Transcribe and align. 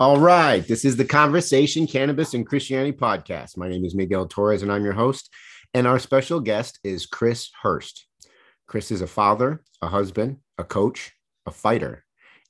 All 0.00 0.20
right. 0.20 0.64
This 0.64 0.84
is 0.84 0.94
the 0.94 1.04
Conversation 1.04 1.84
Cannabis 1.84 2.32
and 2.32 2.46
Christianity 2.46 2.96
podcast. 2.96 3.56
My 3.56 3.68
name 3.68 3.84
is 3.84 3.96
Miguel 3.96 4.28
Torres 4.28 4.62
and 4.62 4.70
I'm 4.70 4.84
your 4.84 4.92
host. 4.92 5.28
And 5.74 5.88
our 5.88 5.98
special 5.98 6.38
guest 6.38 6.78
is 6.84 7.04
Chris 7.04 7.50
Hurst. 7.62 8.06
Chris 8.68 8.92
is 8.92 9.00
a 9.00 9.08
father, 9.08 9.60
a 9.82 9.88
husband, 9.88 10.36
a 10.56 10.62
coach, 10.62 11.10
a 11.46 11.50
fighter, 11.50 12.04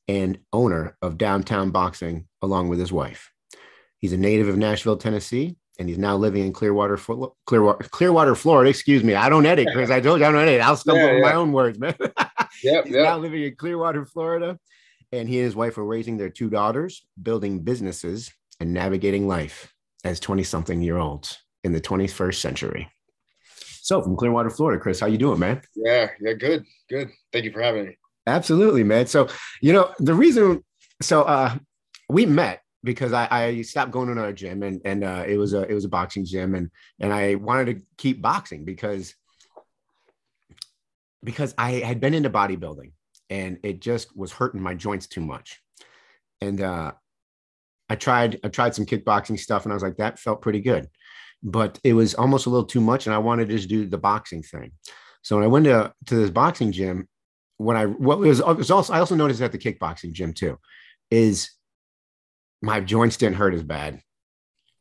and 0.07 0.39
owner 0.53 0.99
of 1.01 1.17
Downtown 1.17 1.71
Boxing 1.71 2.29
along 2.43 2.69
with 2.69 2.79
his 2.79 2.93
wife. 2.93 3.33
He's 3.97 4.13
a 4.13 4.19
native 4.19 4.49
of 4.49 4.59
Nashville, 4.59 4.99
Tennessee, 4.99 5.57
and 5.79 5.89
he's 5.89 5.97
now 5.97 6.19
living 6.19 6.45
in 6.45 6.53
Clearwater, 6.53 6.99
Clearwater, 7.47 7.89
Clearwater, 7.89 8.35
Florida. 8.35 8.69
Excuse 8.69 9.03
me. 9.03 9.15
I 9.15 9.31
don't 9.31 9.47
edit, 9.47 9.69
Chris. 9.73 9.89
I 9.89 10.03
told 10.03 10.21
you 10.21 10.27
I 10.27 10.33
don't 10.33 10.43
edit. 10.43 10.61
I'll 10.61 10.77
stumble 10.77 11.03
yeah, 11.03 11.13
yeah. 11.13 11.23
my 11.23 11.33
own 11.33 11.53
words, 11.53 11.79
man. 11.79 11.95
Yep, 12.65 12.87
he's 12.87 12.95
yep. 12.95 13.05
now 13.05 13.19
living 13.19 13.45
in 13.45 13.55
Clearwater, 13.55 14.05
Florida, 14.05 14.59
and 15.13 15.29
he 15.29 15.39
and 15.39 15.45
his 15.45 15.57
wife 15.57 15.79
are 15.79 15.85
raising 15.85 16.17
their 16.17 16.31
two 16.31 16.51
daughters, 16.51 17.07
building 17.21 17.61
businesses, 17.61 18.33
and 18.61 18.73
navigating 18.73 19.27
life 19.27 19.73
as 20.05 20.21
20-something 20.21 20.83
year 20.83 20.99
olds 20.99 21.39
in 21.65 21.73
the 21.73 21.81
21st 21.81 22.35
century. 22.35 22.91
So, 23.81 24.03
from 24.03 24.17
Clearwater, 24.17 24.51
Florida, 24.51 24.81
Chris, 24.81 25.01
how 25.01 25.07
you 25.07 25.19
doing, 25.19 25.39
man? 25.39 25.63
Yeah, 25.75 26.09
yeah, 26.21 26.35
good, 26.35 26.65
good. 26.91 27.09
Thank 27.33 27.47
you 27.47 27.53
for 27.53 27.63
having 27.63 27.87
me. 27.87 27.97
Absolutely, 28.27 28.85
man. 28.85 29.07
So, 29.07 29.29
you 29.63 29.73
know, 29.73 29.95
the 29.99 30.13
reason, 30.13 30.63
so 31.01 31.23
uh, 31.23 31.57
we 32.11 32.27
met 32.27 32.61
because 32.85 33.13
I, 33.13 33.29
I 33.31 33.63
stopped 33.63 33.91
going 33.91 34.15
to 34.15 34.21
our 34.21 34.33
gym 34.33 34.63
and 34.63 34.81
and 34.85 35.03
uh, 35.03 35.25
it 35.27 35.37
was 35.37 35.53
a 35.53 35.63
it 35.63 35.75
was 35.75 35.85
a 35.85 35.89
boxing 35.89 36.25
gym 36.25 36.55
and 36.55 36.71
and 37.01 37.13
I 37.13 37.35
wanted 37.35 37.77
to 37.77 37.83
keep 37.97 38.23
boxing 38.23 38.65
because 38.65 39.15
because 41.25 41.55
I 41.59 41.73
had 41.73 42.01
been 42.01 42.15
into 42.15 42.31
bodybuilding 42.31 42.93
and 43.31 43.59
it 43.63 43.81
just 43.81 44.17
was 44.17 44.33
hurting 44.33 44.61
my 44.61 44.75
joints 44.75 45.07
too 45.07 45.21
much. 45.21 45.61
And 46.41 46.61
uh, 46.61 46.93
I 47.89 47.97
tried 47.97 48.41
I 48.45 48.49
tried 48.49 48.75
some 48.75 48.87
kickboxing 48.87 49.39
stuff 49.39 49.65
and 49.65 49.73
I 49.73 49.75
was 49.75 49.83
like 49.83 49.97
that 49.97 50.19
felt 50.19 50.43
pretty 50.43 50.61
good, 50.61 50.89
but 51.43 51.79
it 51.85 51.95
was 51.95 52.15
almost 52.15 52.47
a 52.47 52.51
little 52.51 52.67
too 52.67 52.81
much 52.81 53.07
and 53.07 53.15
I 53.15 53.19
wanted 53.19 53.49
to 53.49 53.57
just 53.57 53.69
do 53.69 53.87
the 53.87 53.99
boxing 53.99 54.43
thing. 54.43 54.73
So 55.23 55.37
when 55.37 55.45
I 55.45 55.49
went 55.49 55.65
to 55.67 55.93
to 56.07 56.15
this 56.15 56.31
boxing 56.31 56.73
gym, 56.73 57.09
when 57.57 57.77
I 57.77 57.87
what 57.87 58.19
was, 58.19 58.43
was 58.43 58.71
also 58.71 58.93
I 58.93 59.01
also 59.01 59.15
noticed 59.15 59.41
at 59.41 59.53
the 59.53 59.59
kickboxing 59.59 60.13
gym 60.13 60.33
too 60.33 60.59
is 61.11 61.51
my 62.61 62.81
joints 62.81 63.17
didn't 63.17 63.37
hurt 63.37 63.55
as 63.55 63.63
bad. 63.63 64.01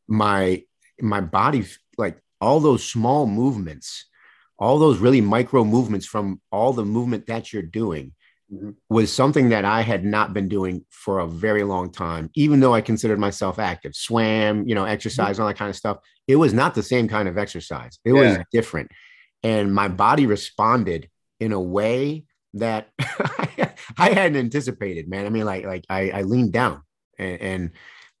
My 0.06 0.62
my 1.00 1.20
body 1.20 1.66
like 1.96 2.20
all 2.40 2.60
those 2.60 2.84
small 2.84 3.26
movements, 3.26 4.06
all 4.58 4.78
those 4.78 4.98
really 4.98 5.20
micro 5.20 5.64
movements 5.64 6.06
from 6.06 6.40
all 6.52 6.72
the 6.72 6.84
movement 6.84 7.26
that 7.26 7.52
you're 7.52 7.62
doing 7.62 8.12
mm-hmm. 8.52 8.70
was 8.88 9.12
something 9.12 9.50
that 9.50 9.64
I 9.64 9.82
had 9.82 10.04
not 10.04 10.34
been 10.34 10.48
doing 10.48 10.84
for 10.90 11.20
a 11.20 11.26
very 11.26 11.64
long 11.64 11.90
time, 11.90 12.30
even 12.34 12.60
though 12.60 12.74
I 12.74 12.80
considered 12.80 13.18
myself 13.18 13.58
active, 13.58 13.94
swam, 13.94 14.66
you 14.66 14.74
know, 14.74 14.84
exercise, 14.84 15.34
mm-hmm. 15.34 15.42
all 15.42 15.48
that 15.48 15.58
kind 15.58 15.70
of 15.70 15.76
stuff. 15.76 15.98
It 16.26 16.36
was 16.36 16.52
not 16.52 16.74
the 16.74 16.82
same 16.82 17.08
kind 17.08 17.28
of 17.28 17.38
exercise. 17.38 17.98
It 18.04 18.14
yeah. 18.14 18.20
was 18.20 18.38
different. 18.52 18.90
And 19.42 19.74
my 19.74 19.88
body 19.88 20.26
responded 20.26 21.08
in 21.40 21.52
a 21.52 21.60
way 21.60 22.24
that 22.54 22.88
I 23.98 24.10
hadn't 24.10 24.36
anticipated, 24.36 25.08
man. 25.08 25.26
I 25.26 25.30
mean, 25.30 25.44
like, 25.44 25.64
like 25.64 25.84
I, 25.88 26.10
I 26.10 26.22
leaned 26.22 26.52
down 26.52 26.82
and, 27.18 27.40
and, 27.40 27.70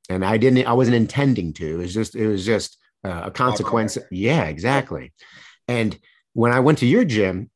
and 0.08 0.24
I 0.24 0.36
didn't, 0.38 0.66
I 0.66 0.72
wasn't 0.72 0.96
intending 0.96 1.52
to, 1.54 1.74
it 1.74 1.76
was 1.76 1.94
just, 1.94 2.14
it 2.14 2.26
was 2.26 2.46
just 2.46 2.78
uh, 3.04 3.22
a 3.24 3.30
consequence. 3.30 3.98
Yeah, 4.10 4.44
exactly. 4.44 5.12
And 5.66 5.98
when 6.32 6.52
I 6.52 6.60
went 6.60 6.78
to 6.78 6.86
your 6.86 7.04
gym, 7.04 7.50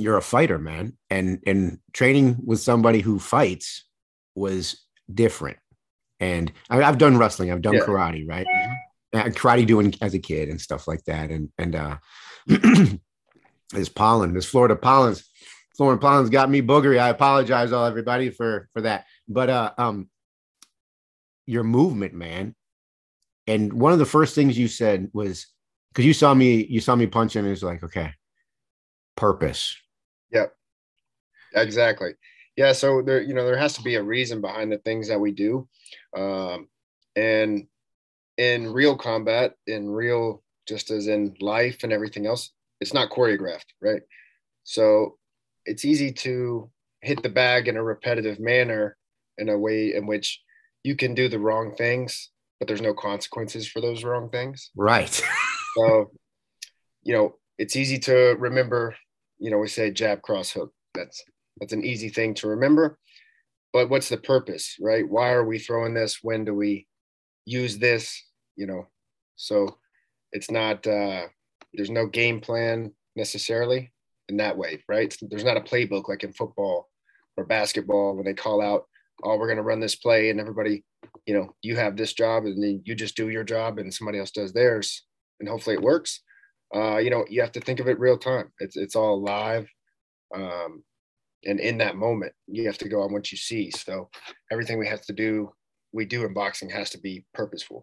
you're 0.00 0.16
a 0.16 0.22
fighter, 0.22 0.58
man. 0.58 0.96
And, 1.10 1.42
and 1.46 1.78
training 1.92 2.38
with 2.44 2.60
somebody 2.60 3.00
who 3.00 3.18
fights 3.18 3.84
was 4.34 4.84
different. 5.12 5.58
And 6.20 6.52
I, 6.68 6.82
have 6.82 6.98
done 6.98 7.16
wrestling, 7.16 7.52
I've 7.52 7.62
done 7.62 7.74
yeah. 7.74 7.80
karate, 7.80 8.28
right? 8.28 8.46
Karate 9.14 9.66
doing 9.66 9.94
as 10.02 10.14
a 10.14 10.18
kid 10.18 10.48
and 10.48 10.60
stuff 10.60 10.88
like 10.88 11.04
that. 11.04 11.30
And, 11.30 11.50
and, 11.58 11.76
uh, 11.76 11.96
this 13.72 13.88
pollen, 13.88 14.34
this 14.34 14.46
Florida 14.46 14.76
pollen's 14.76 15.28
Florida 15.78 16.00
pollen's 16.00 16.28
got 16.28 16.50
me 16.50 16.60
boogery. 16.60 16.98
I 16.98 17.08
apologize, 17.08 17.70
all 17.70 17.86
everybody, 17.86 18.30
for 18.30 18.68
for 18.72 18.82
that. 18.82 19.04
But 19.28 19.48
uh, 19.48 19.72
um, 19.78 20.10
your 21.46 21.62
movement, 21.62 22.14
man. 22.14 22.56
And 23.46 23.72
one 23.72 23.92
of 23.92 24.00
the 24.00 24.04
first 24.04 24.34
things 24.34 24.58
you 24.58 24.66
said 24.66 25.08
was 25.14 25.46
because 25.90 26.04
you 26.04 26.12
saw 26.12 26.34
me, 26.34 26.66
you 26.68 26.80
saw 26.80 26.96
me 26.96 27.06
punching, 27.06 27.40
and 27.40 27.48
was 27.48 27.62
like, 27.62 27.84
okay, 27.84 28.12
purpose. 29.16 29.76
Exactly. 31.62 32.12
Yeah. 32.56 32.72
So 32.72 33.02
there, 33.02 33.22
you 33.22 33.34
know, 33.34 33.46
there 33.46 33.58
has 33.58 33.74
to 33.74 33.82
be 33.82 33.94
a 33.94 34.02
reason 34.02 34.40
behind 34.40 34.72
the 34.72 34.78
things 34.78 35.08
that 35.08 35.20
we 35.20 35.32
do. 35.32 35.68
Um, 36.16 36.68
and 37.14 37.66
in 38.36 38.72
real 38.72 38.96
combat, 38.96 39.54
in 39.66 39.88
real, 39.90 40.42
just 40.66 40.90
as 40.90 41.08
in 41.08 41.34
life 41.40 41.82
and 41.82 41.92
everything 41.92 42.26
else, 42.26 42.52
it's 42.80 42.94
not 42.94 43.10
choreographed, 43.10 43.72
right? 43.82 44.02
So 44.64 45.18
it's 45.64 45.84
easy 45.84 46.12
to 46.12 46.70
hit 47.00 47.22
the 47.22 47.28
bag 47.28 47.68
in 47.68 47.76
a 47.76 47.82
repetitive 47.82 48.40
manner 48.40 48.96
in 49.38 49.48
a 49.48 49.58
way 49.58 49.94
in 49.94 50.06
which 50.06 50.40
you 50.84 50.96
can 50.96 51.14
do 51.14 51.28
the 51.28 51.38
wrong 51.38 51.74
things, 51.76 52.30
but 52.58 52.68
there's 52.68 52.80
no 52.80 52.94
consequences 52.94 53.68
for 53.68 53.80
those 53.80 54.04
wrong 54.04 54.30
things. 54.30 54.70
Right. 54.76 55.10
so, 55.76 56.10
you 57.02 57.14
know, 57.14 57.36
it's 57.58 57.76
easy 57.76 57.98
to 58.00 58.36
remember, 58.38 58.96
you 59.38 59.50
know, 59.50 59.58
we 59.58 59.68
say 59.68 59.90
jab, 59.90 60.22
cross, 60.22 60.50
hook. 60.50 60.72
That's 60.94 61.22
that's 61.60 61.72
an 61.72 61.84
easy 61.84 62.08
thing 62.08 62.34
to 62.34 62.48
remember. 62.48 62.98
But 63.72 63.90
what's 63.90 64.08
the 64.08 64.16
purpose, 64.16 64.76
right? 64.80 65.08
Why 65.08 65.32
are 65.32 65.44
we 65.44 65.58
throwing 65.58 65.94
this? 65.94 66.18
When 66.22 66.44
do 66.44 66.54
we 66.54 66.86
use 67.44 67.78
this? 67.78 68.22
You 68.56 68.66
know, 68.66 68.88
so 69.36 69.78
it's 70.32 70.50
not 70.50 70.86
uh 70.86 71.26
there's 71.74 71.90
no 71.90 72.06
game 72.06 72.40
plan 72.40 72.92
necessarily 73.16 73.92
in 74.28 74.36
that 74.38 74.56
way, 74.56 74.82
right? 74.88 75.14
There's 75.22 75.44
not 75.44 75.56
a 75.56 75.60
playbook 75.60 76.08
like 76.08 76.24
in 76.24 76.32
football 76.32 76.88
or 77.36 77.44
basketball 77.44 78.14
when 78.14 78.24
they 78.24 78.34
call 78.34 78.60
out, 78.62 78.84
oh, 79.22 79.36
we're 79.36 79.46
going 79.46 79.56
to 79.56 79.62
run 79.62 79.80
this 79.80 79.96
play 79.96 80.30
and 80.30 80.40
everybody, 80.40 80.84
you 81.26 81.34
know, 81.34 81.54
you 81.62 81.76
have 81.76 81.96
this 81.96 82.12
job 82.12 82.44
and 82.44 82.62
then 82.62 82.82
you 82.84 82.94
just 82.94 83.16
do 83.16 83.28
your 83.28 83.44
job 83.44 83.78
and 83.78 83.92
somebody 83.92 84.18
else 84.18 84.30
does 84.30 84.52
theirs 84.52 85.04
and 85.40 85.48
hopefully 85.48 85.74
it 85.74 85.82
works. 85.82 86.20
Uh, 86.74 86.98
you 86.98 87.10
know, 87.10 87.24
you 87.28 87.40
have 87.40 87.52
to 87.52 87.60
think 87.60 87.80
of 87.80 87.88
it 87.88 87.98
real 87.98 88.18
time. 88.18 88.50
It's, 88.60 88.76
it's 88.76 88.96
all 88.96 89.22
live. 89.22 89.68
Um, 90.34 90.82
and 91.48 91.60
in 91.60 91.78
that 91.78 91.96
moment, 91.96 92.32
you 92.46 92.66
have 92.66 92.78
to 92.78 92.88
go 92.88 93.02
on 93.02 93.12
what 93.12 93.32
you 93.32 93.38
see. 93.38 93.70
So 93.70 94.10
everything 94.52 94.78
we 94.78 94.88
have 94.88 95.02
to 95.02 95.12
do, 95.12 95.52
we 95.92 96.04
do 96.04 96.24
in 96.24 96.34
boxing 96.34 96.70
has 96.70 96.90
to 96.90 96.98
be 96.98 97.24
purposeful. 97.34 97.82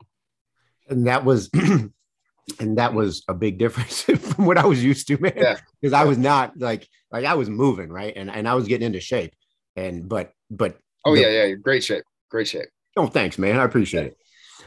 And 0.87 1.07
that 1.07 1.25
was 1.25 1.49
and 2.59 2.77
that 2.77 2.93
was 2.93 3.23
a 3.27 3.33
big 3.33 3.57
difference 3.57 4.01
from 4.19 4.45
what 4.45 4.57
I 4.57 4.65
was 4.65 4.83
used 4.83 5.07
to, 5.07 5.17
man. 5.17 5.33
Because 5.33 5.61
yeah. 5.81 5.99
I 6.01 6.05
was 6.05 6.17
not 6.17 6.57
like 6.57 6.87
like 7.11 7.25
I 7.25 7.33
was 7.33 7.49
moving 7.49 7.89
right, 7.89 8.13
and 8.15 8.29
and 8.29 8.47
I 8.47 8.53
was 8.53 8.67
getting 8.67 8.85
into 8.85 8.99
shape, 8.99 9.33
and 9.75 10.07
but 10.07 10.31
but 10.49 10.77
oh 11.05 11.15
the, 11.15 11.21
yeah 11.21 11.45
yeah 11.45 11.55
great 11.55 11.83
shape 11.83 12.03
great 12.29 12.47
shape. 12.47 12.69
Oh 12.95 13.07
thanks 13.07 13.37
man, 13.37 13.59
I 13.59 13.63
appreciate 13.63 14.01
yeah. 14.01 14.07
it. 14.07 14.17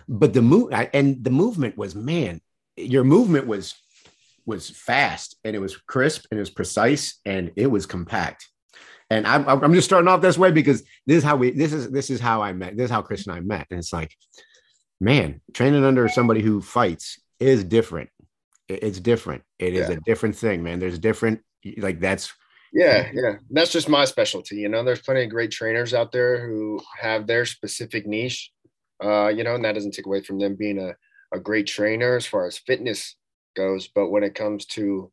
But 0.08 0.32
the 0.32 0.42
move 0.42 0.72
and 0.72 1.22
the 1.22 1.30
movement 1.30 1.76
was 1.76 1.94
man, 1.94 2.40
your 2.76 3.04
movement 3.04 3.46
was 3.46 3.74
was 4.44 4.70
fast 4.70 5.36
and 5.44 5.54
it 5.54 5.58
was 5.58 5.76
crisp 5.76 6.24
and 6.30 6.38
it 6.38 6.40
was 6.40 6.50
precise 6.50 7.20
and 7.26 7.52
it 7.54 7.66
was 7.66 7.86
compact. 7.86 8.48
And 9.10 9.26
I'm 9.26 9.48
I'm 9.48 9.72
just 9.72 9.88
starting 9.88 10.08
off 10.08 10.20
this 10.20 10.36
way 10.36 10.50
because 10.50 10.82
this 11.06 11.18
is 11.18 11.24
how 11.24 11.36
we 11.36 11.50
this 11.50 11.72
is 11.72 11.90
this 11.90 12.10
is 12.10 12.20
how 12.20 12.42
I 12.42 12.52
met 12.52 12.76
this 12.76 12.86
is 12.86 12.90
how 12.90 13.00
Chris 13.00 13.26
and 13.26 13.34
I 13.34 13.40
met, 13.40 13.66
and 13.70 13.78
it's 13.78 13.92
like 13.92 14.14
man, 15.00 15.40
training 15.52 15.84
under 15.84 16.08
somebody 16.08 16.42
who 16.42 16.60
fights 16.60 17.20
is 17.40 17.64
different. 17.64 18.10
It's 18.68 19.00
different. 19.00 19.42
It 19.58 19.74
is 19.74 19.88
yeah. 19.88 19.96
a 19.96 20.00
different 20.00 20.36
thing, 20.36 20.62
man. 20.62 20.78
There's 20.78 20.98
different, 20.98 21.40
like 21.78 22.00
that's. 22.00 22.32
Yeah, 22.72 23.10
yeah. 23.14 23.36
That's 23.50 23.72
just 23.72 23.88
my 23.88 24.04
specialty. 24.04 24.56
You 24.56 24.68
know, 24.68 24.84
there's 24.84 25.00
plenty 25.00 25.24
of 25.24 25.30
great 25.30 25.50
trainers 25.50 25.94
out 25.94 26.12
there 26.12 26.46
who 26.46 26.80
have 27.00 27.26
their 27.26 27.46
specific 27.46 28.06
niche, 28.06 28.50
uh, 29.02 29.28
you 29.28 29.42
know, 29.42 29.54
and 29.54 29.64
that 29.64 29.72
doesn't 29.74 29.94
take 29.94 30.04
away 30.04 30.22
from 30.22 30.38
them 30.38 30.54
being 30.54 30.78
a, 30.78 30.94
a 31.34 31.40
great 31.40 31.66
trainer 31.66 32.14
as 32.14 32.26
far 32.26 32.46
as 32.46 32.58
fitness 32.58 33.16
goes. 33.56 33.88
But 33.88 34.10
when 34.10 34.22
it 34.22 34.34
comes 34.34 34.66
to 34.66 35.10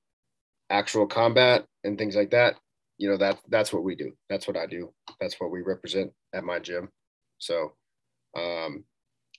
actual 0.69 1.07
combat 1.07 1.65
and 1.85 1.97
things 1.97 2.15
like 2.15 2.31
that, 2.31 2.55
you 2.97 3.09
know, 3.09 3.17
that 3.17 3.39
that's 3.49 3.73
what 3.73 3.83
we 3.83 3.95
do. 3.95 4.11
That's 4.29 4.47
what 4.47 4.57
I 4.57 4.65
do. 4.65 4.93
That's 5.19 5.35
what 5.39 5.51
we 5.51 5.61
represent 5.61 6.11
at 6.33 6.43
my 6.43 6.59
gym. 6.59 6.89
So, 7.37 7.73
um, 8.37 8.83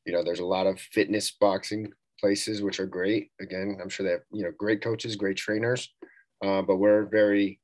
you 0.05 0.13
know, 0.13 0.23
there's 0.23 0.41
a 0.41 0.47
lot 0.47 0.67
of 0.67 0.81
fitness 0.81 1.33
boxing 1.41 1.93
places, 2.21 2.63
which 2.63 2.81
are 2.81 2.87
great. 2.87 3.31
Again, 3.41 3.79
I'm 3.83 3.89
sure 3.89 4.05
they 4.05 4.13
have 4.13 4.21
you 4.33 4.45
know 4.45 4.53
great 4.57 4.83
coaches, 4.83 5.17
great 5.17 5.37
trainers, 5.37 5.93
uh, 6.45 6.63
but 6.63 6.77
we're 6.77 7.07
very. 7.07 7.61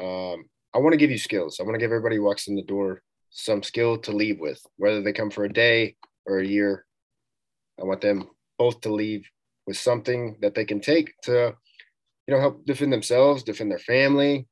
Um, 0.00 0.44
I 0.74 0.78
want 0.78 0.92
to 0.92 0.98
give 0.98 1.10
you 1.10 1.18
skills. 1.18 1.58
I 1.60 1.62
want 1.62 1.74
to 1.74 1.78
give 1.78 1.92
everybody 1.92 2.16
who 2.16 2.24
walks 2.24 2.48
in 2.48 2.56
the 2.56 2.62
door 2.62 3.02
some 3.30 3.62
skill 3.62 3.98
to 3.98 4.12
leave 4.12 4.40
with, 4.40 4.60
whether 4.76 5.02
they 5.02 5.12
come 5.12 5.30
for 5.30 5.44
a 5.44 5.52
day 5.52 5.96
or 6.26 6.38
a 6.38 6.46
year. 6.46 6.84
I 7.80 7.84
want 7.84 8.00
them 8.00 8.28
both 8.58 8.80
to 8.82 8.92
leave 8.92 9.28
with 9.66 9.76
something 9.76 10.36
that 10.40 10.54
they 10.54 10.64
can 10.64 10.80
take 10.80 11.14
to, 11.22 11.54
you 12.26 12.34
know, 12.34 12.40
help 12.40 12.64
defend 12.66 12.92
themselves, 12.92 13.42
defend 13.42 13.70
their 13.70 13.78
family, 13.78 14.46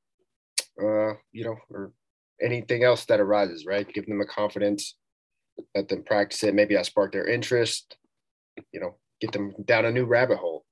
uh, 0.80 1.14
you 1.32 1.44
know, 1.44 1.56
or 1.70 1.92
anything 2.40 2.84
else 2.84 3.04
that 3.06 3.20
arises. 3.20 3.66
Right, 3.66 3.92
give 3.92 4.06
them 4.06 4.20
a 4.20 4.26
confidence 4.26 4.94
let 5.74 5.88
them 5.88 6.02
practice 6.02 6.42
it. 6.44 6.54
Maybe 6.54 6.76
I 6.76 6.82
spark 6.82 7.12
their 7.12 7.26
interest, 7.26 7.96
you 8.72 8.80
know, 8.80 8.96
get 9.20 9.32
them 9.32 9.54
down 9.64 9.84
a 9.84 9.90
new 9.90 10.04
rabbit 10.04 10.38
hole, 10.38 10.64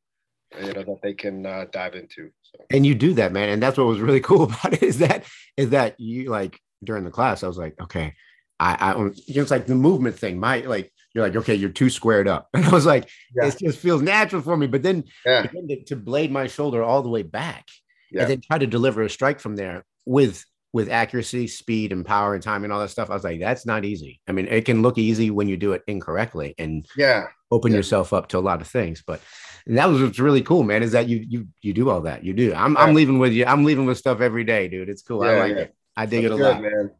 you 0.60 0.72
know, 0.72 0.82
that 0.82 1.00
they 1.02 1.14
can 1.14 1.46
uh, 1.46 1.66
dive 1.72 1.94
into. 1.94 2.30
So. 2.42 2.64
And 2.70 2.84
you 2.84 2.94
do 2.94 3.14
that, 3.14 3.32
man. 3.32 3.48
And 3.48 3.62
that's 3.62 3.78
what 3.78 3.86
was 3.86 4.00
really 4.00 4.20
cool 4.28 4.44
about 4.44 4.72
it 4.72 4.82
is 4.82 4.98
that, 4.98 5.24
is 5.56 5.70
that 5.70 5.98
you 5.98 6.30
like 6.30 6.58
during 6.82 7.04
the 7.04 7.10
class, 7.10 7.42
I 7.42 7.48
was 7.48 7.58
like, 7.58 7.80
okay, 7.80 8.14
I, 8.58 8.74
I, 8.74 8.98
you 8.98 9.34
know, 9.36 9.42
it's 9.42 9.50
like 9.50 9.66
the 9.66 9.74
movement 9.74 10.18
thing. 10.18 10.38
My 10.38 10.60
like, 10.60 10.92
you're 11.14 11.24
like, 11.24 11.36
okay, 11.36 11.54
you're 11.54 11.70
too 11.70 11.90
squared 11.90 12.28
up. 12.28 12.48
And 12.54 12.64
I 12.64 12.70
was 12.70 12.86
like, 12.86 13.08
yeah. 13.34 13.48
it 13.48 13.58
just 13.58 13.78
feels 13.78 14.02
natural 14.02 14.42
for 14.42 14.56
me. 14.56 14.66
But 14.66 14.82
then, 14.82 15.04
yeah. 15.24 15.42
to, 15.42 15.84
to, 15.86 15.96
blade 15.96 16.30
my 16.30 16.46
shoulder 16.46 16.84
all 16.84 17.02
the 17.02 17.08
way 17.08 17.22
back 17.22 17.66
yeah. 18.12 18.22
and 18.22 18.30
then 18.30 18.40
try 18.40 18.58
to 18.58 18.66
deliver 18.66 19.02
a 19.02 19.10
strike 19.10 19.40
from 19.40 19.56
there 19.56 19.84
with 20.10 20.44
with 20.72 20.90
accuracy, 20.90 21.46
speed, 21.46 21.92
and 21.92 22.04
power 22.04 22.34
and 22.34 22.42
time 22.42 22.64
and 22.64 22.72
all 22.72 22.80
that 22.80 22.90
stuff. 22.90 23.10
I 23.10 23.14
was 23.14 23.24
like, 23.24 23.40
that's 23.40 23.64
not 23.64 23.84
easy. 23.84 24.20
I 24.28 24.32
mean, 24.32 24.46
it 24.48 24.64
can 24.64 24.82
look 24.82 24.98
easy 24.98 25.30
when 25.30 25.48
you 25.48 25.56
do 25.56 25.72
it 25.72 25.82
incorrectly 25.86 26.54
and 26.58 26.86
yeah, 26.96 27.28
open 27.50 27.70
yeah. 27.70 27.78
yourself 27.78 28.12
up 28.12 28.28
to 28.28 28.38
a 28.38 28.40
lot 28.40 28.60
of 28.60 28.68
things. 28.68 29.02
But 29.06 29.20
that 29.66 29.88
was 29.88 30.02
what's 30.02 30.18
really 30.18 30.42
cool, 30.42 30.64
man, 30.64 30.82
is 30.82 30.92
that 30.92 31.08
you 31.08 31.24
you 31.26 31.48
you 31.62 31.72
do 31.72 31.88
all 31.90 32.02
that. 32.02 32.24
You 32.24 32.32
do. 32.32 32.52
I'm 32.52 32.74
yeah. 32.74 32.80
I'm 32.80 32.94
leaving 32.94 33.20
with 33.20 33.32
you. 33.32 33.46
I'm 33.46 33.64
leaving 33.64 33.86
with 33.86 33.98
stuff 33.98 34.20
every 34.20 34.42
day, 34.44 34.68
dude. 34.68 34.88
It's 34.88 35.02
cool. 35.02 35.22
I 35.22 35.38
like 35.38 35.56
it. 35.56 35.74
I 35.96 36.06
dig 36.06 36.24
that's 36.24 36.32
it 36.32 36.34
a 36.34 36.38
good, 36.38 36.54
lot, 36.54 36.62
man. 36.62 36.90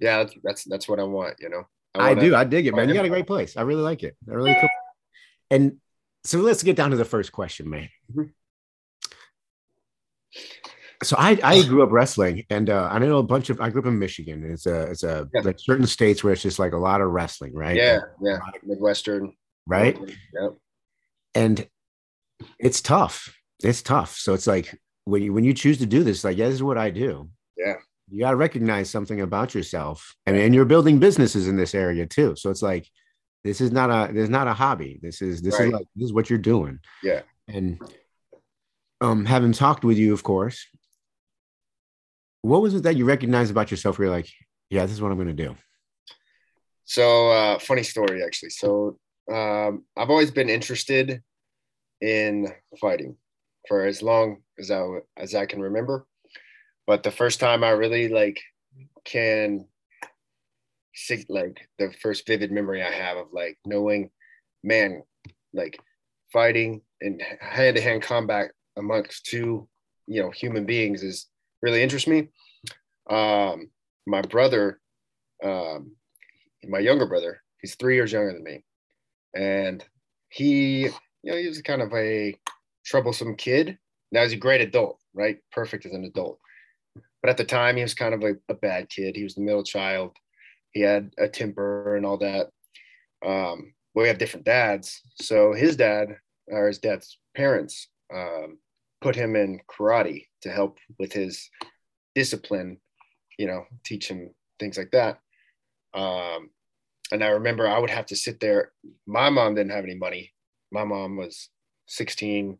Yeah, 0.00 0.18
that's, 0.18 0.34
that's 0.42 0.64
that's 0.64 0.88
what 0.88 1.00
I 1.00 1.04
want. 1.04 1.36
You 1.40 1.48
know, 1.48 1.62
I, 1.94 2.10
I 2.10 2.14
do. 2.14 2.34
I 2.34 2.44
dig 2.44 2.66
it, 2.66 2.74
man. 2.74 2.88
You 2.88 2.94
got 2.94 3.06
a 3.06 3.10
great 3.10 3.26
place. 3.26 3.56
I 3.56 3.62
really 3.62 3.82
like 3.82 4.02
it. 4.02 4.16
I 4.30 4.34
really 4.34 4.54
cool. 4.60 4.68
And 5.50 5.78
so 6.24 6.40
let's 6.40 6.62
get 6.62 6.76
down 6.76 6.90
to 6.90 6.96
the 6.96 7.06
first 7.06 7.32
question, 7.32 7.70
man. 7.70 7.88
Mm-hmm. 8.10 8.30
So 11.02 11.16
I, 11.18 11.38
I 11.42 11.62
grew 11.62 11.82
up 11.82 11.90
wrestling, 11.90 12.44
and 12.50 12.70
uh, 12.70 12.88
I 12.90 12.98
know 12.98 13.18
a 13.18 13.22
bunch 13.22 13.50
of. 13.50 13.60
I 13.60 13.70
grew 13.70 13.80
up 13.82 13.86
in 13.86 13.98
Michigan. 13.98 14.48
It's 14.50 14.66
a 14.66 14.82
it's 14.90 15.02
a 15.02 15.28
yeah. 15.34 15.40
like 15.42 15.58
certain 15.58 15.86
states 15.86 16.22
where 16.22 16.32
it's 16.32 16.42
just 16.42 16.58
like 16.58 16.72
a 16.72 16.78
lot 16.78 17.00
of 17.00 17.10
wrestling, 17.10 17.54
right? 17.54 17.76
Yeah, 17.76 18.00
yeah, 18.20 18.38
Midwestern, 18.62 19.34
right? 19.66 19.98
Yep. 19.98 20.52
And 21.34 21.66
it's 22.58 22.80
tough. 22.80 23.34
It's 23.62 23.82
tough. 23.82 24.16
So 24.16 24.34
it's 24.34 24.46
like 24.46 24.78
when 25.04 25.22
you 25.22 25.32
when 25.32 25.44
you 25.44 25.54
choose 25.54 25.78
to 25.78 25.86
do 25.86 26.04
this, 26.04 26.24
like 26.24 26.36
yeah, 26.36 26.46
this 26.46 26.54
is 26.54 26.62
what 26.62 26.78
I 26.78 26.90
do. 26.90 27.30
Yeah, 27.56 27.74
you 28.12 28.20
got 28.20 28.30
to 28.30 28.36
recognize 28.36 28.90
something 28.90 29.22
about 29.22 29.54
yourself 29.54 30.14
and, 30.26 30.36
and 30.36 30.54
you're 30.54 30.66
building 30.66 30.98
businesses 30.98 31.48
in 31.48 31.56
this 31.56 31.74
area 31.74 32.06
too 32.06 32.36
so 32.36 32.50
it's 32.50 32.62
like 32.62 32.86
this 33.42 33.60
is 33.60 33.72
not 33.72 33.90
a 33.90 34.12
this 34.12 34.24
is 34.24 34.30
not 34.30 34.46
a 34.46 34.52
hobby 34.52 35.00
this 35.02 35.22
is 35.22 35.40
this 35.40 35.58
right. 35.58 35.68
is 35.68 35.72
like 35.72 35.86
this 35.96 36.06
is 36.06 36.12
what 36.12 36.28
you're 36.28 36.38
doing 36.38 36.78
yeah 37.02 37.22
and 37.48 37.80
um 39.00 39.24
having 39.24 39.52
talked 39.52 39.82
with 39.82 39.96
you 39.96 40.12
of 40.12 40.22
course 40.22 40.66
what 42.42 42.62
was 42.62 42.74
it 42.74 42.82
that 42.82 42.96
you 42.96 43.04
recognized 43.04 43.50
about 43.50 43.70
yourself 43.70 43.98
where 43.98 44.06
you're 44.06 44.14
like 44.14 44.28
yeah 44.70 44.82
this 44.82 44.92
is 44.92 45.02
what 45.02 45.10
i'm 45.10 45.16
going 45.16 45.34
to 45.34 45.44
do? 45.46 45.56
So 46.84 47.30
uh 47.30 47.58
funny 47.58 47.82
story 47.82 48.22
actually. 48.22 48.50
So 48.50 48.98
um 49.32 49.84
i've 49.96 50.10
always 50.10 50.30
been 50.30 50.48
interested 50.48 51.22
in 52.00 52.52
fighting 52.80 53.16
for 53.68 53.86
as 53.86 54.02
long 54.02 54.42
as 54.58 54.70
i 54.70 54.84
as 55.16 55.34
i 55.34 55.46
can 55.46 55.60
remember. 55.60 56.06
But 56.86 57.02
the 57.02 57.10
first 57.10 57.40
time 57.40 57.62
I 57.62 57.70
really 57.70 58.08
like 58.08 58.40
can 59.04 59.66
see 60.94 61.24
like 61.28 61.68
the 61.78 61.92
first 62.02 62.26
vivid 62.26 62.52
memory 62.52 62.82
I 62.82 62.90
have 62.90 63.16
of 63.16 63.28
like 63.32 63.58
knowing, 63.64 64.10
man, 64.62 65.02
like 65.52 65.78
fighting 66.32 66.82
and 67.00 67.22
hand 67.40 67.76
to 67.76 67.82
hand 67.82 68.02
combat 68.02 68.50
amongst 68.76 69.26
two, 69.26 69.68
you 70.06 70.22
know, 70.22 70.30
human 70.30 70.66
beings 70.66 71.02
is 71.02 71.26
really 71.62 71.82
interests 71.82 72.08
me. 72.08 72.28
Um, 73.08 73.70
my 74.06 74.22
brother, 74.22 74.80
um, 75.42 75.92
my 76.68 76.78
younger 76.78 77.06
brother, 77.06 77.42
he's 77.60 77.76
three 77.76 77.94
years 77.94 78.12
younger 78.12 78.32
than 78.32 78.44
me, 78.44 78.64
and 79.34 79.84
he, 80.28 80.84
you 80.84 80.92
know, 81.24 81.36
he 81.36 81.48
was 81.48 81.62
kind 81.62 81.82
of 81.82 81.92
a 81.94 82.36
troublesome 82.84 83.36
kid. 83.36 83.78
Now 84.10 84.22
he's 84.22 84.32
a 84.32 84.36
great 84.36 84.60
adult, 84.60 84.98
right? 85.14 85.38
Perfect 85.52 85.86
as 85.86 85.92
an 85.92 86.04
adult. 86.04 86.38
But 87.22 87.30
at 87.30 87.36
the 87.36 87.44
time, 87.44 87.76
he 87.76 87.82
was 87.82 87.94
kind 87.94 88.14
of 88.14 88.22
a, 88.22 88.34
a 88.48 88.54
bad 88.54 88.88
kid. 88.90 89.16
He 89.16 89.22
was 89.22 89.34
the 89.34 89.42
middle 89.42 89.62
child. 89.62 90.16
He 90.72 90.80
had 90.80 91.12
a 91.18 91.28
temper 91.28 91.96
and 91.96 92.04
all 92.04 92.18
that. 92.18 92.48
Um, 93.24 93.74
we 93.94 94.08
have 94.08 94.18
different 94.18 94.46
dads. 94.46 95.00
So 95.20 95.52
his 95.52 95.76
dad, 95.76 96.16
or 96.48 96.66
his 96.66 96.78
dad's 96.78 97.18
parents, 97.36 97.88
um, 98.12 98.58
put 99.00 99.14
him 99.14 99.36
in 99.36 99.60
karate 99.70 100.26
to 100.42 100.50
help 100.50 100.78
with 100.98 101.12
his 101.12 101.48
discipline, 102.14 102.78
you 103.38 103.46
know, 103.46 103.64
teach 103.84 104.08
him 104.08 104.30
things 104.58 104.76
like 104.76 104.90
that. 104.92 105.18
Um, 105.94 106.50
and 107.10 107.22
I 107.22 107.28
remember 107.28 107.66
I 107.66 107.78
would 107.78 107.90
have 107.90 108.06
to 108.06 108.16
sit 108.16 108.40
there. 108.40 108.72
My 109.06 109.30
mom 109.30 109.54
didn't 109.54 109.72
have 109.72 109.84
any 109.84 109.94
money. 109.94 110.32
My 110.70 110.84
mom 110.84 111.16
was 111.16 111.50
16, 111.86 112.58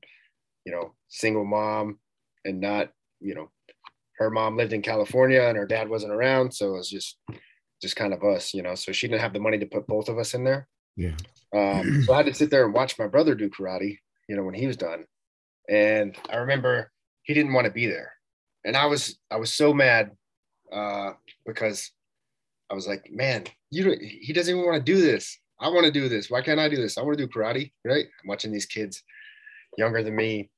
you 0.67 0.73
know, 0.73 0.95
single 1.09 1.45
mom 1.45 1.99
and 2.45 2.61
not, 2.61 2.91
you 3.21 3.35
know, 3.35 3.51
her 4.19 4.31
mom 4.31 4.57
lived 4.57 4.73
in 4.73 4.83
California 4.83 5.43
and 5.43 5.57
her 5.57 5.67
dad 5.67 5.89
wasn't 5.89 6.13
around. 6.13 6.53
So 6.53 6.75
it 6.75 6.79
was 6.79 6.91
just, 6.91 7.19
just 7.81 7.97
kind 7.97 8.13
of 8.13 8.23
us, 8.23 8.53
you 8.53 8.63
know, 8.63 8.75
so 8.75 8.93
she 8.93 9.09
didn't 9.09 9.23
have 9.23 9.33
the 9.33 9.41
money 9.41 9.59
to 9.59 9.67
put 9.67 9.87
both 9.87 10.09
of 10.09 10.19
us 10.19 10.35
in 10.35 10.45
there. 10.45 10.69
Yeah. 10.97 11.17
Um, 11.55 12.03
so 12.05 12.13
I 12.13 12.19
had 12.19 12.27
to 12.27 12.35
sit 12.35 12.51
there 12.51 12.65
and 12.65 12.75
watch 12.75 12.99
my 12.99 13.07
brother 13.07 13.35
do 13.35 13.49
karate, 13.51 13.99
you 14.29 14.37
know, 14.37 14.45
when 14.45 14.55
he 14.55 14.67
was 14.67 14.77
done. 14.77 15.05
And 15.69 16.17
I 16.31 16.37
remember 16.37 16.92
he 17.23 17.35
didn't 17.35 17.53
want 17.53 17.67
to 17.67 17.73
be 17.73 17.87
there. 17.87 18.13
And 18.65 18.77
I 18.77 18.87
was, 18.87 19.19
I 19.31 19.37
was 19.37 19.53
so 19.53 19.73
mad 19.75 20.13
uh, 20.73 21.13
because 21.47 21.91
I 22.71 22.75
was 22.75 22.87
like, 22.87 23.11
man, 23.11 23.45
you 23.71 23.85
don't, 23.85 24.01
he 24.01 24.33
doesn't 24.33 24.55
even 24.55 24.67
want 24.67 24.85
to 24.85 24.93
do 24.93 25.01
this. 25.01 25.39
I 25.61 25.69
want 25.69 25.87
to 25.87 25.93
do 25.93 26.09
this. 26.09 26.31
Why 26.31 26.43
can't 26.43 26.61
I 26.61 26.69
do 26.69 26.77
this? 26.77 26.99
I 26.99 27.03
want 27.03 27.19
to 27.19 27.27
do 27.27 27.33
karate, 27.33 27.73
right? 27.85 28.07
I'm 28.07 28.29
watching 28.29 28.53
these 28.53 28.67
kids 28.67 29.03
younger 29.77 30.03
than 30.03 30.17
me 30.17 30.51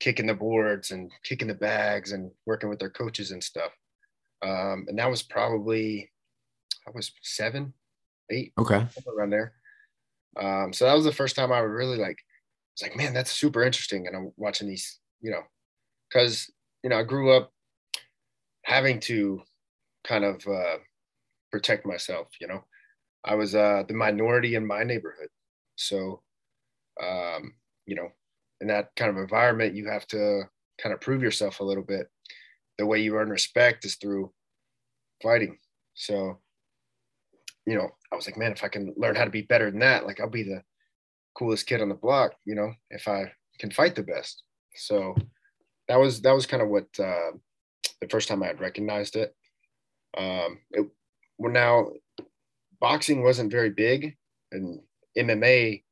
kicking 0.00 0.26
the 0.26 0.34
boards 0.34 0.90
and 0.90 1.10
kicking 1.22 1.48
the 1.48 1.54
bags 1.54 2.12
and 2.12 2.30
working 2.46 2.68
with 2.68 2.78
their 2.78 2.90
coaches 2.90 3.30
and 3.30 3.44
stuff. 3.44 3.70
Um, 4.42 4.86
and 4.88 4.98
that 4.98 5.10
was 5.10 5.22
probably 5.22 6.10
I 6.86 6.90
was 6.94 7.12
seven, 7.22 7.74
eight, 8.30 8.52
okay, 8.58 8.86
around 9.14 9.30
there. 9.30 9.52
Um, 10.40 10.72
so 10.72 10.86
that 10.86 10.94
was 10.94 11.04
the 11.04 11.12
first 11.12 11.36
time 11.36 11.52
I 11.52 11.60
was 11.60 11.70
really 11.70 11.98
like. 11.98 12.18
It's 12.72 12.82
like, 12.82 12.96
man, 12.96 13.12
that's 13.12 13.30
super 13.30 13.62
interesting. 13.62 14.06
And 14.06 14.16
I'm 14.16 14.32
watching 14.36 14.68
these, 14.68 15.00
you 15.20 15.30
know, 15.30 15.42
because 16.10 16.50
you 16.82 16.90
know 16.90 16.98
I 16.98 17.02
grew 17.02 17.32
up 17.32 17.52
having 18.64 19.00
to 19.00 19.42
kind 20.04 20.24
of 20.24 20.46
uh, 20.46 20.78
protect 21.50 21.86
myself. 21.86 22.28
You 22.40 22.48
know, 22.48 22.64
I 23.24 23.34
was 23.34 23.54
uh, 23.54 23.84
the 23.86 23.94
minority 23.94 24.54
in 24.54 24.66
my 24.66 24.82
neighborhood, 24.82 25.28
so 25.76 26.22
um, 27.02 27.54
you 27.86 27.94
know 27.96 28.10
in 28.60 28.68
that 28.68 28.90
kind 28.96 29.10
of 29.10 29.16
environment, 29.16 29.74
you 29.74 29.88
have 29.88 30.06
to 30.08 30.42
kind 30.80 30.92
of 30.92 31.00
prove 31.00 31.22
yourself 31.22 31.60
a 31.60 31.64
little 31.64 31.82
bit. 31.82 32.08
The 32.78 32.86
way 32.86 33.00
you 33.00 33.16
earn 33.16 33.30
respect 33.30 33.84
is 33.84 33.96
through 33.96 34.32
fighting. 35.22 35.58
So, 35.94 36.38
you 37.66 37.74
know, 37.74 37.88
I 38.12 38.16
was 38.16 38.26
like, 38.26 38.36
man, 38.36 38.52
if 38.52 38.64
I 38.64 38.68
can 38.68 38.94
learn 38.96 39.14
how 39.14 39.24
to 39.24 39.30
be 39.30 39.42
better 39.42 39.70
than 39.70 39.80
that, 39.80 40.06
like 40.06 40.20
I'll 40.20 40.28
be 40.28 40.42
the 40.42 40.62
coolest 41.34 41.66
kid 41.66 41.80
on 41.80 41.88
the 41.88 41.94
block, 41.94 42.34
you 42.44 42.54
know, 42.54 42.72
if 42.90 43.08
I 43.08 43.32
can 43.58 43.70
fight 43.70 43.94
the 43.94 44.02
best. 44.02 44.42
So 44.74 45.14
that 45.90 45.98
was 45.98 46.22
that 46.22 46.32
was 46.32 46.46
kind 46.46 46.62
of 46.62 46.68
what 46.68 46.86
uh, 47.00 47.32
the 48.00 48.08
first 48.08 48.28
time 48.28 48.42
I 48.44 48.46
had 48.46 48.60
recognized 48.60 49.16
it. 49.16 49.34
Um, 50.16 50.58
it 50.70 50.86
well 51.36 51.52
now 51.52 51.88
boxing 52.80 53.22
wasn't 53.24 53.50
very 53.50 53.70
big 53.70 54.16
and 54.52 54.80
MMA 55.18 55.82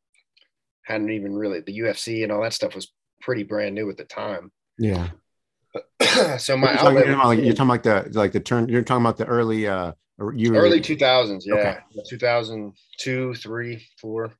hadn't 0.85 1.11
even 1.11 1.35
really 1.35 1.61
the 1.61 1.81
UFC 1.81 2.23
and 2.23 2.31
all 2.31 2.43
that 2.43 2.53
stuff 2.53 2.77
was 2.77 2.93
pretty 3.21 3.43
brand 3.43 3.75
new 3.75 3.91
at 3.91 3.97
the 3.97 4.05
time. 4.05 4.53
Yeah. 4.79 5.11
so 6.39 6.57
my 6.57 6.71
you're 6.71 6.77
talking, 6.79 7.15
about, 7.15 7.27
like, 7.27 7.41
you're 7.41 7.55
talking 7.55 7.71
about 7.71 7.83
the 8.13 8.19
like 8.19 8.33
the 8.33 8.41
turn. 8.41 8.69
You're 8.69 8.83
talking 8.83 9.03
about 9.03 9.17
the 9.17 9.27
early 9.27 9.67
uh 9.67 9.93
you 10.33 10.55
early 10.55 10.81
two 10.81 10.97
thousands. 10.97 11.45
Yeah, 11.45 11.55
okay. 11.55 11.79
two 12.09 12.19
thousand 12.19 12.75
two, 13.01 13.35
three, 13.35 13.85
four. 14.01 14.33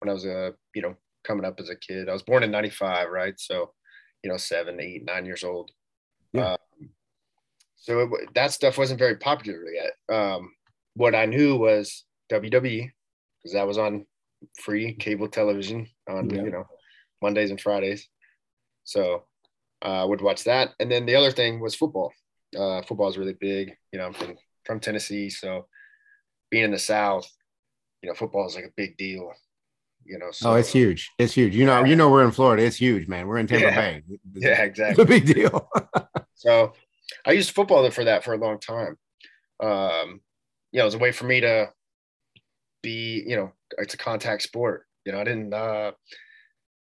When 0.00 0.10
I 0.10 0.12
was 0.12 0.26
a 0.26 0.48
uh, 0.48 0.50
you 0.74 0.82
know 0.82 0.96
coming 1.24 1.46
up 1.46 1.58
as 1.60 1.70
a 1.70 1.76
kid, 1.76 2.10
I 2.10 2.12
was 2.12 2.22
born 2.22 2.42
in 2.42 2.50
ninety 2.50 2.70
five, 2.70 3.08
right? 3.08 3.34
So 3.38 3.72
you 4.22 4.30
know 4.30 4.36
seven, 4.36 4.80
eight, 4.80 5.04
nine 5.04 5.26
years 5.26 5.44
old. 5.44 5.70
Yeah. 6.32 6.52
Um, 6.52 6.90
so 7.76 8.00
it, 8.00 8.34
that 8.34 8.52
stuff 8.52 8.78
wasn't 8.78 8.98
very 8.98 9.16
popular 9.16 9.64
yet. 9.70 9.92
Um, 10.14 10.52
what 10.94 11.14
I 11.14 11.26
knew 11.26 11.56
was 11.56 12.04
WWE 12.32 12.90
because 13.42 13.52
that 13.52 13.66
was 13.66 13.78
on 13.78 14.06
free 14.60 14.94
cable 14.94 15.28
television 15.28 15.86
on 16.08 16.28
yeah. 16.30 16.42
you 16.42 16.50
know 16.50 16.66
Mondays 17.22 17.50
and 17.50 17.60
Fridays. 17.60 18.08
So 18.84 19.24
uh, 19.84 20.02
I 20.02 20.04
would 20.04 20.20
watch 20.20 20.44
that, 20.44 20.70
and 20.80 20.90
then 20.90 21.06
the 21.06 21.16
other 21.16 21.30
thing 21.30 21.60
was 21.60 21.74
football. 21.74 22.12
Uh, 22.56 22.82
football 22.82 23.08
is 23.08 23.18
really 23.18 23.36
big. 23.38 23.76
You 23.92 23.98
know, 23.98 24.06
I'm 24.06 24.12
from, 24.14 24.36
from 24.64 24.80
Tennessee, 24.80 25.28
so 25.30 25.66
being 26.50 26.64
in 26.64 26.70
the 26.70 26.78
South, 26.78 27.28
you 28.02 28.08
know, 28.08 28.14
football 28.14 28.46
is 28.46 28.54
like 28.54 28.64
a 28.64 28.72
big 28.76 28.96
deal. 28.96 29.32
You 30.06 30.18
know, 30.18 30.30
so, 30.30 30.50
oh, 30.50 30.54
it's 30.54 30.70
huge. 30.70 31.10
It's 31.18 31.34
huge. 31.34 31.54
You 31.54 31.66
know, 31.66 31.84
you 31.84 31.96
know, 31.96 32.10
we're 32.10 32.24
in 32.24 32.30
Florida. 32.30 32.62
It's 32.62 32.76
huge, 32.76 33.08
man. 33.08 33.26
We're 33.26 33.38
in 33.38 33.46
Tampa 33.46 33.66
yeah. 33.66 33.74
Bay. 33.74 34.02
yeah, 34.34 34.62
exactly. 34.62 35.02
It's 35.02 35.10
a 35.10 35.12
big 35.12 35.34
deal. 35.34 35.68
so 36.34 36.72
I 37.26 37.32
used 37.32 37.50
football 37.50 37.88
for 37.90 38.04
that 38.04 38.24
for 38.24 38.34
a 38.34 38.38
long 38.38 38.60
time. 38.60 38.96
Um, 39.60 40.20
you 40.72 40.78
know, 40.78 40.84
it 40.84 40.86
was 40.86 40.94
a 40.94 40.98
way 40.98 41.12
for 41.12 41.24
me 41.24 41.40
to 41.40 41.72
be, 42.82 43.24
you 43.26 43.36
know, 43.36 43.52
it's 43.78 43.94
a 43.94 43.98
contact 43.98 44.42
sport. 44.42 44.86
You 45.04 45.12
know, 45.12 45.20
I 45.20 45.24
didn't 45.24 45.52
uh, 45.52 45.92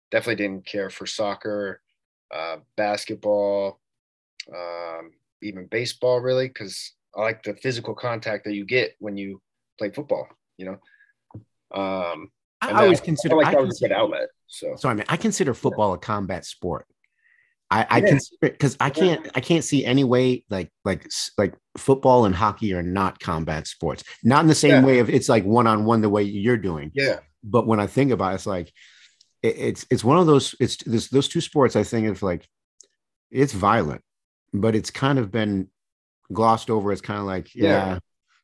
definitely 0.10 0.44
didn't 0.44 0.66
care 0.66 0.90
for 0.90 1.06
soccer, 1.06 1.82
uh, 2.34 2.58
basketball, 2.78 3.80
um, 4.56 5.12
even 5.42 5.68
baseball, 5.68 6.20
really, 6.20 6.48
because 6.48 6.94
I 7.16 7.22
like 7.22 7.44
the 7.44 7.56
physical 7.56 7.94
contact 7.94 8.46
that 8.46 8.54
you 8.54 8.66
get 8.66 8.96
when 9.00 9.18
you 9.18 9.42
play 9.78 9.90
football. 9.90 10.28
You 10.58 10.78
know, 11.74 11.82
um, 11.82 12.32
I 12.62 12.84
always 12.84 13.02
consider 13.02 13.36
like 13.36 13.48
I 13.48 13.52
that 13.52 13.62
was 13.62 13.82
a 13.82 13.88
good 13.88 13.92
outlet. 13.94 14.30
So 14.48 14.76
Sorry, 14.76 14.96
man. 14.96 15.06
I 15.10 15.18
consider 15.18 15.54
football 15.54 15.94
a 15.94 15.98
combat 15.98 16.46
sport. 16.46 16.86
I, 17.70 17.88
I 17.90 17.98
Yeah. 18.00 18.08
consider 18.10 18.38
because 18.42 18.78
I 18.80 18.90
can't 18.90 19.30
I 19.34 19.40
can't 19.40 19.64
see 19.64 19.86
any 19.86 20.04
way 20.04 20.44
like 20.50 20.70
like 20.86 21.08
like 21.38 21.56
football 21.78 22.26
and 22.26 22.36
hockey 22.36 22.74
are 22.74 22.84
not 22.84 23.20
combat 23.20 23.66
sports. 23.68 24.04
Not 24.24 24.42
in 24.42 24.48
the 24.48 24.56
same 24.56 24.72
Yeah. 24.82 24.86
way 24.86 25.00
of 25.00 25.10
it's 25.10 25.30
like 25.30 25.46
one 25.46 25.68
on 25.68 25.86
one 25.86 26.02
the 26.02 26.10
way 26.10 26.24
you're 26.24 26.58
doing. 26.58 26.92
yeah, 26.94 27.20
But 27.44 27.66
when 27.68 27.80
I 27.80 27.88
think 27.88 28.12
about 28.12 28.34
it, 28.34 28.36
it's 28.36 28.46
like 28.46 28.72
it, 29.42 29.56
it's 29.58 29.86
it's 29.90 30.04
one 30.04 30.18
of 30.20 30.26
those 30.28 30.54
it's 30.60 30.78
this 30.84 31.08
those 31.08 31.28
two 31.30 31.42
sports 31.42 31.76
I 31.76 31.84
think 31.84 32.08
of 32.10 32.22
like 32.22 32.48
it's 33.32 33.54
violent, 33.54 34.02
but 34.54 34.76
it's 34.76 34.92
kind 34.92 35.18
of 35.18 35.32
been 35.32 35.70
glossed 36.34 36.70
over 36.70 36.92
It's 36.92 37.02
kind 37.02 37.20
of 37.20 37.26
like 37.26 37.56
yeah, 37.56 37.64
Yeah. 37.94 38.00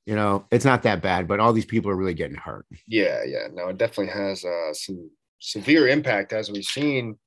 You 0.08 0.16
know 0.16 0.46
it's 0.52 0.66
not 0.66 0.84
that 0.84 1.02
bad, 1.02 1.28
but 1.28 1.42
all 1.42 1.52
these 1.52 1.66
people 1.66 1.92
are 1.92 1.96
really 1.98 2.14
getting 2.14 2.38
hurt. 2.38 2.66
yeah, 2.88 3.24
yeah. 3.26 3.48
No, 3.54 3.68
it 3.68 3.78
definitely 3.78 4.14
has 4.14 4.44
uh, 4.44 4.74
some 4.74 5.12
severe 5.40 5.90
impact 5.90 6.32
as 6.32 6.50
we've 6.50 6.64
seen. 6.64 7.18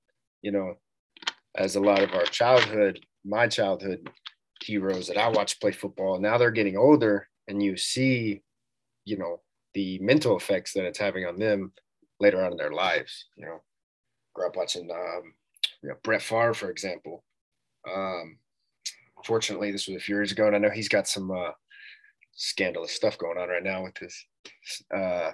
You 0.40 0.52
know, 0.52 0.74
as 1.56 1.76
a 1.76 1.80
lot 1.80 2.02
of 2.02 2.14
our 2.14 2.24
childhood, 2.24 2.98
my 3.24 3.46
childhood 3.46 4.08
heroes 4.64 5.06
that 5.08 5.18
I 5.18 5.28
watched 5.28 5.60
play 5.60 5.72
football. 5.72 6.18
Now 6.18 6.38
they're 6.38 6.50
getting 6.50 6.78
older, 6.78 7.28
and 7.48 7.62
you 7.62 7.76
see, 7.76 8.40
you 9.04 9.18
know, 9.18 9.42
the 9.74 9.98
mental 9.98 10.38
effects 10.38 10.72
that 10.72 10.86
it's 10.86 10.98
having 10.98 11.26
on 11.26 11.38
them 11.38 11.72
later 12.18 12.42
on 12.42 12.52
in 12.52 12.56
their 12.56 12.72
lives. 12.72 13.26
You 13.36 13.44
know, 13.44 13.62
grew 14.34 14.46
up 14.46 14.56
watching, 14.56 14.90
um, 14.90 15.34
you 15.82 15.90
know, 15.90 15.96
Brett 16.02 16.22
Favre, 16.22 16.54
for 16.54 16.70
example. 16.70 17.24
Um, 17.86 18.38
fortunately, 19.22 19.70
this 19.70 19.86
was 19.86 19.98
a 19.98 20.00
few 20.00 20.14
years 20.14 20.32
ago, 20.32 20.46
and 20.46 20.56
I 20.56 20.58
know 20.58 20.70
he's 20.70 20.88
got 20.88 21.06
some 21.06 21.30
uh, 21.30 21.50
scandalous 22.32 22.92
stuff 22.92 23.18
going 23.18 23.38
on 23.38 23.48
right 23.48 23.62
now 23.62 23.82
with 23.84 23.94
this. 23.96 24.24
Uh, 24.94 25.32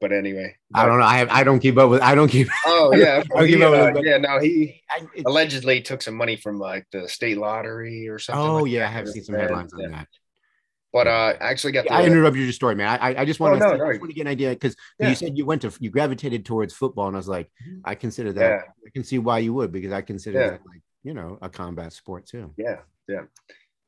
but 0.00 0.12
anyway, 0.12 0.54
I 0.74 0.84
don't 0.86 0.98
know. 0.98 1.04
I 1.06 1.16
have 1.18 1.30
I 1.30 1.44
don't 1.44 1.60
keep 1.60 1.78
up 1.78 1.88
with 1.90 2.02
I 2.02 2.14
don't 2.14 2.28
keep. 2.28 2.48
Oh 2.66 2.94
yeah, 2.94 3.22
I'll 3.36 3.46
give 3.46 3.58
he, 3.60 3.64
up 3.64 3.94
with 3.94 3.96
uh, 3.96 4.00
yeah. 4.08 4.18
No, 4.18 4.38
he 4.40 4.82
I, 4.90 5.06
it- 5.14 5.24
allegedly 5.26 5.80
took 5.80 6.02
some 6.02 6.14
money 6.14 6.36
from 6.36 6.58
like 6.58 6.86
the 6.92 7.08
state 7.08 7.38
lottery 7.38 8.08
or 8.08 8.18
something. 8.18 8.42
oh 8.44 8.56
like 8.62 8.72
yeah, 8.72 8.80
that. 8.80 8.86
I 8.88 8.90
have 8.90 9.08
seen 9.08 9.24
some 9.24 9.34
Yeah, 9.36 9.42
headlines 9.42 9.72
on 9.72 9.90
that. 9.92 10.08
But 10.92 11.06
uh, 11.08 11.34
I 11.40 11.50
actually 11.50 11.72
got. 11.72 11.86
The, 11.86 11.92
I 11.92 12.04
interrupted 12.04 12.42
your 12.42 12.52
story, 12.52 12.74
man. 12.76 12.86
I 13.00 13.10
I- 13.12 13.20
I 13.22 13.24
just 13.24 13.40
want 13.40 13.54
Oh, 13.54 13.58
to, 13.58 13.78
no, 13.78 13.84
no. 13.84 13.90
just 13.92 14.00
want 14.00 14.10
to 14.10 14.14
get 14.14 14.22
an 14.22 14.28
idea 14.28 14.50
because 14.50 14.76
Yeah. 15.00 15.08
you 15.08 15.14
said 15.14 15.38
you 15.38 15.46
went 15.46 15.62
to 15.62 15.72
you 15.80 15.90
gravitated 15.90 16.44
towards 16.44 16.74
football, 16.74 17.06
and 17.08 17.16
I 17.16 17.18
was 17.18 17.28
like, 17.28 17.50
Mhm. 17.66 17.80
I 17.84 17.94
consider 17.94 18.32
that. 18.34 18.40
Yeah. 18.48 18.60
I 18.86 18.90
can 18.90 19.04
see 19.04 19.18
why 19.18 19.38
you 19.38 19.54
would 19.54 19.72
because 19.72 19.92
I 19.92 20.02
consider 20.02 20.38
Yeah. 20.40 20.50
that 20.50 20.66
like 20.66 20.82
you 21.02 21.14
know 21.14 21.38
a 21.40 21.48
combat 21.48 21.92
sport 21.94 22.26
too. 22.26 22.52
yeah, 22.56 22.80
yeah. 23.08 23.22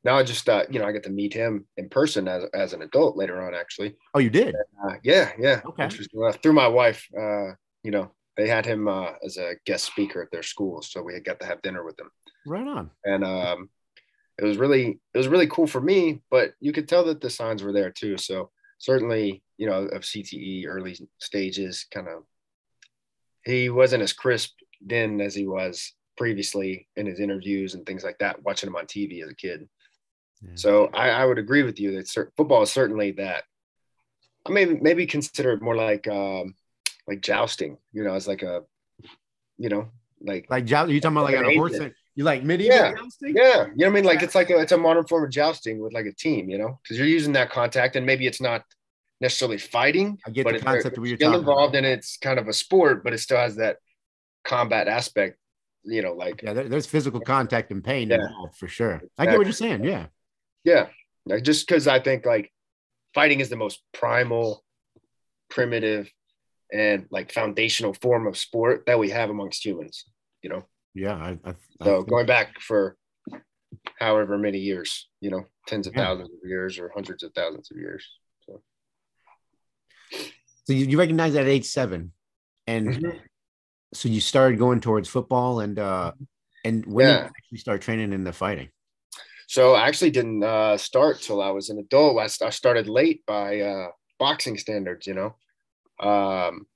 Now 0.06 0.16
I 0.16 0.22
just 0.22 0.48
uh, 0.48 0.64
you 0.70 0.78
know 0.78 0.86
I 0.86 0.92
get 0.92 1.02
to 1.08 1.10
meet 1.10 1.34
him 1.34 1.52
in 1.76 1.88
person 1.88 2.28
as 2.28 2.44
as 2.54 2.72
an 2.72 2.82
adult 2.82 3.16
later 3.16 3.42
on. 3.44 3.54
Actually, 3.54 3.96
Oh, 4.14 4.20
you 4.20 4.30
did. 4.30 4.54
uh, 4.84 4.94
yeah, 5.02 5.32
yeah. 5.38 5.60
Okay. 5.70 5.82
Interesting. 5.84 6.22
Uh, 6.22 6.32
through 6.40 6.52
my 6.52 6.68
wife, 6.68 7.00
uh, 7.25 7.48
you 7.82 7.90
know, 7.94 8.10
they 8.36 8.46
had 8.48 8.64
him 8.64 8.86
uh, 8.86 9.12
as 9.26 9.36
a 9.36 9.54
guest 9.66 9.84
speaker 9.84 10.22
at 10.22 10.30
their 10.30 10.44
school, 10.44 10.80
so 10.82 11.02
we 11.02 11.12
had 11.14 11.25
got 11.25 11.40
to 11.40 11.46
have 11.46 11.60
dinner 11.62 11.84
with 11.84 11.98
him. 11.98 12.10
Right 12.46 12.68
on. 12.76 12.90
and 13.04 13.25
um, 13.25 13.68
it 14.38 14.44
was 14.44 14.56
really 14.58 15.00
it 15.12 15.18
was 15.18 15.28
really 15.28 15.48
cool 15.48 15.66
for 15.66 15.80
me. 15.80 16.22
But 16.30 16.54
you 16.60 16.72
could 16.72 16.88
tell 16.88 17.04
that 17.06 17.20
the 17.20 17.30
signs 17.30 17.62
were 17.64 17.72
there 17.72 17.90
too. 17.90 18.16
So 18.16 18.50
certainly, 18.78 19.42
you 19.58 19.66
know, 19.68 19.80
of 19.96 20.02
CTE 20.02 20.66
early 20.68 20.94
stages, 21.18 21.84
kind 21.92 22.06
of, 22.06 22.22
he 23.44 23.70
wasn't 23.70 24.02
as 24.04 24.12
crisp 24.12 24.52
then 24.80 25.20
as 25.20 25.34
he 25.34 25.46
was 25.46 25.94
previously 26.16 26.86
in 26.96 27.06
his 27.06 27.18
interviews 27.20 27.75
and 27.75 27.84
things 27.84 28.04
like 28.04 28.18
that. 28.18 28.42
Watching 28.44 28.68
him 28.68 28.76
on 28.76 28.86
TV 28.86 29.22
as 29.25 29.30
a 29.30 29.34
kid, 29.34 29.68
Yeah. 30.43 30.50
so 30.55 30.87
I, 30.93 31.09
I 31.11 31.25
would 31.25 31.38
agree 31.38 31.62
with 31.62 31.81
you 31.81 31.97
that 31.97 32.09
cer- 32.09 32.33
football 32.37 32.62
is 32.62 32.71
certainly 32.73 33.12
that. 33.12 33.45
I 34.47 34.50
may 34.52 34.64
maybe 34.66 35.07
consider 35.07 35.52
it 35.52 35.62
more 35.62 35.75
like 35.76 36.07
um, 36.09 36.55
like 37.09 37.21
jousting. 37.21 37.78
You 37.93 38.05
know, 38.05 38.14
as 38.14 38.28
like 38.28 38.43
a, 38.43 38.62
you 39.59 39.69
know, 39.69 39.88
like 40.21 40.47
Like 40.50 40.64
jou- 40.66 40.88
you 40.88 41.00
talking 41.00 41.16
about 41.16 41.25
like 41.25 41.37
Like 41.37 41.47
on 41.47 41.50
a 41.52 41.57
horse? 41.57 41.78
You 42.14 42.25
like 42.25 42.45
medieval 42.45 42.76
Yeah. 42.76 42.95
jousting? 42.95 43.35
Yeah, 43.37 43.43
you 43.45 43.52
know 43.52 43.66
what 43.76 43.87
I 43.87 43.90
mean. 43.90 44.05
Like 44.05 44.23
it's 44.23 44.35
like 44.35 44.50
a, 44.50 44.59
it's 44.59 44.73
a 44.73 44.78
modern 44.78 45.07
form 45.07 45.25
of 45.25 45.31
jousting 45.31 45.81
with 45.81 45.93
like 45.93 46.07
a 46.07 46.12
team, 46.12 46.49
you 46.49 46.59
know, 46.59 46.78
because 46.83 46.97
you're 46.99 47.07
using 47.07 47.33
that 47.35 47.50
contact, 47.50 47.97
and 47.97 48.07
maybe 48.07 48.26
it's 48.26 48.40
not 48.40 48.62
necessarily 49.21 49.59
fighting, 49.59 50.19
I 50.26 50.31
get 50.31 50.45
but 50.45 50.55
the 50.55 50.61
concept 50.61 50.97
of 50.97 51.00
what 51.02 51.09
you're 51.09 51.19
talking 51.19 51.40
involved, 51.40 51.75
about. 51.75 51.85
and 51.85 51.87
it's 51.87 52.16
kind 52.19 52.38
of 52.38 52.49
a 52.49 52.52
sport, 52.52 53.02
but 53.05 53.12
it 53.14 53.19
still 53.19 53.38
has 53.38 53.57
that 53.57 53.78
combat 54.45 54.88
aspect, 54.88 55.38
you 55.85 56.02
know, 56.02 56.12
like 56.12 56.43
Yeah, 56.43 56.52
there, 56.52 56.69
there's 56.69 56.87
physical 56.87 57.21
contact 57.21 57.71
and 57.71 57.83
pain 57.83 58.09
Yeah. 58.11 58.16
involved 58.26 58.57
for 58.57 58.69
sure. 58.69 59.02
I 59.19 59.25
get 59.26 59.37
what 59.38 59.47
you're 59.47 59.52
saying. 59.55 59.85
Yeah. 59.85 60.07
Yeah, 60.66 60.88
like 61.25 61.44
just 61.44 61.66
because 61.66 61.87
I 61.87 62.00
think 62.00 62.26
like 62.26 62.52
fighting 63.14 63.40
is 63.40 63.49
the 63.49 63.56
most 63.56 63.80
primal, 63.94 64.64
primitive, 65.49 66.11
and 66.73 67.06
like 67.11 67.32
foundational 67.32 67.94
form 67.94 68.26
of 68.26 68.37
sport 68.37 68.82
that 68.87 68.99
we 68.99 69.08
have 69.11 69.30
amongst 69.30 69.64
humans, 69.64 70.04
you 70.42 70.50
know. 70.50 70.64
Yeah. 70.92 71.14
I, 71.14 71.38
I, 71.44 71.50
I 71.50 71.85
So 71.85 71.96
think- 71.99 72.08
going 72.08 72.26
back 72.26 72.61
for 72.61 72.96
however 73.99 74.37
many 74.37 74.58
years, 74.58 75.08
you 75.20 75.30
know, 75.30 75.44
tens 75.68 75.87
of 75.87 75.94
Yeah. 75.94 76.04
thousands 76.04 76.30
of 76.30 76.49
years 76.49 76.78
or 76.80 76.90
hundreds 76.94 77.23
of 77.23 77.32
thousands 77.32 77.70
of 77.70 77.76
years. 77.78 78.04
So 78.46 78.61
so 80.64 80.73
you, 80.73 80.87
you 80.87 80.99
recognize 80.99 81.35
that 81.35 81.42
at 81.42 81.49
age 81.49 81.66
seven, 81.66 82.12
and 82.66 82.88
Mhm. 82.88 83.20
so 83.94 84.08
you 84.08 84.20
started 84.20 84.58
going 84.58 84.80
towards 84.80 85.08
football 85.08 85.61
and 85.61 85.78
uh 85.78 86.12
and 86.64 86.85
when 86.87 87.06
did 87.06 87.12
you 87.23 87.30
actually 87.38 87.58
start 87.58 87.80
training 87.82 88.12
in 88.12 88.25
the 88.25 88.32
fighting? 88.32 88.68
So 89.46 89.74
I 89.74 89.86
actually 89.86 90.10
didn't 90.10 90.42
uh, 90.42 90.76
start 90.76 91.20
till 91.20 91.40
I 91.40 91.50
was 91.50 91.70
an 91.70 91.78
adult. 91.78 92.18
I, 92.18 92.24
I 92.44 92.50
started 92.50 92.88
late 92.88 93.24
by 93.26 93.60
uh, 93.60 93.88
boxing 94.18 94.58
standards, 94.58 95.06
you 95.06 95.14
know. 95.14 95.36
Um, 96.00 96.66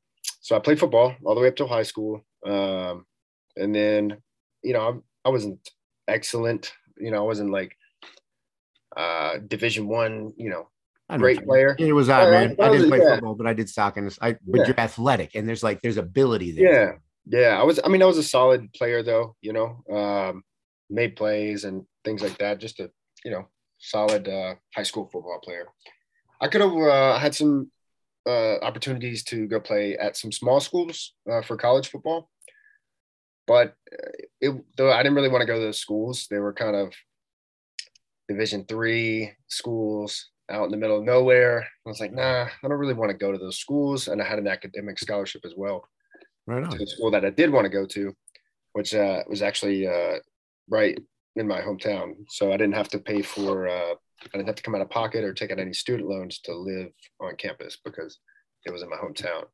so 0.41 0.57
I 0.57 0.61
played 0.61 0.79
football 0.79 1.15
all 1.25 1.35
the 1.35 1.41
way 1.41 1.49
up 1.49 1.57
till 1.57 1.67
high 1.69 1.83
school, 1.83 2.25
um, 2.47 3.05
and 3.57 3.75
then, 3.75 4.17
you 4.63 4.73
know, 4.73 5.03
I, 5.25 5.29
I 5.29 5.31
wasn't 5.31 5.59
excellent. 6.09 6.73
You 6.97 7.11
know, 7.11 7.19
I 7.19 7.27
wasn't 7.27 7.51
like 7.51 7.77
uh, 8.97 9.39
Division 9.47 9.87
One. 9.89 10.33
You 10.37 10.51
know, 10.51 10.69
I 11.09 11.17
know 11.17 11.21
great 11.23 11.45
player. 11.45 11.75
mean. 11.79 11.89
It 11.89 11.93
was 11.93 12.09
I, 12.09 12.25
Yeah, 12.25 12.31
man. 12.31 12.57
I 12.61 12.63
I 12.65 12.69
didn't 12.71 12.83
was- 12.83 12.91
play 12.91 12.99
yeah. 12.99 13.15
football, 13.15 13.35
but 13.35 13.47
I 13.47 13.53
did 13.53 13.69
soccer. 13.69 14.01
And 14.01 14.17
I, 14.21 14.33
but 14.47 14.61
Yeah. 14.61 14.67
you're 14.69 14.81
athletic, 14.81 15.35
and 15.35 15.49
there's 15.49 15.63
like 15.63 15.81
there's 15.83 15.97
ability 15.97 16.53
there. 16.53 17.01
Yeah, 17.27 17.41
yeah. 17.41 17.61
I 17.61 17.65
was. 17.65 17.81
I 17.85 17.89
mean, 17.89 18.03
I 18.03 18.07
was 18.07 18.19
a 18.19 18.23
solid 18.23 18.73
player 18.73 19.03
though. 19.03 19.37
You 19.43 19.53
know, 19.53 19.83
um, 19.93 20.45
made 20.89 21.17
plays 21.17 21.65
and 21.65 21.85
things 22.05 22.23
like 22.23 22.39
that. 22.39 22.59
Just 22.59 22.81
a 22.81 22.91
you 23.25 23.31
know 23.31 23.47
solid 23.79 24.29
uh, 24.29 24.55
high 24.75 24.83
school 24.83 25.09
football 25.13 25.41
player. 25.43 25.67
I 26.41 26.49
could 26.49 26.61
have 26.61 26.73
uh, 26.75 27.19
had 27.19 27.35
some 27.35 27.71
uh, 28.27 28.59
opportunities 28.61 29.25
to 29.25 29.47
go 29.47 29.61
play 29.61 29.97
at 29.97 30.17
some 30.17 30.33
small 30.33 30.61
schools 30.61 31.15
uh, 31.31 31.43
for 31.43 31.57
college 31.57 31.89
football, 31.89 32.31
but 33.47 33.75
uh, 33.93 34.11
it 34.41 34.65
though 34.77 34.93
I 34.93 35.03
didn't 35.03 35.15
really 35.17 35.29
want 35.29 35.43
to 35.43 35.47
go 35.47 35.55
to 35.59 35.65
those 35.67 35.81
schools. 35.81 36.27
They 36.31 36.39
were 36.39 36.53
kind 36.53 36.77
of 36.77 36.93
Division 38.29 38.65
three 38.67 39.33
schools 39.49 40.29
out 40.49 40.65
in 40.65 40.71
the 40.71 40.77
middle 40.77 40.99
of 40.99 41.05
nowhere. 41.05 41.63
I 41.85 41.89
was 41.89 41.99
like, 42.01 42.13
nah, 42.13 42.43
I 42.45 42.69
don't 42.69 42.79
really 42.79 42.95
want 42.95 43.11
to 43.11 43.17
go 43.17 43.33
to 43.33 43.39
those 43.39 43.59
schools. 43.59 44.07
And 44.09 44.23
I 44.23 44.25
had 44.25 44.39
an 44.39 44.47
academic 44.47 44.99
scholarship 45.01 45.43
as 45.45 45.55
well 45.57 45.89
Right 46.47 46.63
on. 46.63 46.71
to 46.71 46.83
a 46.83 46.87
school 46.87 47.11
that 47.11 47.25
I 47.25 47.31
did 47.31 47.51
want 47.51 47.65
to 47.65 47.69
go 47.71 47.87
to, 47.87 48.15
which 48.73 48.95
uh, 48.95 49.23
was 49.29 49.43
actually 49.43 49.87
uh, 49.89 50.19
right 50.69 50.97
in 51.41 51.49
my 51.49 51.61
hometown. 51.61 52.15
So 52.29 52.53
I 52.53 52.57
didn't 52.57 52.75
have 52.75 52.89
to 52.91 52.99
pay 52.99 53.23
for, 53.23 53.69
uh, 53.69 53.95
I 54.23 54.37
didn't 54.37 54.47
have 54.47 54.57
to 54.57 54.63
come 54.63 54.75
out 54.75 54.83
of 54.83 54.91
pocket 54.91 55.25
or 55.25 55.33
take 55.33 55.51
out 55.51 55.59
any 55.59 55.73
student 55.73 56.09
loans 56.09 56.39
to 56.41 56.55
live 56.55 56.93
on 57.21 57.37
campus 57.37 57.79
because 57.85 58.19
it 58.65 58.73
was 58.73 58.83
in 58.83 58.91
my 58.91 58.97
hometown. 58.97 59.45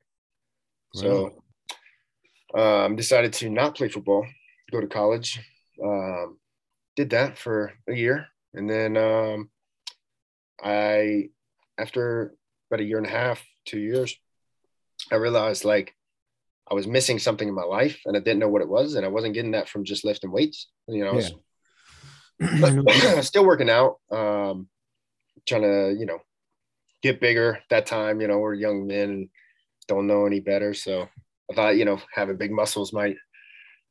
So 0.94 1.30
um, 2.54 2.96
decided 2.96 3.32
to 3.34 3.50
not 3.50 3.76
play 3.76 3.88
football, 3.88 4.26
go 4.72 4.80
to 4.80 4.86
college. 4.86 5.40
Um, 5.82 6.38
did 6.96 7.10
that 7.10 7.38
for 7.38 7.72
a 7.88 7.94
year. 7.94 8.26
And 8.54 8.68
then 8.68 8.96
um, 8.96 9.50
I, 10.62 11.28
after 11.78 12.34
about 12.70 12.80
a 12.80 12.84
year 12.84 12.96
and 12.98 13.06
a 13.06 13.10
half, 13.10 13.44
two 13.66 13.78
years, 13.78 14.16
I 15.12 15.16
realized 15.16 15.64
like 15.64 15.94
I 16.70 16.74
was 16.74 16.86
missing 16.86 17.18
something 17.18 17.46
in 17.46 17.54
my 17.54 17.64
life 17.64 18.00
and 18.06 18.16
I 18.16 18.20
didn't 18.20 18.40
know 18.40 18.48
what 18.48 18.62
it 18.62 18.68
was. 18.68 18.94
And 18.94 19.04
I 19.04 19.08
wasn't 19.08 19.34
getting 19.34 19.52
that 19.52 19.68
from 19.68 19.84
just 19.84 20.04
lifting 20.04 20.32
weights. 20.32 20.68
You 20.88 21.04
know, 21.04 21.10
I 21.10 21.14
was 21.14 21.30
Yeah. 21.30 21.36
still 23.22 23.44
working 23.46 23.70
out, 23.70 23.96
um, 24.10 24.68
trying 25.46 25.62
to, 25.62 25.96
you 25.98 26.06
know, 26.06 26.18
get 27.02 27.20
bigger 27.20 27.58
that 27.70 27.86
time. 27.86 28.20
You 28.20 28.28
know, 28.28 28.38
we're 28.38 28.54
young 28.54 28.86
men 28.86 29.10
and 29.10 29.28
don't 29.88 30.06
know 30.06 30.26
any 30.26 30.40
better. 30.40 30.74
So 30.74 31.08
I 31.50 31.54
thought, 31.54 31.76
you 31.76 31.84
know, 31.84 32.00
having 32.12 32.36
big 32.36 32.50
muscles 32.52 32.92
might, 32.92 33.16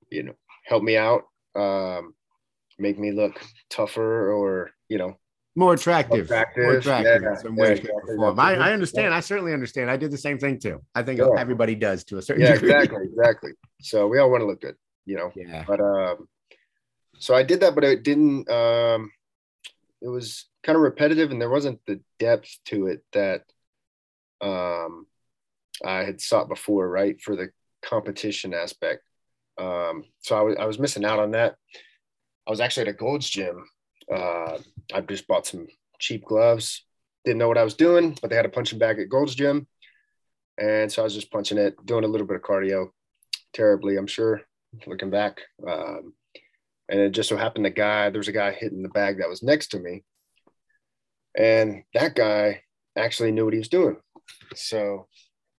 you 0.09 0.23
know, 0.23 0.33
help 0.65 0.83
me 0.83 0.97
out, 0.97 1.23
um, 1.55 2.13
make 2.77 2.99
me 2.99 3.11
look 3.11 3.39
tougher 3.69 4.31
or, 4.31 4.71
you 4.89 4.97
know, 4.97 5.17
more 5.57 5.73
attractive, 5.73 6.25
Attractive, 6.25 6.63
more 6.63 6.73
attractive. 6.73 7.21
yeah, 7.23 7.29
in 7.29 7.37
some 7.37 7.55
yeah, 7.55 7.61
way, 7.61 7.75
shape, 7.75 7.85
exactly. 7.85 8.13
or 8.15 8.17
form. 8.17 8.39
I, 8.41 8.55
I 8.55 8.73
understand. 8.73 9.13
I 9.13 9.21
certainly 9.21 9.53
understand. 9.53 9.89
I 9.89 9.95
did 9.95 10.11
the 10.11 10.17
same 10.17 10.37
thing 10.37 10.59
too. 10.59 10.81
I 10.93 11.01
think 11.01 11.19
Yeah. 11.19 11.29
everybody 11.37 11.75
does 11.75 12.03
to 12.05 12.17
a 12.17 12.21
certain 12.21 12.43
Yeah, 12.43 12.55
degree. 12.55 12.73
exactly, 12.73 13.05
exactly. 13.05 13.51
So 13.79 14.05
we 14.07 14.19
all 14.19 14.29
want 14.29 14.41
to 14.41 14.47
look 14.47 14.59
good, 14.59 14.75
you 15.05 15.15
know. 15.15 15.31
Yeah. 15.33 15.63
But 15.65 15.79
um, 15.79 16.27
so 17.19 17.35
I 17.35 17.43
did 17.43 17.61
that, 17.61 17.75
but 17.75 17.83
it 17.83 18.03
didn't. 18.03 18.49
Um, 18.49 19.11
it 20.01 20.07
was 20.07 20.45
kind 20.63 20.75
of 20.75 20.81
repetitive, 20.81 21.31
and 21.31 21.41
there 21.41 21.49
wasn't 21.49 21.79
the 21.85 21.99
depth 22.19 22.57
to 22.65 22.87
it 22.87 23.03
that 23.13 23.43
um, 24.41 25.07
I 25.83 26.03
had 26.03 26.21
sought 26.21 26.49
before, 26.49 26.89
right? 26.89 27.19
For 27.21 27.35
the 27.35 27.49
competition 27.83 28.53
aspect. 28.53 29.03
Um, 29.57 30.03
so 30.19 30.37
I 30.37 30.41
was 30.41 30.55
I 30.59 30.65
was 30.65 30.79
missing 30.79 31.05
out 31.05 31.19
on 31.19 31.31
that. 31.31 31.55
I 32.47 32.51
was 32.51 32.59
actually 32.59 32.87
at 32.87 32.95
a 32.95 32.97
Gold's 32.97 33.29
Gym. 33.29 33.65
Uh, 34.13 34.57
I 34.93 35.01
just 35.01 35.27
bought 35.27 35.47
some 35.47 35.67
cheap 35.99 36.25
gloves. 36.25 36.85
Didn't 37.23 37.39
know 37.39 37.47
what 37.47 37.57
I 37.57 37.63
was 37.63 37.73
doing, 37.73 38.17
but 38.21 38.29
they 38.29 38.35
had 38.35 38.45
a 38.45 38.49
punching 38.49 38.77
bag 38.77 38.99
at 38.99 39.09
Gold's 39.09 39.33
Gym, 39.33 39.67
and 40.59 40.91
so 40.91 41.01
I 41.01 41.05
was 41.05 41.15
just 41.15 41.31
punching 41.31 41.57
it, 41.57 41.83
doing 41.85 42.03
a 42.03 42.07
little 42.07 42.27
bit 42.27 42.35
of 42.35 42.43
cardio. 42.43 42.89
Terribly, 43.53 43.95
I'm 43.97 44.07
sure, 44.07 44.41
looking 44.85 45.09
back. 45.09 45.41
Um, 45.67 46.13
and 46.89 46.99
it 46.99 47.11
just 47.11 47.29
so 47.29 47.37
happened 47.37 47.65
the 47.65 47.69
guy 47.69 48.09
there 48.09 48.19
was 48.19 48.27
a 48.27 48.33
guy 48.33 48.51
hitting 48.51 48.83
the 48.83 48.89
bag 48.89 49.19
that 49.19 49.29
was 49.29 49.43
next 49.43 49.67
to 49.67 49.79
me, 49.79 50.03
and 51.37 51.83
that 51.93 52.15
guy 52.15 52.61
actually 52.97 53.31
knew 53.31 53.45
what 53.45 53.53
he 53.53 53.59
was 53.59 53.69
doing. 53.69 53.97
So 54.55 55.07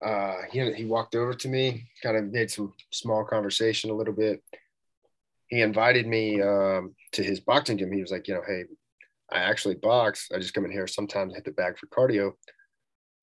uh, 0.05 0.37
he 0.51 0.73
he 0.75 0.85
walked 0.85 1.15
over 1.15 1.35
to 1.35 1.49
me, 1.49 1.89
kind 2.03 2.17
of 2.17 2.33
made 2.33 2.51
some 2.51 2.73
small 2.91 3.25
conversation 3.25 3.91
a 3.91 3.95
little 3.95 4.15
bit. 4.15 4.43
He 5.49 5.61
invited 5.61 6.07
me 6.07 6.43
um, 6.43 6.95
to 7.13 7.23
his 7.23 7.41
boxing 7.41 7.79
gym. 7.79 7.93
He 7.93 8.01
was 8.01 8.11
like, 8.11 8.27
you 8.27 8.35
know, 8.35 8.43
hey, 8.47 8.65
I 9.31 9.39
actually 9.39 9.77
box. 9.77 10.29
I 10.35 10.39
just 10.39 10.55
come 10.55 10.65
in 10.65 10.73
here 10.73 10.87
sometimes 10.87 11.35
hit 11.35 11.45
the 11.45 11.53
bag 11.53 11.79
for 11.79 11.87
cardio. 11.87 12.33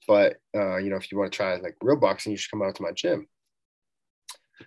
But 0.08 0.38
uh, 0.56 0.78
you 0.78 0.90
know, 0.90 0.98
if 0.98 1.12
you 1.12 1.18
want 1.18 1.32
to 1.32 1.36
try 1.36 1.56
like 1.58 1.76
real 1.82 1.98
boxing, 1.98 2.32
you 2.32 2.38
should 2.38 2.52
come 2.52 2.62
out 2.62 2.76
to 2.76 2.84
my 2.84 2.92
gym. 2.92 3.28
I 4.62 4.66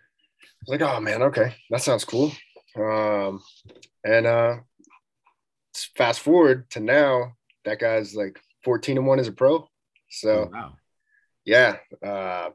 was 0.66 0.80
like, 0.80 0.82
oh 0.82 1.00
man, 1.00 1.22
okay, 1.22 1.54
that 1.70 1.82
sounds 1.82 2.04
cool. 2.04 2.32
Um, 2.76 3.42
and 4.04 4.26
uh, 4.26 4.56
fast 5.96 6.20
forward 6.20 6.68
to 6.70 6.80
now, 6.80 7.32
that 7.64 7.78
guy's 7.78 8.14
like 8.14 8.40
14 8.64 8.98
and 8.98 9.06
one 9.06 9.18
as 9.18 9.28
a 9.28 9.32
pro. 9.32 9.68
So 10.10 10.30
Oh, 10.30 10.50
wow. 10.52 10.72
yeah, 11.44 11.76
uh, 12.04 12.50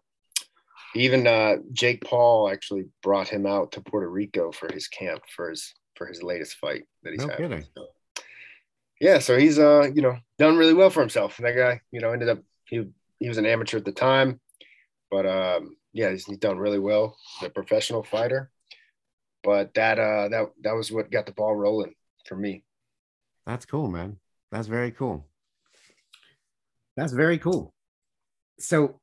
even 0.96 1.26
uh, 1.28 1.58
Jake 1.72 2.04
Paul 2.04 2.50
actually 2.50 2.86
brought 3.02 3.28
him 3.28 3.46
out 3.46 3.72
to 3.74 3.82
Puerto 3.82 4.10
Rico 4.10 4.52
for 4.52 4.72
his 4.72 4.88
camp 4.88 5.24
for 5.36 5.50
his 5.50 5.74
for 5.96 6.06
his 6.08 6.24
latest 6.24 6.58
fight 6.58 6.84
that 7.04 7.12
he's 7.14 7.26
No 7.26 7.30
having. 7.30 7.50
kidding. 7.50 7.66
So, 7.76 7.88
yeah, 9.00 9.20
so 9.20 9.38
he's 9.38 9.58
uh 9.60 9.90
you 9.94 10.02
know 10.02 10.18
done 10.38 10.58
really 10.58 10.74
well 10.74 10.90
for 10.90 11.00
himself. 11.02 11.38
That 11.38 11.56
guy 11.56 11.82
you 11.92 12.00
know 12.02 12.12
ended 12.12 12.30
up 12.30 12.40
he 12.66 12.88
he 13.20 13.28
was 13.28 13.38
an 13.38 13.46
amateur 13.46 13.78
at 13.78 13.86
the 13.86 13.92
time, 13.92 14.40
but 15.10 15.26
um 15.26 15.76
yeah 15.94 16.12
he's, 16.12 16.26
he's 16.26 16.38
done 16.38 16.58
really 16.58 16.80
well. 16.80 17.18
He's 17.40 17.48
a 17.48 17.52
professional 17.52 18.04
fighter, 18.04 18.50
but 19.44 19.74
that 19.74 20.00
uh 20.00 20.30
that 20.30 20.52
that 20.64 20.74
was 20.74 20.92
what 20.92 21.12
got 21.12 21.26
the 21.26 21.32
ball 21.32 21.56
rolling 21.56 21.94
for 22.26 22.36
me. 22.36 22.64
That's 23.46 23.66
cool, 23.66 23.90
man. 23.90 24.18
That's 24.52 24.68
very 24.68 24.92
cool. 24.92 25.26
That's 26.96 27.14
very 27.14 27.38
cool. 27.38 27.74
So 28.60 29.00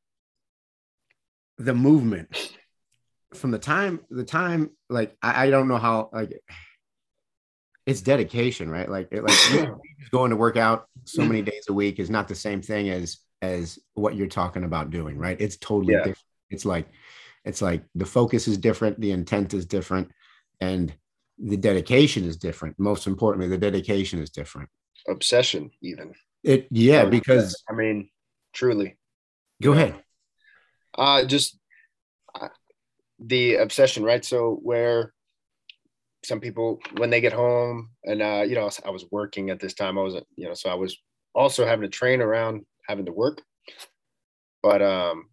the 1.56 1.74
movement 1.74 2.56
from 3.34 3.50
the 3.50 3.58
time 3.58 4.00
the 4.10 4.24
time 4.24 4.70
like 4.88 5.16
I, 5.22 5.46
I 5.46 5.50
don't 5.50 5.68
know 5.68 5.78
how 5.78 6.10
like 6.12 6.40
it's 7.86 8.02
dedication, 8.02 8.70
right? 8.70 8.88
Like 8.88 9.08
it, 9.10 9.24
like 9.24 9.34
going 10.12 10.30
to 10.30 10.36
work 10.36 10.56
out 10.56 10.86
so 11.04 11.24
many 11.24 11.42
days 11.42 11.64
a 11.68 11.72
week 11.72 11.98
is 11.98 12.10
not 12.10 12.28
the 12.28 12.34
same 12.34 12.62
thing 12.62 12.90
as 12.90 13.18
as 13.40 13.78
what 13.94 14.14
you're 14.14 14.26
talking 14.26 14.64
about 14.64 14.90
doing, 14.90 15.16
right? 15.16 15.40
It's 15.40 15.56
totally 15.56 15.94
Yeah. 15.94 15.98
different. 16.00 16.24
It's 16.50 16.64
like 16.64 16.88
it's 17.44 17.62
like 17.62 17.84
the 17.94 18.04
focus 18.06 18.46
is 18.46 18.58
different, 18.58 19.00
the 19.00 19.12
intent 19.12 19.54
is 19.54 19.64
different, 19.64 20.10
and 20.60 20.92
the 21.38 21.56
dedication 21.56 22.24
is 22.24 22.36
different. 22.36 22.78
Most 22.78 23.06
importantly, 23.06 23.48
the 23.48 23.58
dedication 23.58 24.20
is 24.20 24.30
different. 24.30 24.68
Obsession, 25.08 25.70
even. 25.82 26.14
It 26.42 26.66
yeah, 26.70 27.04
because 27.04 27.62
I 27.68 27.72
mean, 27.72 28.10
truly. 28.52 28.96
go 29.62 29.72
ahead. 29.72 30.02
Uh, 30.96 31.24
just 31.24 31.58
uh, 32.34 32.48
the 33.18 33.56
obsession, 33.56 34.02
right? 34.04 34.24
So 34.24 34.58
where 34.62 35.12
some 36.24 36.40
people, 36.40 36.80
when 36.96 37.10
they 37.10 37.20
get 37.20 37.32
home, 37.32 37.90
and 38.04 38.22
uh, 38.22 38.44
you 38.46 38.54
know, 38.54 38.68
I 38.84 38.90
was 38.90 39.06
working 39.10 39.50
at 39.50 39.60
this 39.60 39.74
time. 39.74 39.98
I 39.98 40.02
wasn't, 40.02 40.26
you 40.36 40.46
know, 40.46 40.54
so 40.54 40.70
I 40.70 40.74
was 40.74 40.96
also 41.34 41.64
having 41.64 41.88
to 41.88 41.96
train 41.96 42.20
around 42.20 42.66
having 42.88 43.06
to 43.06 43.12
work. 43.12 43.42
But 44.62 44.82
um, 44.82 45.28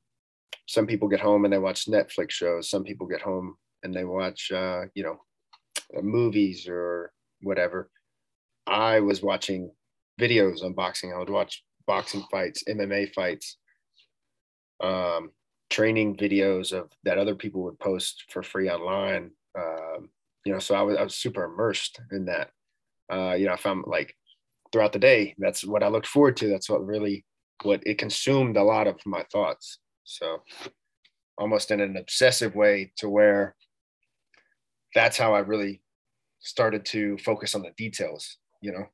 some 0.67 0.85
people 0.85 1.07
get 1.07 1.19
home 1.19 1.45
and 1.45 1.53
they 1.53 1.57
watch 1.57 1.85
Netflix 1.85 2.31
shows. 2.31 2.69
Some 2.69 2.83
people 2.83 3.07
get 3.07 3.21
home 3.21 3.55
and 3.85 3.95
they 3.95 4.03
watch, 4.03 4.51
uh, 4.51 4.81
you 4.95 5.03
know, 5.03 5.21
movies 6.01 6.67
or 6.67 7.13
whatever. 7.41 7.89
I 8.67 8.99
was 8.99 9.21
watching 9.21 9.71
videos 10.19 10.63
on 10.63 10.73
boxing. 10.73 11.13
I 11.13 11.19
would 11.19 11.29
watch 11.29 11.63
boxing 11.85 12.23
fights, 12.31 12.63
MMA 12.67 13.13
fights, 13.13 13.57
um, 14.83 15.31
training 15.69 16.17
videos 16.17 16.73
of 16.73 16.91
that 17.03 17.17
other 17.17 17.35
people 17.35 17.63
would 17.63 17.79
post 17.79 18.25
for 18.29 18.43
free 18.43 18.69
online. 18.69 19.31
Um, 19.57 20.09
you 20.45 20.51
know, 20.51 20.59
so 20.59 20.75
I 20.75 20.81
was 20.81 20.97
I 20.97 21.03
was 21.03 21.15
super 21.15 21.45
immersed 21.45 22.01
in 22.11 22.25
that. 22.25 22.49
Uh, 23.11 23.35
you 23.35 23.45
know, 23.45 23.53
if 23.53 23.65
I'm 23.65 23.83
like 23.85 24.15
throughout 24.71 24.93
the 24.93 24.99
day, 24.99 25.35
that's 25.37 25.63
what 25.63 25.83
I 25.83 25.87
looked 25.87 26.07
forward 26.07 26.37
to. 26.37 26.49
That's 26.49 26.69
what 26.69 26.85
really 26.85 27.23
what 27.63 27.81
it 27.85 27.97
consumed 27.97 28.57
a 28.57 28.63
lot 28.63 28.87
of 28.87 28.99
my 29.05 29.23
thoughts. 29.31 29.79
So 30.03 30.41
almost 31.37 31.71
in 31.71 31.81
an 31.81 31.97
obsessive 31.97 32.55
way 32.55 32.91
to 32.97 33.09
where 33.09 33.55
that's 34.95 35.17
how 35.17 35.35
I 35.35 35.39
really 35.39 35.81
started 36.39 36.85
to 36.85 37.17
focus 37.19 37.53
on 37.53 37.61
the 37.61 37.71
details, 37.77 38.37
you 38.61 38.71
know. 38.71 38.85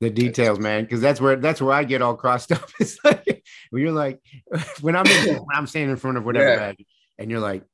The 0.00 0.10
details, 0.10 0.60
man, 0.60 0.84
because 0.84 1.00
that's 1.00 1.20
where 1.20 1.34
that's 1.34 1.60
where 1.60 1.72
I 1.72 1.82
get 1.82 2.02
all 2.02 2.14
crossed 2.14 2.52
up. 2.58 2.70
It's 2.78 2.98
like 3.04 3.42
when 3.70 3.82
you're 3.82 3.90
like 3.90 4.20
when 4.80 4.94
I'm 4.94 5.10
in, 5.10 5.24
when 5.26 5.56
I'm 5.56 5.66
standing 5.66 5.90
in 5.90 5.96
front 5.96 6.18
of 6.18 6.24
whatever 6.24 6.50
Yeah. 6.50 6.56
bag, 6.56 6.84
and 7.18 7.30
you're 7.30 7.40
like 7.40 7.64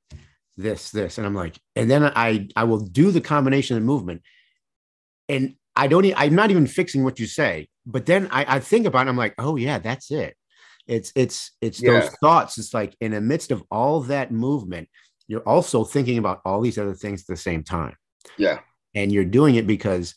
this, 0.56 0.90
this, 0.90 1.18
and 1.18 1.26
I'm 1.26 1.34
like, 1.34 1.58
and 1.76 1.90
then 1.90 2.04
I 2.04 2.48
I 2.56 2.64
will 2.64 2.80
do 2.80 3.10
the 3.10 3.20
combination 3.20 3.76
of 3.76 3.82
movement, 3.82 4.22
and 5.28 5.56
I 5.76 5.86
don't. 5.88 6.06
I'm 6.16 6.34
not 6.34 6.50
even 6.50 6.66
fixing 6.66 7.04
what 7.04 7.18
you 7.18 7.26
say, 7.26 7.68
but 7.84 8.06
then 8.06 8.28
I, 8.30 8.56
I 8.56 8.60
think 8.60 8.86
about 8.86 9.06
it. 9.06 9.10
I'm 9.10 9.16
like, 9.18 9.34
oh 9.36 9.56
yeah, 9.56 9.78
that's 9.78 10.10
it. 10.10 10.34
It's 10.86 11.12
it's 11.16 11.50
it's 11.60 11.82
those 11.82 12.08
thoughts. 12.22 12.56
It's 12.56 12.72
like 12.72 12.96
in 13.00 13.12
the 13.12 13.20
midst 13.20 13.50
of 13.50 13.62
all 13.70 14.00
that 14.02 14.32
movement, 14.32 14.88
you're 15.28 15.40
also 15.48 15.84
thinking 15.84 16.18
about 16.18 16.40
all 16.44 16.60
these 16.60 16.78
other 16.78 16.94
things 16.94 17.22
at 17.22 17.26
the 17.28 17.36
same 17.36 17.62
time 17.62 17.96
Yeah. 18.38 18.58
and 18.94 19.10
you're 19.12 19.24
doing 19.24 19.54
it 19.56 19.66
because 19.66 20.14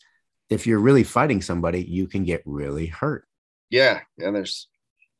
if 0.50 0.66
you're 0.66 0.80
really 0.80 1.04
fighting 1.04 1.42
somebody 1.42 1.82
you 1.82 2.06
can 2.06 2.24
get 2.24 2.42
really 2.46 2.86
hurt 2.86 3.26
Yeah. 3.70 4.00
And 4.18 4.34
there's 4.34 4.68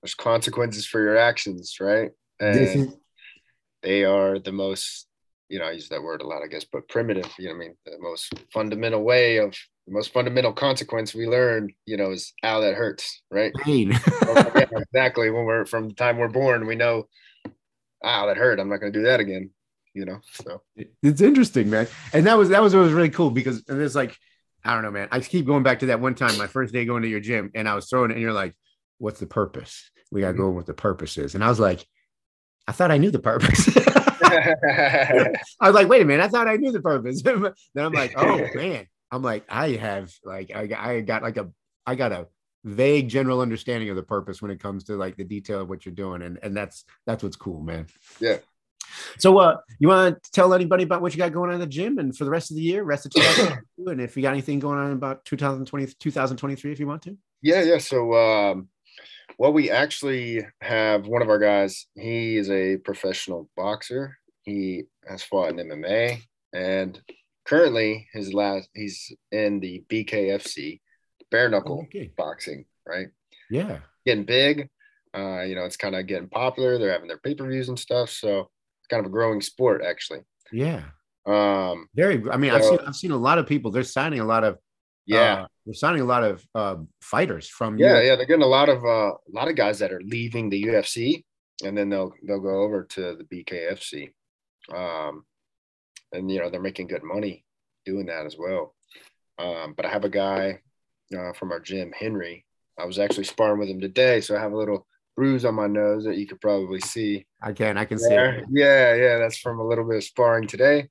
there's 0.03 0.15
consequences 0.15 0.87
for 0.87 1.01
your 1.01 1.17
actions, 1.17 1.79
right? 1.81 2.11
And 2.41 2.57
is 2.61 2.87
they 3.83 4.05
are 4.05 4.39
the 4.39 4.53
most, 4.53 5.07
you 5.49 5.59
know, 5.59 5.65
I 5.67 5.73
use 5.73 5.89
that 5.89 6.03
word 6.03 6.23
a 6.23 6.27
lot, 6.27 6.43
I 6.43 6.47
guess, 6.47 6.65
but 6.65 6.89
primitive, 6.89 7.29
you 7.39 7.49
know 7.49 7.55
I 7.55 7.59
mean? 7.59 7.75
The 7.85 7.99
most 8.01 8.33
fundamental 8.53 9.03
way 9.03 9.39
of 9.39 9.55
the 9.87 9.93
most 9.93 10.13
fundamental 10.13 10.53
consequence 10.53 11.15
we 11.15 11.27
learn, 11.27 11.73
you 11.87 11.97
know, 11.97 12.13
is 12.13 12.33
ow, 12.45 12.61
that 12.61 12.75
hurts, 12.75 13.23
right? 13.31 13.53
pain 13.65 13.93
oh, 14.23 14.53
yeah, 14.55 14.67
exactly. 14.73 15.31
When 15.31 15.45
we're 15.47 15.67
from 15.67 15.89
the 15.89 15.95
time 15.95 16.17
we're 16.19 16.29
born, 16.29 16.67
we 16.67 16.77
know, 16.77 17.09
ow, 18.05 18.27
that 18.27 18.37
hurt. 18.37 18.61
I'm 18.61 18.69
not 18.69 18.79
going 18.81 18.93
to 18.93 18.99
do 18.99 19.05
that 19.07 19.21
again, 19.21 19.51
you 19.95 20.05
know? 20.05 20.21
So, 20.33 20.63
it's 21.03 21.21
interesting 21.21 21.71
man 21.71 21.87
and 22.13 22.27
that 22.27 22.37
was 22.37 22.51
that 22.51 22.63
was 22.63 22.75
what 22.75 22.83
was 22.83 22.93
really 22.93 23.11
cool 23.11 23.31
because 23.31 23.65
and 23.69 23.81
it's 23.81 23.95
like 23.95 24.17
i 24.65 24.75
don't 24.75 24.83
know 24.83 24.91
man 24.91 25.09
i 25.13 25.21
keep 25.21 25.47
going 25.47 25.63
back 25.63 25.81
to 25.81 25.87
that 25.87 26.01
one 26.01 26.15
time 26.15 26.37
my 26.37 26.47
first 26.47 26.73
day 26.73 26.85
going 26.85 27.03
to 27.03 27.09
your 27.09 27.21
gym 27.21 27.51
and 27.55 27.69
i 27.69 27.75
was 27.75 27.89
throwing 27.89 28.11
it 28.11 28.15
and 28.15 28.23
you're 28.23 28.33
like 28.33 28.55
what's 28.99 29.21
the 29.21 29.27
purpose 29.27 29.91
we 30.11 30.21
gotta 30.21 30.33
go 30.33 30.41
mm-hmm. 30.41 30.49
over 30.49 30.57
what 30.57 30.67
the 30.67 30.75
purpose 30.75 31.17
is 31.17 31.35
and 31.35 31.45
i 31.45 31.49
was 31.49 31.61
like 31.61 31.87
i 32.67 32.73
thought 32.73 32.91
i 32.91 32.99
knew 32.99 33.11
the 33.11 33.19
purpose 33.19 33.69
I 34.29 35.39
was 35.63 35.75
like, 35.75 35.89
wait 35.89 36.03
a 36.03 36.05
minute, 36.05 36.25
I 36.25 36.29
thought 36.29 36.49
I 36.49 36.57
knew 36.57 36.73
the 36.73 36.81
purpose. 36.81 37.23
then 37.23 37.55
I'm 37.77 37.93
like, 37.93 38.13
oh 38.17 38.47
man, 38.55 38.87
I'm 39.11 39.23
like, 39.23 39.45
I 39.49 39.71
have 39.73 40.13
like, 40.25 40.51
I, 40.55 40.69
I 40.77 41.01
got 41.01 41.23
like 41.23 41.37
a, 41.37 41.51
I 41.87 41.95
got 41.95 42.13
a 42.13 42.27
vague 42.65 43.09
general 43.09 43.41
understanding 43.41 43.89
of 43.91 43.97
the 43.97 44.03
purpose 44.03 44.43
when 44.43 44.51
it 44.51 44.61
comes 44.61 44.85
to 44.85 44.97
like 44.97 45.17
the 45.17 45.25
detail 45.25 45.61
of 45.61 45.69
what 45.69 45.87
you're 45.87 45.95
doing, 45.95 46.23
and 46.23 46.39
and 46.43 46.57
that's 46.57 46.85
that's 47.07 47.23
what's 47.23 47.37
cool, 47.37 47.61
man. 47.61 47.87
Yeah. 48.21 48.39
So, 49.19 49.39
uh, 49.39 49.57
you 49.79 49.89
want 49.89 50.23
to 50.23 50.31
tell 50.31 50.55
anybody 50.55 50.85
about 50.85 51.03
what 51.03 51.13
you 51.13 51.19
got 51.19 51.33
going 51.33 51.49
on 51.51 51.55
in 51.55 51.61
the 51.61 51.67
gym 51.67 51.99
and 51.99 52.17
for 52.17 52.25
the 52.25 52.31
rest 52.31 52.51
of 52.51 52.57
the 52.57 52.63
year, 52.63 52.83
rest 52.85 53.07
of 53.07 53.13
2022, 53.13 53.91
and 53.91 54.01
if 54.01 54.17
you 54.17 54.23
got 54.23 54.33
anything 54.33 54.59
going 54.59 54.79
on 54.79 54.93
about 54.93 55.25
2020, 55.25 55.87
2023, 55.99 56.73
if 56.73 56.81
you 56.81 56.87
want 56.87 57.03
to. 57.03 57.17
yeah, 57.43 57.63
yeah. 57.63 57.79
So, 57.79 58.15
um, 58.15 58.69
well, 59.39 59.53
we 59.53 59.71
actually 59.71 60.45
have 60.61 61.07
one 61.07 61.23
of 61.23 61.29
our 61.29 61.39
guys. 61.39 61.87
He 61.95 62.37
is 62.37 62.51
a 62.51 62.77
professional 62.79 63.49
boxer. 63.57 64.17
He 64.43 64.85
has 65.09 65.23
fought 65.23 65.51
in 65.51 65.57
MMA, 65.69 66.21
and 66.53 67.01
currently 67.45 68.09
his 68.13 68.33
last 68.35 68.69
he's 68.75 69.13
in 69.31 69.61
the 69.61 69.85
BKFC, 69.89 70.81
bare 71.31 71.49
knuckle 71.49 71.83
Okay. 71.85 72.11
boxing, 72.17 72.65
right? 72.87 73.09
Yeah. 73.51 73.79
Getting 74.07 74.25
big. 74.25 74.69
Uh, 75.17 75.43
you 75.43 75.55
know, 75.55 75.65
it's 75.65 75.77
kind 75.77 75.95
of 75.95 76.07
getting 76.07 76.29
popular. 76.29 76.79
They're 76.79 76.93
having 76.93 77.09
their 77.09 77.19
pay 77.19 77.35
per 77.35 77.49
views 77.49 77.69
and 77.69 77.79
stuff. 77.79 78.11
So 78.11 78.51
kind 78.89 79.01
of 79.01 79.07
a 79.07 79.13
growing 79.13 79.41
sport, 79.41 79.83
actually. 79.85 80.21
Yeah. 80.53 80.85
Um, 81.27 81.89
Very. 81.95 82.23
I 82.31 82.37
mean, 82.37 82.53
I've 82.53 82.65
seen 82.65 82.79
I've 82.87 82.97
seen 82.97 83.11
a 83.11 83.17
lot 83.17 83.39
of 83.39 83.47
people. 83.47 83.71
They're 83.71 83.83
signing 83.83 84.21
a 84.21 84.25
lot 84.25 84.45
of 84.45 84.59
yeah. 85.07 85.43
uh, 85.43 85.47
they're 85.67 85.75
signing 85.75 86.03
a 86.03 86.07
lot 86.07 86.25
of 86.25 86.45
uh, 86.55 86.77
fighters 87.03 87.49
from 87.49 87.79
yeah, 87.79 87.89
Europe. 87.89 88.05
yeah, 88.05 88.17
they're 88.17 88.27
getting 88.27 88.43
a 88.43 88.47
lot 88.47 88.69
of 88.69 88.85
uh, 88.85 89.13
a 89.13 89.33
lot 89.33 89.49
of 89.49 89.57
guys 89.57 89.79
that 89.81 89.93
are 89.93 90.01
leaving 90.05 90.49
the 90.49 90.65
UFC, 90.65 91.25
and 91.65 91.77
then 91.77 91.89
they'll 91.91 92.13
they'll 92.27 92.41
go 92.41 92.63
over 92.63 92.85
to 92.85 93.17
the 93.17 93.25
BKFC, 93.25 94.13
um, 94.75 95.25
and 96.13 96.31
you 96.31 96.39
know 96.39 96.51
they're 96.51 96.61
making 96.61 96.87
good 96.87 97.03
money 97.03 97.45
doing 97.85 98.07
that 98.07 98.27
as 98.27 98.37
well. 98.39 98.75
Um, 99.39 99.75
but 99.77 99.87
I 99.87 99.91
have 99.91 100.05
a 100.05 100.11
guy 100.11 100.61
uh, 101.17 101.33
from 101.33 101.53
our 101.53 101.61
gym, 101.61 101.93
Henry. 101.93 102.45
I 102.79 102.85
was 102.85 102.99
actually 102.99 103.25
sparring 103.25 103.59
with 103.59 103.69
him 103.69 103.81
today, 103.81 104.21
so 104.21 104.37
I 104.37 104.41
have 104.41 104.53
a 104.53 104.59
little 104.59 104.87
bruise 105.19 105.45
on 105.45 105.53
my 105.57 105.67
nose 105.67 106.05
that 106.05 106.17
you 106.17 106.29
could 106.29 106.41
probably 106.41 106.79
see. 106.79 107.27
I 107.43 107.53
can 107.53 107.77
I 107.77 107.85
can 107.85 107.99
see 107.99 108.15
it. 108.15 108.45
Yeah, 108.53 108.95
yeah, 108.95 109.19
that's 109.19 109.37
from 109.37 109.59
a 109.59 109.67
little 109.67 109.83
bit 109.85 109.97
of 109.97 110.05
sparring 110.05 110.47
today. 110.47 110.89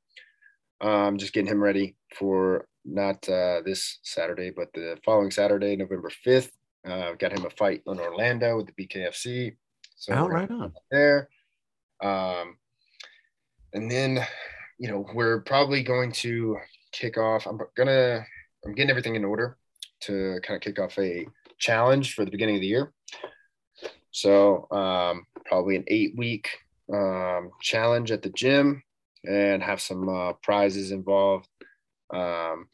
Um, 0.81 1.17
just 1.17 1.31
getting 1.31 1.49
him 1.49 1.63
ready 1.63 1.95
for 2.13 2.67
not 2.83 3.27
uh, 3.29 3.61
this 3.63 3.99
Saturday, 4.03 4.51
but 4.53 4.67
the 4.73 4.97
following 5.05 5.31
Saturday, 5.31 5.77
November 5.77 6.11
5th. 6.25 6.51
Uh, 6.85 7.09
I've 7.09 7.19
got 7.19 7.31
him 7.31 7.45
a 7.45 7.49
fight 7.51 7.83
in 7.87 7.99
Orlando 8.01 8.57
with 8.57 8.67
the 8.67 8.73
BKFC. 8.85 9.55
So 9.95 10.13
Oh, 10.13 10.27
right 10.27 10.51
on. 10.51 10.73
there. 10.91 11.29
Um, 12.03 12.57
and 13.73 13.89
then, 13.89 14.19
you 14.77 14.89
know, 14.89 15.05
we're 15.13 15.39
probably 15.39 15.83
going 15.83 16.11
to 16.23 16.57
kick 16.91 17.17
off. 17.17 17.45
I'm 17.47 17.59
gonna, 17.77 18.25
I'm 18.65 18.73
getting 18.75 18.89
everything 18.89 19.15
in 19.15 19.23
order 19.23 19.57
to 20.01 20.41
kind 20.43 20.57
of 20.57 20.61
kick 20.61 20.79
off 20.79 20.99
a 20.99 21.25
challenge 21.59 22.13
for 22.13 22.25
the 22.25 22.31
beginning 22.31 22.55
of 22.55 22.61
the 22.61 22.67
year. 22.67 22.91
So 24.11 24.67
um, 24.71 25.25
probably 25.45 25.75
an 25.75 25.83
eight 25.87 26.15
week 26.17 26.49
um, 26.93 27.51
challenge 27.61 28.11
at 28.11 28.21
the 28.21 28.29
gym 28.29 28.81
and 29.23 29.61
have 29.61 29.81
some 29.81 30.07
uh, 30.09 30.33
prizes 30.41 30.91
involved. 30.91 31.47
Um, 32.13 32.67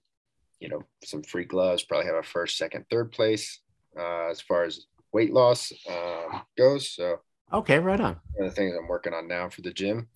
you 0.59 0.69
know, 0.69 0.83
some 1.03 1.23
free 1.23 1.45
gloves. 1.45 1.83
Probably 1.83 2.05
have 2.07 2.15
a 2.15 2.23
first, 2.23 2.57
second, 2.57 2.85
third 2.89 3.11
place 3.11 3.59
uh, 3.99 4.29
as 4.29 4.39
far 4.39 4.63
as 4.63 4.85
weight 5.11 5.33
loss 5.33 5.71
um, 5.89 6.41
goes. 6.57 6.89
So 6.91 7.17
Okay, 7.51 7.79
right 7.79 7.99
on. 7.99 8.19
one 8.33 8.47
of 8.47 8.51
the 8.51 8.55
things 8.55 8.75
I'm 8.77 8.87
working 8.87 9.13
on 9.13 9.27
now 9.27 9.49
for 9.49 9.61
the 9.61 9.73
gym. 9.73 10.07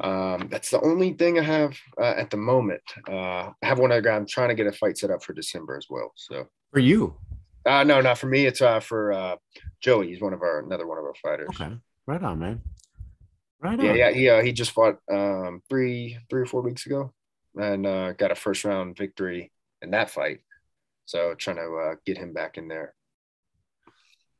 Um, 0.00 0.48
that's 0.50 0.70
the 0.70 0.80
only 0.80 1.12
thing 1.12 1.38
I 1.38 1.42
have 1.42 1.76
uh, 2.00 2.14
at 2.16 2.30
the 2.30 2.36
moment. 2.38 2.80
Uh, 3.08 3.50
I 3.50 3.54
have 3.62 3.78
one 3.78 3.92
other 3.92 4.00
guy. 4.00 4.16
I'm 4.16 4.26
trying 4.26 4.48
to 4.48 4.54
get 4.54 4.66
a 4.66 4.72
fight 4.72 4.96
set 4.96 5.10
up 5.10 5.22
for 5.22 5.34
December 5.34 5.76
as 5.76 5.86
well. 5.90 6.12
So, 6.16 6.48
For 6.72 6.78
you. 6.78 7.16
Uh, 7.66 7.84
no, 7.84 8.00
not 8.00 8.18
for 8.18 8.26
me. 8.26 8.46
It's 8.46 8.60
uh, 8.60 8.80
for 8.80 9.12
uh, 9.12 9.36
Joey. 9.80 10.08
He's 10.08 10.20
one 10.20 10.32
of 10.32 10.42
our 10.42 10.60
another 10.60 10.86
one 10.86 10.98
of 10.98 11.04
our 11.04 11.14
fighters. 11.14 11.48
Okay. 11.50 11.74
Right 12.06 12.22
on, 12.22 12.38
man. 12.38 12.60
Right 13.60 13.78
on. 13.78 13.84
Yeah, 13.84 13.94
yeah, 13.94 14.10
he 14.10 14.28
uh, 14.28 14.42
he 14.42 14.52
just 14.52 14.72
fought 14.72 14.98
um, 15.10 15.62
three 15.68 16.18
three 16.28 16.42
or 16.42 16.46
four 16.46 16.62
weeks 16.62 16.86
ago, 16.86 17.12
and 17.56 17.86
uh, 17.86 18.12
got 18.12 18.32
a 18.32 18.34
first 18.34 18.64
round 18.64 18.96
victory 18.96 19.52
in 19.82 19.90
that 19.92 20.10
fight. 20.10 20.40
So 21.04 21.34
trying 21.34 21.56
to 21.56 21.76
uh, 21.76 21.94
get 22.06 22.18
him 22.18 22.32
back 22.32 22.58
in 22.58 22.68
there. 22.68 22.94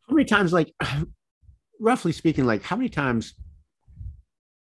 How 0.09 0.15
many 0.15 0.25
times, 0.25 0.53
like, 0.53 0.75
roughly 1.81 2.13
speaking, 2.13 2.45
like, 2.45 2.63
how 2.63 2.77
many 2.77 2.89
times, 2.89 3.35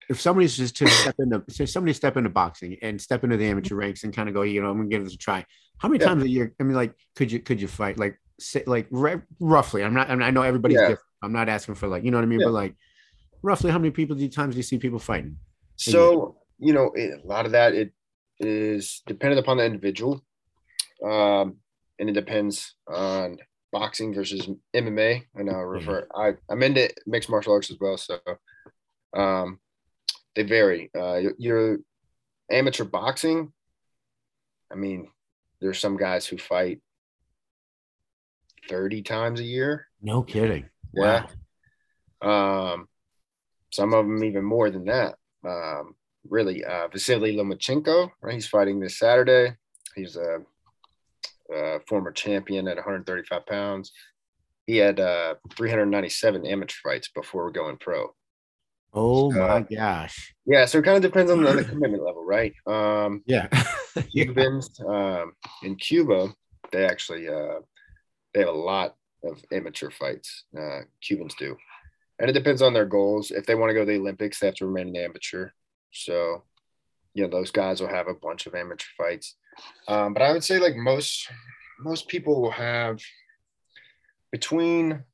if 0.09 0.21
somebody's 0.21 0.57
just 0.57 0.77
to 0.77 0.87
step 1.03 1.14
into, 1.19 1.43
say 1.49 1.67
somebody 1.67 1.93
step 1.93 2.17
into 2.17 2.31
boxing 2.31 2.77
and 2.83 3.01
step 3.01 3.25
into 3.25 3.37
the 3.37 3.47
amateur 3.47 3.75
ranks 3.75 4.05
and 4.05 4.14
kind 4.14 4.29
of 4.29 4.35
go, 4.35 4.43
you 4.43 4.62
know, 4.62 4.71
I'm 4.71 4.77
gonna 4.77 4.88
give 4.88 5.05
this 5.05 5.14
a 5.14 5.19
try. 5.19 5.45
How 5.79 5.88
many 5.88 6.01
Yeah. 6.01 6.09
times 6.09 6.23
a 6.25 6.29
year? 6.29 6.53
I 6.61 6.62
mean, 6.62 6.75
like, 6.77 6.95
could 7.17 7.33
you 7.33 7.40
could 7.40 7.61
you 7.61 7.69
fight 7.69 7.99
like, 7.99 8.19
say, 8.40 8.62
like, 8.66 8.88
r- 8.94 9.25
roughly? 9.40 9.83
I'm 9.85 9.94
not. 9.94 10.11
I, 10.11 10.14
I 10.14 10.31
know 10.31 10.42
everybody's 10.42 10.77
Yeah. 10.77 10.88
different. 10.88 11.01
I'm 11.23 11.33
not 11.33 11.49
asking 11.49 11.77
for 11.77 11.88
like, 11.88 12.05
you 12.05 12.11
know 12.11 12.18
what 12.18 12.25
I 12.25 12.27
mean, 12.27 12.40
Yeah. 12.40 12.47
but 12.47 12.53
like, 12.53 12.75
roughly, 13.42 13.70
how 13.70 13.79
many 13.79 13.90
people 13.90 14.16
do 14.16 14.23
you 14.23 14.29
times 14.29 14.55
do 14.55 14.59
you 14.59 14.62
see 14.62 14.79
people 14.79 14.99
fighting? 14.99 15.37
So 15.77 16.37
you 16.59 16.73
know, 16.73 16.90
it, 16.94 17.20
a 17.23 17.27
lot 17.27 17.47
of 17.47 17.53
that 17.53 17.75
it 17.75 17.92
is 18.40 19.03
dependent 19.07 19.40
upon 19.40 19.57
the 19.59 19.64
individual, 19.64 20.25
um, 21.05 21.57
and 21.99 22.09
it 22.09 22.12
depends 22.12 22.75
on 22.88 23.38
boxing 23.73 24.14
versus 24.14 24.49
MMA. 24.75 25.25
And 25.35 25.51
I'll 25.51 25.62
refer. 25.64 26.07
I 26.14 26.35
I'm 26.49 26.62
into 26.62 26.92
mixed 27.07 27.31
martial 27.31 27.53
arts 27.55 27.70
as 27.70 27.79
well, 27.81 27.97
so 27.97 28.18
um, 29.16 29.59
they 30.35 30.42
vary. 30.42 30.90
Uh, 30.97 31.16
your, 31.16 31.33
your 31.38 31.79
amateur 32.51 32.85
boxing, 32.85 33.53
I 34.70 34.75
mean, 34.77 35.09
there's 35.61 35.79
some 35.81 35.97
guys 35.97 36.27
who 36.27 36.37
fight 36.37 36.81
thirty 38.68 39.03
times 39.03 39.40
a 39.40 39.44
year. 39.44 39.87
No 40.03 40.22
kidding. 40.22 40.68
Yeah. 40.92 41.27
Wow. 42.22 42.72
Um, 42.72 42.88
some 43.70 43.92
of 43.92 44.07
them 44.07 44.22
even 44.24 44.44
more 44.44 44.70
than 44.70 44.85
that. 44.87 45.16
Um, 45.46 45.94
really, 46.29 46.64
uh, 46.64 46.88
Vasily 46.88 47.37
Lomachenko, 47.37 48.11
right? 48.22 48.35
He's 48.35 48.46
fighting 48.46 48.81
this 48.81 48.98
Saturday. 48.98 49.55
He's 49.94 50.16
a, 50.16 50.38
a 51.53 51.81
former 51.88 52.12
champion 52.12 52.66
at 52.68 52.77
135 52.77 53.46
pounds. 53.46 53.92
He 54.66 54.77
had 54.79 54.98
uh, 55.00 55.35
397 55.57 56.46
amateur 56.46 56.77
fights 56.83 57.09
before 57.14 57.50
going 57.50 57.77
pro. 57.77 58.14
Oh 58.94 59.31
So- 59.33 59.38
my 59.40 59.61
gosh. 59.62 60.35
Yeah, 60.46 60.64
so 60.66 60.79
it 60.79 60.85
kind 60.85 60.96
of 60.96 61.03
depends 61.03 61.31
on 61.31 61.42
the, 61.42 61.50
on 61.50 61.57
the 61.57 61.64
commitment 61.64 62.03
level, 62.05 62.24
right? 62.24 62.55
Um, 62.66 63.22
Yeah. 63.27 63.48
yeah. 63.96 64.03
Cubans 64.12 64.81
um, 64.87 65.33
in 65.62 65.77
Cuba, 65.77 66.33
they 66.72 66.85
actually 66.87 67.29
uh, 67.29 67.59
they 68.35 68.40
have 68.40 68.49
a 68.49 68.53
lot 68.53 68.97
of 69.23 69.42
amateur 69.53 69.90
fights. 69.90 70.44
Uh, 70.59 70.81
Cubans 71.01 71.35
do, 71.38 71.57
and 72.18 72.29
it 72.29 72.35
depends 72.35 72.62
on 72.62 72.75
their 72.75 72.85
goals. 72.85 73.31
If 73.31 73.47
they 73.47 73.55
want 73.55 73.70
to 73.70 73.75
go 73.75 73.81
to 73.81 73.87
the 73.87 73.99
Olympics, 73.99 74.40
they 74.40 74.47
have 74.47 74.57
to 74.57 74.66
remain 74.66 74.88
an 74.88 74.97
amateur. 74.97 75.51
So, 75.92 76.42
you 77.14 77.23
know, 77.23 77.31
those 77.31 77.51
guys 77.51 77.81
will 77.81 77.88
have 77.88 78.09
a 78.09 78.14
bunch 78.14 78.47
of 78.47 78.55
amateur 78.55 78.87
fights. 78.99 79.37
Um, 79.88 80.12
but 80.12 80.23
I 80.23 80.33
would 80.33 80.44
say 80.44 80.59
like 80.59 80.77
most 80.77 81.29
most 81.81 82.09
people 82.09 82.42
will 82.42 82.51
have 82.51 83.01
between 84.33 85.05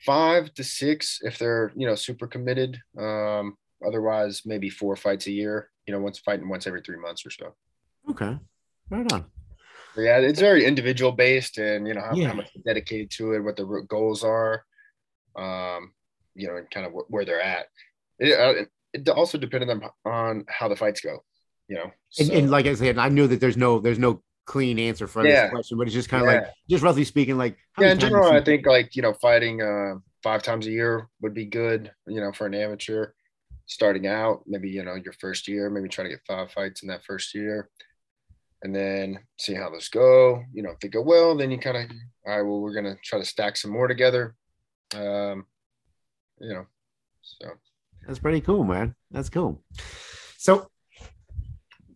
five 0.00 0.52
to 0.54 0.64
six 0.64 1.20
if 1.22 1.38
they're 1.38 1.72
you 1.74 1.86
know 1.86 1.94
super 1.94 2.26
committed. 2.26 2.80
Um, 2.98 3.56
otherwise, 3.86 4.42
maybe 4.44 4.68
four 4.68 4.96
fights 4.96 5.26
a 5.26 5.32
year. 5.32 5.70
You 5.86 5.94
know, 5.94 6.00
once 6.00 6.18
fighting 6.18 6.48
once 6.48 6.66
every 6.66 6.82
three 6.82 6.98
months 6.98 7.26
or 7.26 7.30
so. 7.30 7.54
Okay. 8.10 8.38
Right 8.90 9.12
on. 9.12 9.24
Yeah, 9.96 10.18
it's 10.18 10.40
very 10.40 10.64
individual 10.64 11.12
based, 11.12 11.58
and 11.58 11.86
you 11.86 11.94
know 11.94 12.00
how, 12.00 12.14
Yeah. 12.16 12.28
how 12.28 12.34
much 12.34 12.50
they're 12.54 12.74
dedicated 12.74 13.10
to 13.12 13.32
it, 13.34 13.40
what 13.40 13.56
the 13.56 13.64
goals 13.88 14.24
are, 14.24 14.64
um, 15.36 15.92
you 16.34 16.48
know, 16.48 16.56
and 16.56 16.70
kind 16.70 16.86
of 16.86 16.92
wh- 16.92 17.10
where 17.10 17.24
they're 17.24 17.42
at. 17.42 17.66
It, 18.18 18.38
uh, 18.38 18.64
it 18.92 19.08
also 19.08 19.38
depended 19.38 19.70
on 19.70 19.82
on 20.04 20.44
how 20.48 20.68
the 20.68 20.76
fights 20.76 21.00
go. 21.00 21.18
You 21.68 21.76
know, 21.76 21.90
And, 22.18 22.28
So, 22.28 22.34
and 22.34 22.50
like 22.50 22.66
I 22.66 22.74
said, 22.74 22.98
I 22.98 23.08
knew 23.08 23.26
that 23.26 23.40
there's 23.40 23.56
no 23.56 23.78
there's 23.80 23.98
no 23.98 24.22
clean 24.46 24.78
answer 24.78 25.06
for 25.06 25.26
Yeah. 25.26 25.42
this 25.42 25.50
question, 25.50 25.78
but 25.78 25.86
it's 25.86 25.94
just 25.94 26.08
kind 26.08 26.22
of 26.22 26.26
like 26.26 26.44
just 26.68 26.82
roughly 26.82 27.04
speaking, 27.04 27.36
like 27.36 27.56
yeah, 27.78 27.92
in 27.92 27.98
general, 27.98 28.30
I 28.30 28.42
think 28.42 28.66
like 28.66 28.96
you 28.96 29.02
know, 29.02 29.14
fighting 29.14 29.62
uh, 29.62 29.94
five 30.22 30.42
times 30.42 30.66
a 30.66 30.70
year 30.70 31.08
would 31.20 31.34
be 31.34 31.46
good. 31.46 31.92
You 32.06 32.20
know, 32.20 32.32
for 32.32 32.46
an 32.46 32.54
amateur 32.54 33.12
starting 33.66 34.06
out, 34.06 34.42
maybe 34.46 34.68
you 34.70 34.84
know 34.84 34.94
your 34.94 35.14
first 35.14 35.48
year, 35.48 35.70
maybe 35.70 35.88
try 35.88 36.04
to 36.04 36.10
get 36.10 36.20
five 36.26 36.50
fights 36.50 36.82
in 36.82 36.88
that 36.88 37.04
first 37.04 37.34
year, 37.34 37.70
and 38.62 38.74
then 38.74 39.18
see 39.38 39.54
how 39.54 39.70
those 39.70 39.88
go. 39.88 40.42
You 40.52 40.62
know, 40.62 40.70
if 40.70 40.80
they 40.80 40.88
go 40.88 41.02
well, 41.02 41.36
then 41.36 41.50
you 41.50 41.58
kind 41.58 41.76
of 41.76 41.96
all 42.26 42.36
right. 42.36 42.42
Well, 42.42 42.60
we're 42.60 42.74
gonna 42.74 42.96
try 43.04 43.18
to 43.18 43.24
stack 43.24 43.56
some 43.56 43.70
more 43.70 43.88
together. 43.88 44.34
Um, 44.94 45.46
you 46.40 46.52
know, 46.52 46.66
so 47.22 47.48
That's 48.06 48.18
pretty 48.18 48.40
cool, 48.40 48.64
man. 48.64 48.94
That's 49.10 49.30
cool. 49.30 49.62
So 50.38 50.68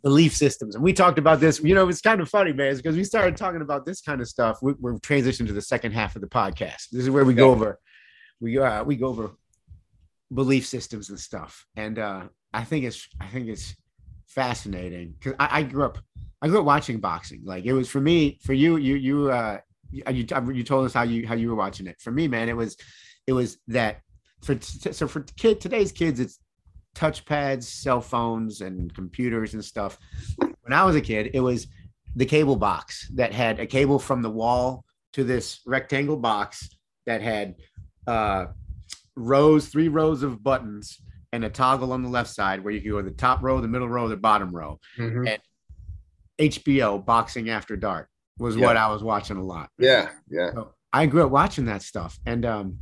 belief 0.02 0.36
systems, 0.36 0.74
and 0.76 0.84
we 0.84 0.92
talked 0.92 1.18
about 1.18 1.40
this. 1.40 1.60
You 1.60 1.74
know, 1.74 1.88
it's 1.88 2.00
kind 2.00 2.20
of 2.20 2.28
funny, 2.28 2.52
man, 2.52 2.76
because 2.76 2.96
we 2.96 3.04
started 3.04 3.36
talking 3.36 3.62
about 3.62 3.84
this 3.84 4.00
kind 4.00 4.20
of 4.20 4.28
stuff. 4.28 4.58
We, 4.62 4.74
we're 4.74 4.94
transitioning 4.94 5.46
to 5.48 5.52
the 5.52 5.62
second 5.62 5.92
half 5.92 6.16
of 6.16 6.22
the 6.22 6.28
podcast. 6.28 6.90
This 6.90 7.02
is 7.02 7.10
where 7.10 7.24
we 7.24 7.34
go 7.34 7.50
over 7.50 7.78
we 8.40 8.58
uh 8.58 8.84
we 8.84 8.96
go 8.96 9.08
over 9.08 9.30
belief 10.32 10.66
systems 10.66 11.10
and 11.10 11.18
stuff. 11.18 11.66
And 11.76 11.98
uh 11.98 12.24
I 12.52 12.64
think 12.64 12.84
it's 12.84 13.08
I 13.20 13.26
think 13.26 13.48
it's 13.48 13.74
fascinating 14.36 15.14
because 15.18 15.34
I, 15.40 15.58
I 15.58 15.62
grew 15.64 15.84
up 15.84 15.98
I 16.40 16.46
grew 16.46 16.60
up 16.60 16.64
watching 16.64 17.00
boxing. 17.00 17.42
Like 17.44 17.64
it 17.64 17.72
was 17.72 17.88
for 17.88 18.00
me, 18.00 18.38
for 18.44 18.52
you, 18.52 18.76
you 18.76 18.94
you 18.94 19.30
uh 19.32 19.58
you, 19.90 20.04
you 20.10 20.26
you 20.52 20.62
told 20.62 20.86
us 20.86 20.94
how 20.94 21.02
you 21.02 21.26
how 21.26 21.34
you 21.34 21.48
were 21.48 21.56
watching 21.56 21.88
it. 21.88 21.96
For 22.00 22.12
me, 22.12 22.28
man, 22.28 22.48
it 22.48 22.56
was 22.56 22.76
it 23.26 23.32
was 23.32 23.58
that 23.66 24.02
for 24.42 24.56
so 24.60 25.08
for 25.08 25.22
kid 25.36 25.60
today's 25.60 25.92
kids 25.92 26.20
it's 26.20 26.38
touchpads 26.94 27.64
cell 27.64 28.00
phones 28.00 28.60
and 28.60 28.94
computers 28.94 29.54
and 29.54 29.64
stuff 29.64 29.98
when 30.38 30.72
i 30.72 30.84
was 30.84 30.96
a 30.96 31.00
kid 31.00 31.30
it 31.34 31.40
was 31.40 31.66
the 32.14 32.24
cable 32.24 32.56
box 32.56 33.08
that 33.14 33.32
had 33.32 33.60
a 33.60 33.66
cable 33.66 33.98
from 33.98 34.22
the 34.22 34.30
wall 34.30 34.84
to 35.12 35.24
this 35.24 35.60
rectangle 35.66 36.16
box 36.16 36.70
that 37.06 37.20
had 37.20 37.54
uh 38.06 38.46
rows 39.16 39.68
three 39.68 39.88
rows 39.88 40.22
of 40.22 40.42
buttons 40.42 41.00
and 41.32 41.44
a 41.44 41.50
toggle 41.50 41.92
on 41.92 42.02
the 42.02 42.08
left 42.08 42.30
side 42.30 42.62
where 42.62 42.72
you 42.72 42.80
can 42.80 42.90
go 42.90 43.02
the 43.02 43.10
top 43.10 43.42
row 43.42 43.60
the 43.60 43.68
middle 43.68 43.88
row 43.88 44.08
the 44.08 44.16
bottom 44.16 44.54
row 44.54 44.78
Mhm. 44.98 45.38
hbo 46.38 47.04
boxing 47.04 47.50
after 47.50 47.76
dark 47.76 48.08
was 48.38 48.56
Yeah. 48.56 48.66
what 48.66 48.76
I 48.76 48.88
was 48.92 49.02
watching 49.02 49.36
a 49.38 49.42
lot. 49.42 49.70
Yeah, 49.78 50.10
yeah, 50.28 50.52
So 50.52 50.74
I 50.92 51.06
grew 51.06 51.24
up 51.24 51.30
watching 51.30 51.64
that 51.66 51.82
stuff, 51.82 52.18
and 52.26 52.44
um, 52.44 52.78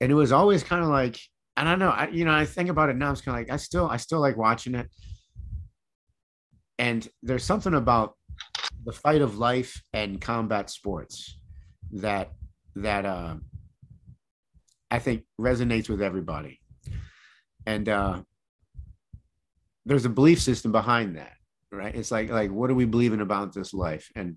and 0.00 0.10
it 0.10 0.14
was 0.14 0.32
always 0.32 0.62
kind 0.64 0.82
of 0.82 0.88
like 0.90 1.18
and 1.56 1.68
I 1.68 1.72
don't 1.72 1.78
know. 1.78 1.90
I 1.90 2.08
you 2.08 2.24
know 2.24 2.32
I 2.34 2.46
think 2.46 2.68
about 2.70 2.88
it 2.88 2.96
now. 2.96 3.12
It's 3.12 3.20
kind 3.20 3.38
of 3.38 3.46
like 3.46 3.52
I 3.52 3.56
still 3.58 3.86
I 3.88 3.96
still 3.98 4.20
like 4.20 4.36
watching 4.36 4.74
it, 4.74 4.90
and 6.78 7.06
there's 7.22 7.44
something 7.44 7.74
about 7.74 8.14
the 8.84 8.92
fight 8.92 9.22
of 9.22 9.38
life 9.38 9.82
and 9.92 10.20
combat 10.20 10.70
sports 10.70 11.38
that 11.92 12.32
that 12.76 13.04
uh, 13.06 13.36
I 14.90 14.98
think 14.98 15.24
resonates 15.40 15.88
with 15.88 16.02
everybody, 16.02 16.60
and 17.66 17.88
uh, 17.88 18.22
there's 19.86 20.04
a 20.04 20.10
belief 20.10 20.40
system 20.40 20.72
behind 20.72 21.16
that, 21.16 21.34
right? 21.70 21.94
It's 21.94 22.10
like 22.10 22.30
like 22.30 22.50
what 22.50 22.70
are 22.70 22.74
we 22.74 22.84
believing 22.84 23.20
about 23.20 23.52
this 23.52 23.74
life, 23.74 24.10
and 24.14 24.36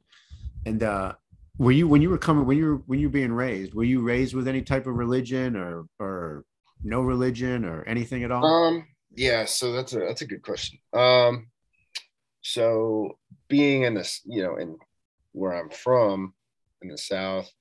and 0.65 0.83
uh, 0.83 1.13
were 1.57 1.71
you 1.71 1.87
when 1.87 2.01
you 2.01 2.09
were 2.09 2.17
coming 2.17 2.45
when 2.45 2.57
you 2.57 2.65
were 2.65 2.81
when 2.85 2.99
you 2.99 3.07
were 3.07 3.13
being 3.13 3.33
raised, 3.33 3.73
were 3.73 3.83
you 3.83 4.01
raised 4.01 4.33
with 4.33 4.47
any 4.47 4.61
type 4.61 4.87
of 4.87 4.95
religion 4.95 5.55
or 5.55 5.85
or 5.99 6.45
no 6.83 7.01
religion 7.01 7.65
or 7.65 7.83
anything 7.83 8.23
at 8.23 8.31
all? 8.31 8.45
Um, 8.45 8.87
yeah, 9.15 9.45
so 9.45 9.71
that's 9.71 9.93
a 9.93 9.99
that's 9.99 10.21
a 10.21 10.27
good 10.27 10.41
question. 10.41 10.79
Um, 10.93 11.47
so 12.41 13.17
being 13.47 13.83
in 13.83 13.93
this, 13.93 14.21
you 14.25 14.43
know, 14.43 14.57
in 14.57 14.77
where 15.31 15.53
I'm 15.53 15.69
from 15.69 16.33
in 16.81 16.89
the 16.89 16.97
South, 16.97 17.51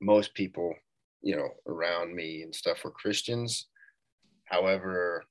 most 0.00 0.34
people, 0.34 0.74
you 1.22 1.36
know, 1.36 1.48
around 1.66 2.14
me 2.14 2.42
and 2.42 2.54
stuff 2.54 2.84
were 2.84 2.90
Christians. 2.90 3.66
However, 4.54 5.24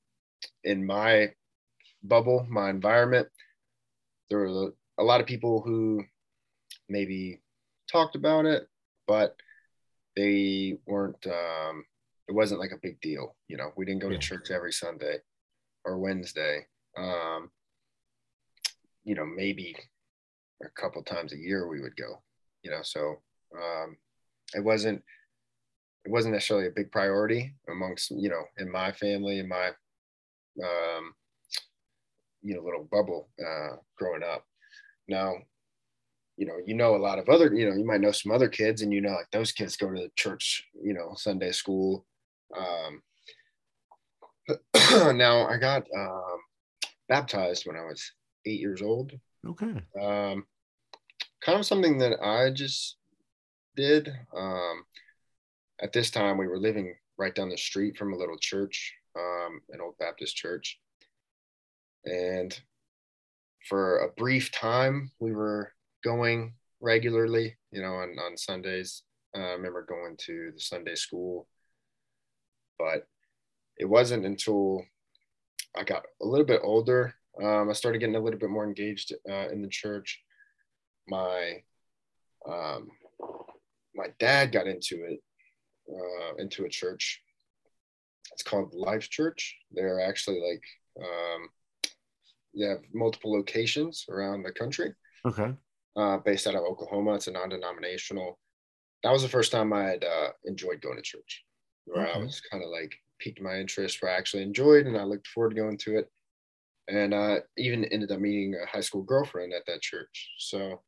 in 0.66 0.86
my 0.86 1.32
bubble, 2.04 2.46
my 2.50 2.70
environment, 2.70 3.30
there 4.30 4.40
were 4.40 4.74
a 4.98 5.04
lot 5.04 5.22
of 5.22 5.28
people 5.28 5.62
who 5.62 6.04
maybe 6.90 7.40
talked 7.90 8.16
about 8.18 8.46
it, 8.46 8.68
but 9.08 9.38
they 10.18 10.78
weren't 10.86 11.26
um 11.26 11.86
it 12.28 12.34
wasn't 12.34 12.60
like 12.60 12.74
a 12.74 12.84
big 12.84 13.00
deal. 13.00 13.36
You 13.48 13.56
know, 13.56 13.72
we 13.78 13.86
didn't 13.86 14.02
go 14.02 14.10
to 14.10 14.18
church 14.18 14.52
every 14.52 14.74
Sunday 14.74 15.18
or 15.86 15.98
Wednesday. 15.98 16.68
Um, 16.98 17.50
you 19.06 19.16
know, 19.16 19.26
maybe 19.26 19.76
a 20.62 20.70
couple 20.82 21.02
times 21.04 21.32
a 21.32 21.38
year 21.38 21.68
we 21.70 21.82
would 21.82 21.96
go, 21.96 22.22
you 22.62 22.72
know, 22.72 22.82
so 22.84 23.22
um 23.58 23.96
it 24.54 24.64
wasn't 24.64 25.02
it 26.06 26.12
wasn't 26.12 26.34
necessarily 26.34 26.68
a 26.68 26.72
big 26.72 26.92
priority 26.92 27.54
amongst, 27.70 28.12
you 28.12 28.30
know, 28.30 28.44
in 28.58 28.70
my 28.70 28.92
family, 28.92 29.40
in 29.40 29.48
my 29.48 29.68
um 30.64 31.14
you 32.42 32.54
know, 32.54 32.62
little 32.62 32.88
bubble 32.92 33.30
uh 33.40 33.78
growing 33.98 34.24
up. 34.24 34.46
Now, 35.08 35.36
you 36.38 36.46
know, 36.46 36.58
you 36.66 36.74
know 36.74 36.96
a 36.96 36.98
lot 36.98 37.20
of 37.20 37.30
other, 37.30 37.54
you 37.54 37.70
know, 37.70 37.76
you 37.76 37.86
might 37.86 38.02
know 38.02 38.12
some 38.12 38.32
other 38.32 38.50
kids 38.50 38.82
and 38.82 38.92
you 38.92 39.02
know 39.02 39.12
like 39.12 39.32
those 39.32 39.52
kids 39.52 39.78
go 39.78 39.92
to 39.92 40.02
the 40.02 40.12
church, 40.16 40.66
you 40.82 40.94
know, 40.94 41.14
Sunday 41.16 41.52
school. 41.52 42.06
Um 42.58 43.02
now 45.18 45.48
I 45.48 45.58
got 45.58 45.88
um 45.96 46.38
baptized 47.08 47.66
when 47.66 47.78
I 47.78 47.86
was 47.86 48.12
eight 48.46 48.60
years 48.60 48.82
old. 48.82 49.14
okay. 49.48 49.74
Um 50.00 50.46
kind 51.42 51.60
of 51.60 51.66
something 51.66 51.98
that 52.00 52.22
I 52.22 52.52
just 52.52 52.98
did. 53.76 54.10
Um 54.36 54.84
at 55.84 55.92
this 55.92 56.10
time 56.10 56.38
we 56.38 56.48
were 56.48 56.58
living 56.58 56.96
right 57.18 57.36
down 57.36 57.50
the 57.50 57.58
street 57.58 57.98
from 57.98 58.14
a 58.14 58.18
little 58.18 58.38
church, 58.38 58.94
um, 59.18 59.60
an 59.70 59.82
old 59.82 59.98
Baptist 60.00 60.36
church. 60.36 60.80
And 62.06 62.58
for 63.68 64.00
a 64.00 64.12
brief 64.14 64.52
time 64.52 65.12
we 65.20 65.34
were 65.34 65.74
going 66.04 66.54
regularly, 66.80 67.58
you 67.72 67.82
know, 67.82 67.96
on, 67.96 68.16
on 68.18 68.38
Sundays. 68.38 69.04
Uh, 69.36 69.42
I 69.42 69.52
remember 69.52 69.84
going 69.84 70.16
to 70.26 70.52
the 70.54 70.60
Sunday 70.60 70.96
school, 70.96 71.48
but 72.80 73.08
it 73.78 73.86
wasn't 73.86 74.26
until 74.26 74.86
I 75.76 75.84
got 75.84 76.04
a 76.22 76.26
little 76.26 76.46
bit 76.46 76.62
older. 76.64 77.16
Um, 77.42 77.70
I 77.70 77.74
started 77.74 78.00
getting 78.00 78.16
a 78.16 78.20
little 78.20 78.40
bit 78.40 78.50
more 78.50 78.66
engaged 78.66 79.14
uh, 79.30 79.50
in 79.50 79.62
the 79.62 79.70
church. 79.70 80.22
My 81.08 81.64
um, 82.48 82.90
my 83.96 84.08
dad 84.20 84.52
got 84.52 84.68
into 84.68 85.04
it, 85.06 85.24
uh, 85.90 86.36
into 86.38 86.66
a 86.66 86.70
church. 86.70 87.22
It's 88.32 88.44
called 88.44 88.74
Life 88.74 89.10
Church. 89.10 89.56
They're 89.72 90.00
actually 90.00 90.40
like 90.42 90.64
um, 91.06 91.50
they 92.56 92.66
have 92.68 92.82
multiple 92.94 93.32
locations 93.34 94.06
around 94.10 94.44
the 94.44 94.52
country 94.52 94.94
Okay. 95.26 95.54
uh, 95.96 96.18
based 96.18 96.48
out 96.48 96.56
of 96.56 96.62
Oklahoma. 96.64 97.16
It's 97.16 97.28
a 97.28 97.32
non-denominational. 97.32 98.40
That 99.04 99.12
was 99.12 99.24
the 99.24 99.30
first 99.30 99.52
time 99.52 99.74
I 99.74 99.84
had 99.84 100.04
uh, 100.04 100.30
enjoyed 100.46 100.82
going 100.82 100.96
to 100.98 101.02
church, 101.02 101.44
where 101.86 102.08
I 102.08 102.18
was 102.18 102.42
kind 102.50 102.64
of 102.64 102.70
like 102.70 102.94
piqued 103.20 103.42
my 103.42 103.60
interest, 103.60 104.02
where 104.02 104.12
I 104.12 104.16
actually 104.16 104.44
enjoyed, 104.44 104.86
and 104.86 104.98
I 104.98 105.04
looked 105.04 105.28
forward 105.28 105.50
to 105.52 105.56
going 105.56 105.78
to 105.80 105.98
it. 105.98 106.10
And 106.88 107.14
uh, 107.14 107.40
even 107.58 107.86
ended 107.86 108.12
up 108.12 108.20
meeting 108.20 108.56
a 108.56 108.66
high 108.66 108.82
school 108.82 109.04
girlfriend 109.04 109.54
at 109.54 109.66
that 109.68 109.82
church. 109.82 110.32
So, 110.38 110.82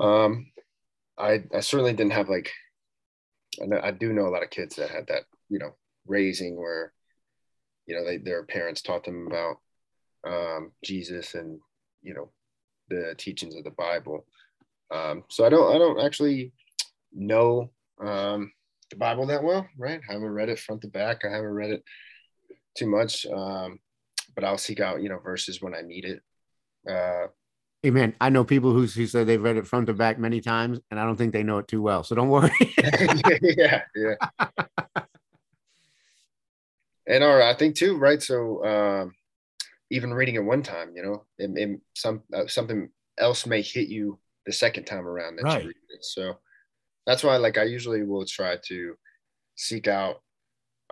um, 0.00 0.52
I 1.18 1.44
I 1.54 1.60
certainly 1.60 1.92
didn't 1.92 2.12
have 2.12 2.28
like, 2.28 2.50
I, 3.62 3.66
know, 3.66 3.80
I 3.82 3.90
do 3.90 4.12
know 4.12 4.26
a 4.26 4.30
lot 4.30 4.42
of 4.42 4.50
kids 4.50 4.76
that 4.76 4.90
had 4.90 5.06
that, 5.08 5.24
you 5.48 5.58
know, 5.58 5.74
raising 6.06 6.56
where, 6.56 6.92
you 7.86 7.94
know, 7.94 8.04
they 8.04 8.18
their 8.18 8.44
parents 8.44 8.82
taught 8.82 9.04
them 9.04 9.26
about 9.26 9.56
um, 10.26 10.72
Jesus 10.84 11.34
and 11.34 11.58
you 12.02 12.14
know 12.14 12.30
the 12.88 13.14
teachings 13.16 13.56
of 13.56 13.64
the 13.64 13.70
Bible. 13.70 14.26
Um, 14.90 15.24
so 15.28 15.44
I 15.44 15.48
don't 15.48 15.74
I 15.74 15.78
don't 15.78 16.00
actually 16.00 16.52
know 17.12 17.70
um, 18.00 18.52
the 18.90 18.96
Bible 18.96 19.26
that 19.26 19.42
well, 19.42 19.66
right? 19.78 20.00
I 20.08 20.12
haven't 20.12 20.28
read 20.28 20.48
it 20.48 20.58
front 20.58 20.82
to 20.82 20.88
back. 20.88 21.24
I 21.24 21.30
haven't 21.30 21.46
read 21.46 21.70
it 21.70 21.84
too 22.76 22.86
much, 22.86 23.26
um, 23.26 23.78
but 24.34 24.44
I'll 24.44 24.58
seek 24.58 24.80
out 24.80 25.02
you 25.02 25.08
know 25.08 25.18
verses 25.18 25.60
when 25.62 25.74
I 25.74 25.82
need 25.82 26.04
it. 26.04 26.20
Uh, 26.88 27.28
Hey 27.84 27.90
man, 27.90 28.14
I 28.18 28.30
know 28.30 28.44
people 28.44 28.72
who, 28.72 28.86
who 28.86 29.06
say 29.06 29.24
they've 29.24 29.42
read 29.42 29.58
it 29.58 29.66
front 29.66 29.88
to 29.88 29.92
back 29.92 30.18
many 30.18 30.40
times, 30.40 30.80
and 30.90 30.98
I 30.98 31.04
don't 31.04 31.16
think 31.16 31.34
they 31.34 31.42
know 31.42 31.58
it 31.58 31.68
too 31.68 31.82
well. 31.82 32.02
So 32.02 32.14
don't 32.14 32.30
worry. 32.30 32.50
yeah, 33.42 33.82
yeah. 33.94 34.14
and 37.06 37.22
all 37.22 37.36
right, 37.36 37.50
I 37.50 37.58
think 37.58 37.76
too, 37.76 37.98
right? 37.98 38.22
So 38.22 38.64
um, 38.64 39.12
even 39.90 40.14
reading 40.14 40.36
it 40.36 40.44
one 40.44 40.62
time, 40.62 40.92
you 40.96 41.02
know, 41.02 41.26
it, 41.38 41.50
it, 41.58 41.80
some 41.94 42.22
uh, 42.32 42.46
something 42.46 42.88
else 43.18 43.44
may 43.44 43.60
hit 43.60 43.88
you 43.88 44.18
the 44.46 44.52
second 44.52 44.84
time 44.84 45.06
around 45.06 45.36
that 45.36 45.44
Right. 45.44 45.64
you 45.64 45.68
read 45.68 45.76
it. 45.90 46.04
So 46.06 46.38
that's 47.06 47.22
why, 47.22 47.36
like, 47.36 47.58
I 47.58 47.64
usually 47.64 48.02
will 48.02 48.24
try 48.24 48.56
to 48.68 48.94
seek 49.56 49.88
out 49.88 50.22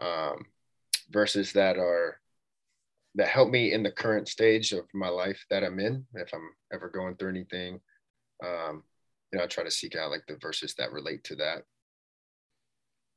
um, 0.03 0.45
verses 1.11 1.55
that 1.55 1.79
are 1.79 2.19
that 3.15 3.29
help 3.29 3.51
me 3.51 3.73
in 3.73 3.83
the 3.83 3.91
current 3.91 4.29
stage 4.29 4.73
of 4.73 4.85
my 4.95 5.09
life 5.09 5.45
that 5.51 5.63
I'm 5.63 5.79
in. 5.79 6.07
If 6.15 6.31
I'm 6.33 6.49
ever 6.73 6.89
going 6.89 7.17
through 7.17 7.31
anything, 7.31 7.81
um, 8.43 8.83
you 9.33 9.39
know, 9.39 9.45
I 9.45 9.47
try 9.47 9.65
to 9.65 9.71
seek 9.71 9.97
out 9.97 10.11
like 10.11 10.27
the 10.27 10.37
verses 10.41 10.75
that 10.79 10.93
relate 10.93 11.25
to 11.25 11.37
that. 11.37 11.65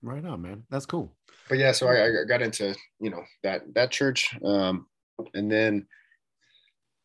right 0.02 0.26
on, 0.26 0.42
man. 0.42 0.64
That's 0.70 0.86
cool. 0.86 1.16
but 1.50 1.58
yeah, 1.58 1.72
so 1.72 1.88
I, 1.88 2.22
I 2.22 2.26
got 2.28 2.42
into 2.42 2.76
you 3.00 3.10
know 3.10 3.24
that 3.44 3.74
that 3.74 3.92
church, 3.92 4.38
um, 4.44 4.88
and 5.34 5.52
then 5.52 5.88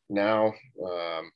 now 0.08 0.52
um, 0.84 1.30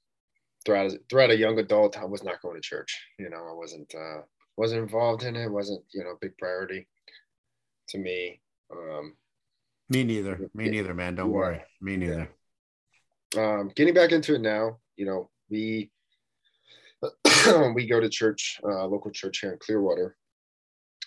throughout 0.65 0.93
throughout 1.09 1.31
a 1.31 1.37
young 1.37 1.59
adult, 1.59 1.99
I 1.99 2.05
was 2.05 2.23
not 2.23 2.43
going 2.43 2.57
to 2.57 2.69
church. 2.69 3.01
You 3.19 3.31
know, 3.31 3.47
I 3.49 3.55
wasn't 3.55 3.95
uh, 3.95 4.23
wasn't 4.57 4.83
involved 4.83 5.25
in 5.25 5.37
it. 5.37 5.51
wasn't 5.51 5.85
you 5.93 6.05
know 6.05 6.11
a 6.11 6.19
big 6.21 6.37
priority 6.39 6.87
to 7.89 7.99
me. 7.99 8.41
Um, 8.73 9.15
Me 9.89 10.03
neither. 10.05 10.51
Me 10.55 10.69
neither, 10.69 10.95
man. 10.95 11.15
Don't 11.15 11.31
Yeah. 11.31 11.37
worry. 11.37 11.63
Me 11.81 11.97
neither. 11.97 12.31
um, 13.37 13.69
getting 13.75 13.95
back 13.95 14.13
into 14.13 14.35
it 14.35 14.41
now, 14.41 14.79
you 14.97 15.05
know, 15.07 15.31
we 15.51 15.91
we 17.75 17.87
go 17.87 18.01
to 18.01 18.09
church, 18.09 18.59
uh, 18.65 18.87
local 18.87 19.11
church 19.11 19.41
here 19.41 19.53
in 19.53 19.59
Clearwater, 19.59 20.17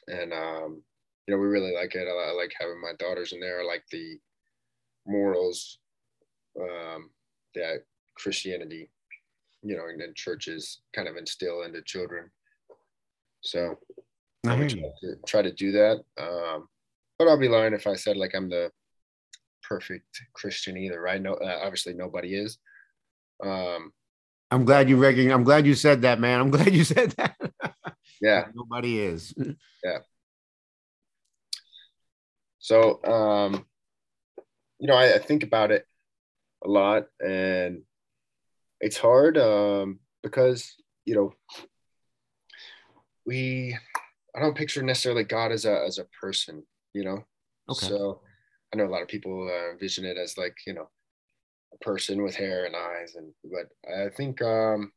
and 0.08 0.32
um, 0.32 0.84
you 1.26 1.34
know, 1.34 1.40
we 1.42 1.48
really 1.48 1.74
like 1.74 1.96
it. 1.96 2.08
I, 2.08 2.30
I 2.30 2.34
like 2.34 2.54
having 2.60 2.80
my 2.82 2.94
daughters 3.00 3.34
in 3.34 3.40
there. 3.40 3.62
I 3.62 3.66
like 3.66 3.84
the 3.92 4.20
morals 5.08 5.80
um, 6.62 7.10
that 7.56 7.84
Christianity, 8.16 8.90
you 9.64 9.76
know, 9.76 9.88
and 9.88 10.00
then 10.00 10.14
churches 10.16 10.82
kind 10.94 11.08
of 11.08 11.18
instill 11.18 11.64
into 11.64 11.82
children. 11.82 12.30
So 13.42 13.80
I 14.46 14.56
try 14.68 14.68
to, 14.68 15.16
try 15.26 15.42
to 15.42 15.52
do 15.54 15.72
that. 15.72 16.04
Um, 16.20 16.68
but 17.18 17.28
I'll 17.28 17.40
be 17.40 17.50
lying 17.50 17.74
if 17.74 17.88
I 17.88 17.96
said 17.96 18.18
like 18.18 18.34
I'm 18.36 18.50
the 18.50 18.72
perfect 19.64 20.22
Christian 20.34 20.78
either, 20.78 21.02
right? 21.02 21.22
No, 21.22 21.34
uh, 21.34 21.60
obviously 21.64 21.94
nobody 21.94 22.36
is. 22.36 22.58
Um, 23.44 23.92
I'm 24.50 24.66
glad 24.66 24.90
you 24.90 24.98
recognize. 24.98 25.34
I'm 25.34 25.44
glad 25.44 25.66
you 25.66 25.76
said 25.76 26.02
that, 26.04 26.20
man. 26.20 26.40
I'm 26.40 26.52
glad 26.52 26.74
you 26.74 26.84
said 26.84 27.12
that. 27.12 27.36
yeah. 28.22 28.46
Nobody 28.54 29.00
is. 29.00 29.34
Yeah. 29.84 30.00
So, 32.60 33.04
um, 33.04 33.66
you 34.80 34.88
know, 34.88 34.96
I, 34.96 35.16
I 35.16 35.20
think 35.20 35.44
about 35.44 35.72
it 35.72 35.86
a 36.64 36.70
lot, 36.70 37.06
and 37.20 37.84
it's 38.80 38.98
hard 38.98 39.38
um, 39.38 40.00
because 40.22 40.76
you 41.06 41.16
know 41.16 41.34
we 43.26 43.78
I 44.36 44.40
don't 44.40 44.58
picture 44.58 44.84
necessarily 44.84 45.24
God 45.24 45.52
as 45.52 45.66
a 45.66 45.84
as 45.86 45.98
a 45.98 46.06
person, 46.20 46.64
you 46.98 47.04
know. 47.04 47.24
Okay. 47.70 47.88
So 47.88 48.22
I 48.74 48.78
know 48.78 48.86
a 48.86 48.94
lot 48.94 49.04
of 49.04 49.08
people 49.08 49.50
uh, 49.50 49.72
envision 49.72 50.04
it 50.06 50.18
as 50.18 50.38
like 50.38 50.58
you 50.66 50.74
know 50.74 50.90
a 51.74 51.78
person 51.84 52.24
with 52.24 52.36
hair 52.36 52.66
and 52.66 52.76
eyes, 52.76 53.16
and 53.16 53.32
but 53.44 53.68
I 53.90 54.10
think 54.10 54.42
um, 54.42 54.92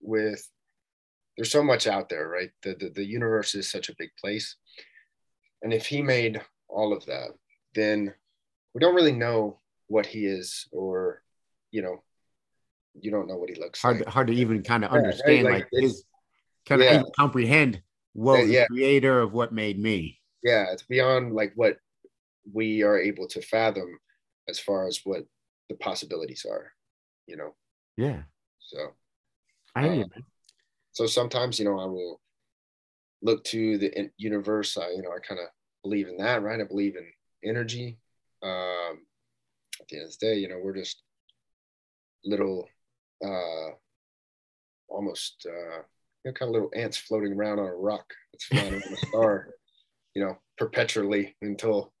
with 0.00 0.48
there's 1.36 1.52
so 1.52 1.62
much 1.62 1.86
out 1.86 2.08
there, 2.08 2.28
right? 2.28 2.50
The, 2.62 2.74
the 2.74 2.90
the 2.90 3.04
universe 3.04 3.54
is 3.54 3.70
such 3.70 3.88
a 3.88 3.96
big 3.98 4.10
place, 4.20 4.56
and 5.62 5.72
if 5.72 5.86
He 5.86 6.02
made 6.02 6.40
all 6.68 6.92
of 6.92 7.04
that, 7.06 7.30
then 7.74 8.14
we 8.74 8.80
don't 8.80 8.94
really 8.94 9.12
know 9.12 9.60
what 9.88 10.06
He 10.06 10.26
is, 10.26 10.66
or 10.72 11.22
you 11.70 11.82
know, 11.82 12.02
you 13.00 13.10
don't 13.10 13.28
know 13.28 13.36
what 13.36 13.50
He 13.50 13.60
looks 13.60 13.82
hard 13.82 13.98
like. 13.98 14.08
Hard 14.08 14.28
to 14.28 14.34
even 14.34 14.62
kind 14.62 14.84
of 14.84 14.92
yeah, 14.92 14.98
understand, 14.98 15.46
right? 15.46 15.54
like, 15.54 15.68
like 15.72 15.82
his 15.82 16.04
kind 16.66 16.80
of 16.80 16.86
yeah. 16.86 17.02
comprehend. 17.16 17.82
Well, 18.14 18.46
yeah, 18.46 18.66
the 18.70 18.76
creator 18.76 19.20
of 19.20 19.32
what 19.32 19.52
made 19.52 19.78
me. 19.78 20.20
Yeah, 20.44 20.66
it's 20.70 20.82
beyond 20.82 21.34
like 21.34 21.52
what 21.56 21.78
we 22.52 22.82
are 22.82 22.98
able 22.98 23.26
to 23.28 23.40
fathom 23.40 23.98
as 24.48 24.60
far 24.60 24.86
as 24.86 25.00
what 25.04 25.22
the 25.70 25.74
possibilities 25.76 26.46
are, 26.48 26.72
you 27.26 27.36
know. 27.36 27.54
Yeah. 27.96 28.22
So 28.60 28.90
I 29.74 29.88
um, 29.88 30.04
So 30.92 31.06
sometimes, 31.06 31.58
you 31.58 31.64
know, 31.64 31.78
I 31.80 31.86
will 31.86 32.20
look 33.22 33.42
to 33.44 33.78
the 33.78 34.10
universe. 34.18 34.76
I, 34.76 34.90
you 34.90 35.02
know, 35.02 35.10
I 35.10 35.18
kind 35.26 35.40
of 35.40 35.46
believe 35.82 36.08
in 36.08 36.18
that, 36.18 36.42
right? 36.42 36.60
I 36.60 36.64
believe 36.64 36.96
in 36.96 37.10
energy. 37.48 37.98
Um, 38.42 39.06
at 39.80 39.88
the 39.88 39.96
end 39.96 40.04
of 40.06 40.18
the 40.18 40.26
day, 40.26 40.34
you 40.36 40.48
know, 40.48 40.60
we're 40.62 40.76
just 40.76 41.02
little, 42.24 42.68
uh, 43.24 43.70
almost, 44.88 45.46
uh, 45.48 45.78
you 45.78 46.26
know, 46.26 46.32
kind 46.32 46.50
of 46.50 46.52
little 46.52 46.70
ants 46.76 46.98
floating 46.98 47.32
around 47.32 47.58
on 47.58 47.66
a 47.66 47.74
rock 47.74 48.04
that's 48.32 48.44
flying 48.44 48.74
on 48.74 48.82
a 48.92 48.96
star, 49.08 49.48
you 50.14 50.24
know, 50.24 50.38
perpetually 50.58 51.36
until 51.42 51.92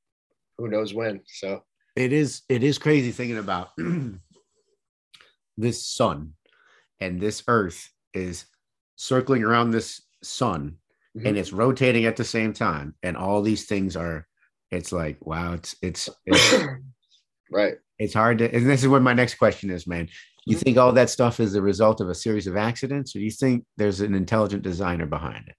who 0.58 0.68
knows 0.68 0.94
when. 0.94 1.20
So 1.26 1.62
it 1.96 2.12
is 2.12 2.42
it 2.48 2.62
is 2.62 2.78
crazy 2.78 3.12
thinking 3.12 3.38
about 3.38 3.70
this 5.56 5.86
sun 5.86 6.32
and 7.00 7.20
this 7.20 7.42
earth 7.48 7.90
is 8.12 8.46
circling 8.96 9.44
around 9.44 9.70
this 9.70 10.02
sun 10.22 10.76
mm-hmm. 11.16 11.26
and 11.26 11.36
it's 11.36 11.52
rotating 11.52 12.04
at 12.04 12.16
the 12.16 12.24
same 12.24 12.52
time 12.52 12.94
and 13.02 13.16
all 13.16 13.42
these 13.42 13.66
things 13.66 13.96
are 13.96 14.26
it's 14.70 14.92
like 14.92 15.24
wow 15.24 15.52
it's 15.52 15.76
it's, 15.82 16.08
it's 16.26 16.64
right 17.50 17.74
it's 17.98 18.14
hard 18.14 18.38
to 18.38 18.52
and 18.52 18.68
this 18.68 18.82
is 18.82 18.88
what 18.88 19.02
my 19.02 19.12
next 19.12 19.34
question 19.34 19.70
is 19.70 19.86
man 19.86 20.08
you 20.46 20.56
mm-hmm. 20.56 20.64
think 20.64 20.78
all 20.78 20.92
that 20.92 21.10
stuff 21.10 21.40
is 21.40 21.52
the 21.52 21.62
result 21.62 22.00
of 22.00 22.08
a 22.08 22.14
series 22.14 22.46
of 22.46 22.56
accidents 22.56 23.14
or 23.14 23.18
do 23.20 23.24
you 23.24 23.30
think 23.30 23.64
there's 23.76 24.00
an 24.00 24.14
intelligent 24.14 24.62
designer 24.62 25.06
behind 25.06 25.46
it 25.46 25.56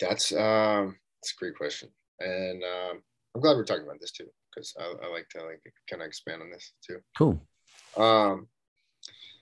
that's 0.00 0.32
um 0.32 0.96
that's 1.20 1.32
a 1.32 1.38
great 1.38 1.56
question 1.56 1.88
and 2.20 2.62
um 2.62 3.02
I'm 3.36 3.42
glad 3.42 3.58
we're 3.58 3.64
talking 3.64 3.84
about 3.84 4.00
this 4.00 4.12
too 4.12 4.28
because 4.56 4.74
I, 4.80 4.84
I, 5.04 5.10
like 5.10 5.28
to 5.30 5.44
like 5.44 5.60
kind 5.90 6.00
of 6.00 6.06
expand 6.06 6.40
on 6.40 6.50
this 6.50 6.72
too. 6.86 7.00
Cool. 7.18 7.46
Um, 7.98 8.48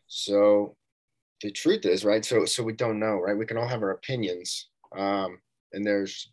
so 0.09 0.77
the 1.41 1.53
truth 1.53 1.87
is, 1.87 2.05
right? 2.05 2.25
So 2.25 2.45
so 2.45 2.65
we 2.65 2.73
don't 2.73 2.99
know, 2.99 3.21
right? 3.21 3.39
We 3.39 3.47
can 3.47 3.57
all 3.57 3.69
have 3.69 3.83
our 3.83 3.93
opinions, 3.93 4.69
um, 4.97 5.39
and 5.73 5.87
there's 5.87 6.33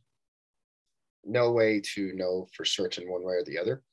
no 1.24 1.52
way 1.52 1.82
to 1.94 2.14
know 2.16 2.48
for 2.56 2.66
certain 2.66 3.10
one 3.10 3.24
way 3.24 3.36
or 3.36 3.44
the 3.46 3.60
other. 3.60 3.84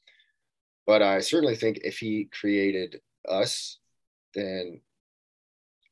But 0.87 1.03
I 1.03 1.21
certainly 1.21 1.57
think 1.57 1.81
if 1.85 1.99
he 1.99 2.31
created 2.33 3.01
us, 3.29 3.79
then 4.35 4.81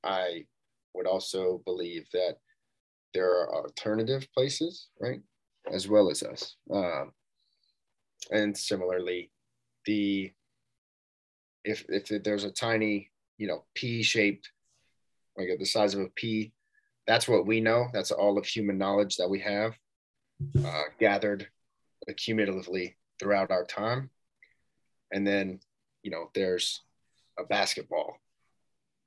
I 0.03 0.47
would 0.95 1.07
also 1.07 1.61
believe 1.67 2.07
that 2.15 2.37
there 3.13 3.31
are 3.31 3.55
alternative 3.55 4.27
places, 4.33 4.89
right, 4.99 5.21
as 5.73 5.89
well 5.89 6.11
as 6.11 6.23
us. 6.23 6.57
Um, 6.73 7.13
and 8.31 8.57
similarly 8.57 9.31
the 9.85 10.33
if 11.65 11.85
if 11.89 12.23
there's 12.23 12.45
a 12.45 12.51
tiny 12.51 13.11
you 13.39 13.47
know 13.47 13.65
pea 13.75 14.03
shaped 14.03 14.51
like 15.37 15.49
the 15.59 15.65
size 15.65 15.95
of 15.95 16.01
a 16.01 16.09
pea 16.17 16.53
that's 17.07 17.29
what 17.29 17.47
we 17.47 17.61
know. 17.61 17.87
That's 17.93 18.11
all 18.11 18.37
of 18.37 18.47
human 18.47 18.79
knowledge 18.79 19.17
that 19.17 19.31
we 19.31 19.41
have 19.41 19.75
uh, 20.65 20.83
gathered 20.99 21.47
accumulatively 22.11 22.95
throughout 23.21 23.51
our 23.51 23.65
time. 23.65 24.11
And 25.13 25.27
then 25.27 25.61
you 26.03 26.11
know 26.11 26.31
there's 26.35 26.83
a 27.39 27.45
basketball. 27.45 28.17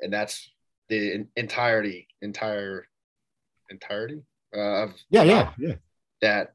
And 0.02 0.14
that's 0.14 0.50
the 0.88 1.28
entirety 1.36 2.08
entire 2.22 2.88
entirety 3.70 4.24
uh, 4.56 4.84
of 4.84 4.94
yeah 5.10 5.24
yeah 5.24 5.52
yeah 5.60 5.76
that 6.22 6.54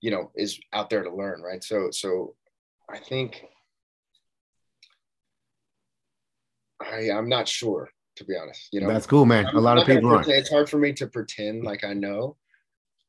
you 0.00 0.10
know 0.10 0.30
is 0.34 0.58
out 0.72 0.90
there 0.90 1.02
to 1.02 1.14
learn 1.14 1.42
right? 1.42 1.62
So 1.62 1.90
so 1.90 2.34
i 2.90 2.98
think 2.98 3.44
i 6.80 7.10
i'm 7.10 7.28
not 7.28 7.46
sure 7.46 7.88
to 8.16 8.24
be 8.24 8.34
honest 8.36 8.68
you 8.72 8.80
know? 8.80 8.88
That's 8.88 9.06
cool 9.06 9.26
man. 9.26 9.46
A 9.54 9.60
lot 9.60 9.78
of 9.78 9.86
people 9.86 10.10
aren't. 10.10 10.28
it's 10.28 10.50
hard 10.50 10.68
for 10.68 10.78
me 10.78 10.92
to 10.94 11.06
pretend 11.06 11.64
like 11.64 11.84
i 11.84 11.92
know 11.92 12.36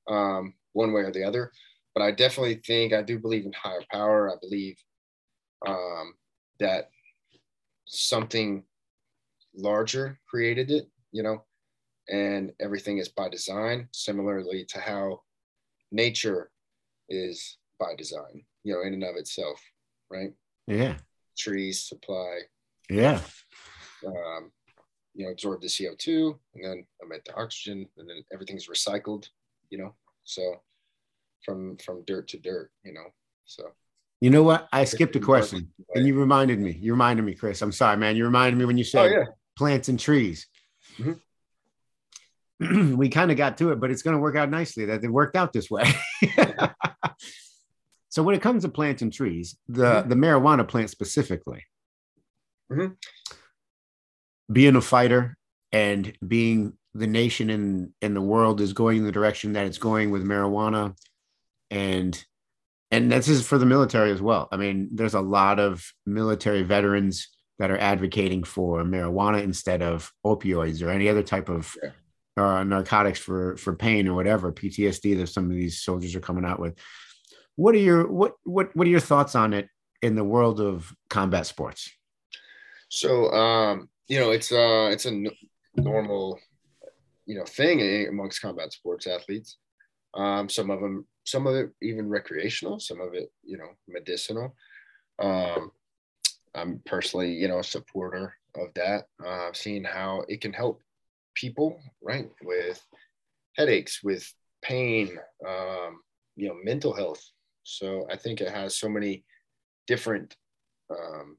um 0.08 0.54
one 0.74 0.92
way 0.94 1.02
or 1.02 1.12
the 1.12 1.24
other 1.24 1.52
but 1.94 2.04
i 2.04 2.12
definitely 2.12 2.62
think 2.66 2.94
i 2.94 3.02
do 3.02 3.18
believe 3.20 3.46
in 3.46 3.54
higher 3.54 3.82
power. 3.92 4.32
I 4.32 4.36
believe 4.42 4.78
um 5.66 6.14
that 6.60 6.90
something 7.86 8.64
larger 9.56 10.20
created 10.30 10.72
it 10.72 10.88
you 11.12 11.24
know 11.24 11.44
and 12.10 12.52
everything 12.60 12.98
is 12.98 13.10
by 13.10 13.30
design 13.30 13.88
similarly 13.92 14.66
to 14.66 14.80
how 14.80 15.22
nature 15.92 16.52
is 17.10 17.58
by 17.80 17.96
design, 17.98 18.44
you 18.64 18.74
know, 18.74 18.82
in 18.82 18.94
and 18.94 19.04
of 19.04 19.16
itself, 19.16 19.62
right? 20.10 20.34
Yeah. 20.68 20.96
Trees 21.38 21.82
supply. 21.82 22.40
Yeah. 22.90 23.22
Um, 24.06 24.52
you 25.14 25.26
know, 25.26 25.32
absorb 25.32 25.62
the 25.62 25.68
CO2 25.68 26.38
and 26.56 26.64
then 26.64 26.86
emit 27.04 27.26
the 27.26 27.36
oxygen 27.36 27.88
and 27.98 28.10
then 28.10 28.24
everything's 28.34 28.68
recycled, 28.68 29.28
you 29.70 29.78
know. 29.78 29.94
So 30.24 30.62
from 31.44 31.78
from 31.78 32.04
dirt 32.06 32.28
to 32.30 32.38
dirt, 32.38 32.72
you 32.84 32.94
know. 32.94 33.08
So 33.46 33.72
you 34.22 34.30
know 34.30 34.44
what? 34.44 34.68
I 34.72 34.84
skipped 34.84 35.16
a 35.16 35.20
question 35.20 35.72
and 35.96 36.06
you 36.06 36.20
reminded 36.20 36.60
me. 36.60 36.72
You 36.72 36.92
reminded 36.92 37.24
me, 37.24 37.36
Chris. 37.36 37.62
I'm 37.62 37.72
sorry, 37.72 37.98
man. 37.98 38.16
You 38.16 38.26
reminded 38.26 38.58
me 38.58 38.66
when 38.66 38.78
you 38.78 38.84
said 38.84 39.12
oh, 39.12 39.20
yeah. 39.20 39.26
plants 39.58 39.88
and 39.88 40.00
trees. 40.00 40.48
Mm-hmm. 40.98 41.14
we 42.96 43.10
kind 43.10 43.32
of 43.32 43.38
got 43.38 43.58
to 43.58 43.72
it, 43.72 43.80
but 43.80 43.90
it's 43.90 44.02
going 44.02 44.16
to 44.16 44.22
work 44.22 44.36
out 44.36 44.50
nicely 44.50 44.86
that 44.86 45.04
it 45.04 45.10
worked 45.10 45.36
out 45.36 45.54
this 45.54 45.70
way. 45.70 45.84
so 48.10 48.22
when 48.22 48.36
it 48.36 48.42
comes 48.42 48.64
to 48.64 48.70
plants 48.70 49.02
and 49.02 49.14
trees, 49.14 49.58
the 49.68 49.84
mm-hmm. 49.84 50.10
the 50.10 50.16
marijuana 50.16 50.68
plant 50.68 50.90
specifically, 50.90 51.64
mm-hmm. 52.72 52.94
being 54.52 54.76
a 54.76 54.82
fighter 54.82 55.38
and 55.72 56.14
being 56.26 56.74
the 56.94 57.08
nation 57.08 57.50
in 57.50 57.94
in 58.02 58.14
the 58.14 58.22
world 58.22 58.60
is 58.60 58.74
going 58.74 58.98
in 58.98 59.06
the 59.06 59.12
direction 59.12 59.54
that 59.54 59.66
it's 59.66 59.78
going 59.78 60.12
with 60.12 60.26
marijuana, 60.26 60.98
and 61.72 62.22
and 62.92 63.10
this 63.10 63.30
is 63.30 63.48
for 63.48 63.58
the 63.58 63.66
military 63.66 64.12
as 64.12 64.22
well. 64.22 64.50
I 64.52 64.58
mean, 64.58 64.90
there's 64.92 65.14
a 65.14 65.22
lot 65.22 65.60
of 65.60 65.90
military 66.06 66.64
veterans 66.64 67.30
that 67.58 67.72
are 67.72 67.78
advocating 67.78 68.44
for 68.44 68.84
marijuana 68.84 69.44
instead 69.44 69.82
of 69.82 70.12
opioids 70.26 70.84
or 70.84 70.90
any 70.90 71.08
other 71.08 71.24
type 71.24 71.48
of 71.48 71.74
yeah 71.82 71.92
uh, 72.40 72.64
narcotics 72.64 73.20
for 73.20 73.58
for 73.58 73.76
pain 73.76 74.08
or 74.08 74.14
whatever 74.14 74.52
PTSD 74.52 75.18
that 75.18 75.28
some 75.28 75.46
of 75.46 75.52
these 75.52 75.82
soldiers 75.82 76.16
are 76.16 76.22
coming 76.22 76.46
out 76.46 76.60
with. 76.60 76.78
What 77.56 77.76
are 77.76 77.80
your 77.80 78.10
what 78.10 78.34
what 78.44 78.76
what 78.76 78.88
are 78.88 78.92
your 78.92 79.00
thoughts 79.00 79.36
on 79.36 79.54
it 79.54 79.70
in 80.02 80.16
the 80.16 80.24
world 80.24 80.60
of 80.62 80.94
combat 81.10 81.46
sports? 81.46 81.92
So 82.90 83.32
um, 83.32 83.90
you 84.08 84.20
know, 84.20 84.32
it's 84.32 84.52
uh 84.52 84.90
it's 84.92 85.06
a 85.06 85.10
n- 85.10 85.30
normal 85.76 86.40
you 87.26 87.38
know 87.38 87.46
thing 87.46 88.08
amongst 88.08 88.42
combat 88.42 88.72
sports 88.72 89.08
athletes. 89.08 89.58
Um, 90.16 90.50
some 90.50 90.72
of 90.72 90.82
them, 90.82 91.06
some 91.26 91.46
of 91.46 91.56
it 91.56 91.70
even 91.82 92.10
recreational, 92.10 92.80
some 92.80 93.02
of 93.02 93.14
it 93.14 93.32
you 93.44 93.58
know 93.58 93.70
medicinal. 93.88 94.56
Um, 95.20 95.72
I'm 96.56 96.82
personally 96.86 97.34
you 97.34 97.48
know 97.48 97.60
a 97.60 97.64
supporter 97.64 98.34
of 98.56 98.74
that. 98.76 99.06
Uh, 99.24 99.50
seeing 99.54 99.84
how 99.84 100.24
it 100.28 100.42
can 100.42 100.54
help 100.54 100.82
people, 101.40 101.80
right, 102.02 102.30
with 102.44 102.82
headaches, 103.56 104.04
with 104.04 104.32
pain, 104.62 105.18
um, 105.48 106.02
you 106.36 106.48
know, 106.48 106.56
mental 106.64 106.94
health. 106.94 107.24
So 107.64 108.08
I 108.12 108.18
think 108.18 108.42
it 108.42 108.52
has 108.52 108.78
so 108.78 108.90
many 108.90 109.24
different, 109.88 110.36
um, 110.90 111.38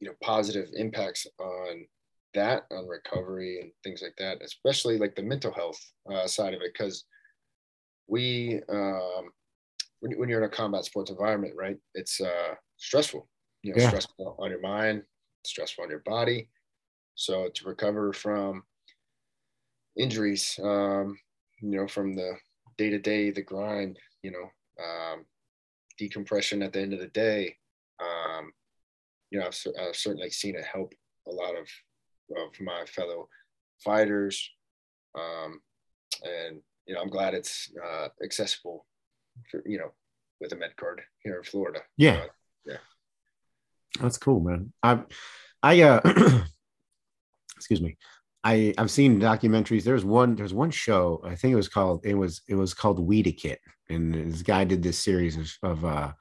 you 0.00 0.08
know, 0.08 0.14
positive 0.22 0.68
impacts 0.74 1.26
on 1.40 1.86
that, 2.34 2.64
on 2.70 2.86
recovery 2.86 3.60
and 3.60 3.70
things 3.82 4.02
like 4.02 4.14
that, 4.18 4.42
especially 4.42 4.98
like 4.98 5.16
the 5.16 5.22
mental 5.22 5.52
health 5.52 5.80
uh, 6.12 6.26
side 6.26 6.54
of 6.54 6.60
it, 6.60 6.72
because 6.72 7.04
we, 8.06 8.60
um, 8.68 9.30
when, 10.00 10.18
when, 10.18 10.28
you're 10.28 10.42
in 10.42 10.50
a 10.50 10.54
combat 10.54 10.84
sports 10.84 11.10
environment, 11.10 11.54
right, 11.56 11.78
it's 11.94 12.20
uh, 12.20 12.54
stressful, 12.76 13.28
you 13.62 13.72
know, 13.72 13.80
yeah. 13.80 13.88
stressful 13.88 14.36
on 14.38 14.50
your 14.50 14.60
mind, 14.60 15.02
stressful 15.44 15.84
on 15.84 15.90
your 15.90 16.02
body. 16.04 16.48
So 17.16 17.48
to 17.48 17.64
recover 17.66 18.12
from 18.12 18.62
injuries, 19.96 20.60
um, 20.62 21.18
you 21.60 21.78
know, 21.78 21.88
from 21.88 22.14
the 22.14 22.34
day 22.76 22.90
to 22.90 22.98
day, 22.98 23.30
the 23.30 23.42
grind, 23.42 23.98
you 24.22 24.30
know, 24.30 24.84
um, 24.84 25.24
decompression 25.98 26.62
at 26.62 26.74
the 26.74 26.80
end 26.80 26.92
of 26.92 27.00
the 27.00 27.06
day, 27.08 27.56
um, 28.00 28.52
you 29.30 29.40
know, 29.40 29.46
I've, 29.46 29.66
I've, 29.80 29.96
certainly 29.96 30.30
seen 30.30 30.54
it 30.54 30.64
help 30.64 30.92
a 31.26 31.30
lot 31.30 31.56
of, 31.56 31.66
of 32.36 32.60
my 32.60 32.84
fellow 32.86 33.28
fighters. 33.82 34.50
Um, 35.14 35.60
and, 36.22 36.60
you 36.86 36.94
know, 36.94 37.00
I'm 37.00 37.08
glad 37.08 37.32
it's 37.32 37.72
uh, 37.82 38.08
accessible 38.22 38.84
for, 39.50 39.62
you 39.64 39.78
know, 39.78 39.92
with 40.38 40.52
a 40.52 40.56
med 40.56 40.76
card 40.76 41.00
here 41.22 41.38
in 41.38 41.44
Florida. 41.44 41.80
Yeah. 41.96 42.16
Uh, 42.16 42.26
yeah. 42.66 42.76
That's 44.00 44.18
cool, 44.18 44.40
man. 44.40 44.72
I, 44.82 45.00
I, 45.62 45.80
uh, 45.80 46.00
excuse 47.56 47.80
me. 47.80 47.96
I 48.44 48.74
I've 48.78 48.90
seen 48.90 49.20
documentaries. 49.20 49.84
There's 49.84 50.04
one 50.04 50.36
there's 50.36 50.54
one 50.54 50.70
show 50.70 51.20
I 51.24 51.34
think 51.34 51.52
it 51.52 51.56
was 51.56 51.68
called 51.68 52.04
it 52.04 52.14
was 52.14 52.42
it 52.48 52.54
was 52.54 52.74
called 52.74 53.06
Weediquette, 53.06 53.58
and 53.88 54.14
this 54.14 54.42
guy 54.42 54.64
did 54.64 54.82
this 54.82 54.98
series 54.98 55.36
of, 55.36 55.50
of 55.62 55.84
uh, 55.84 56.12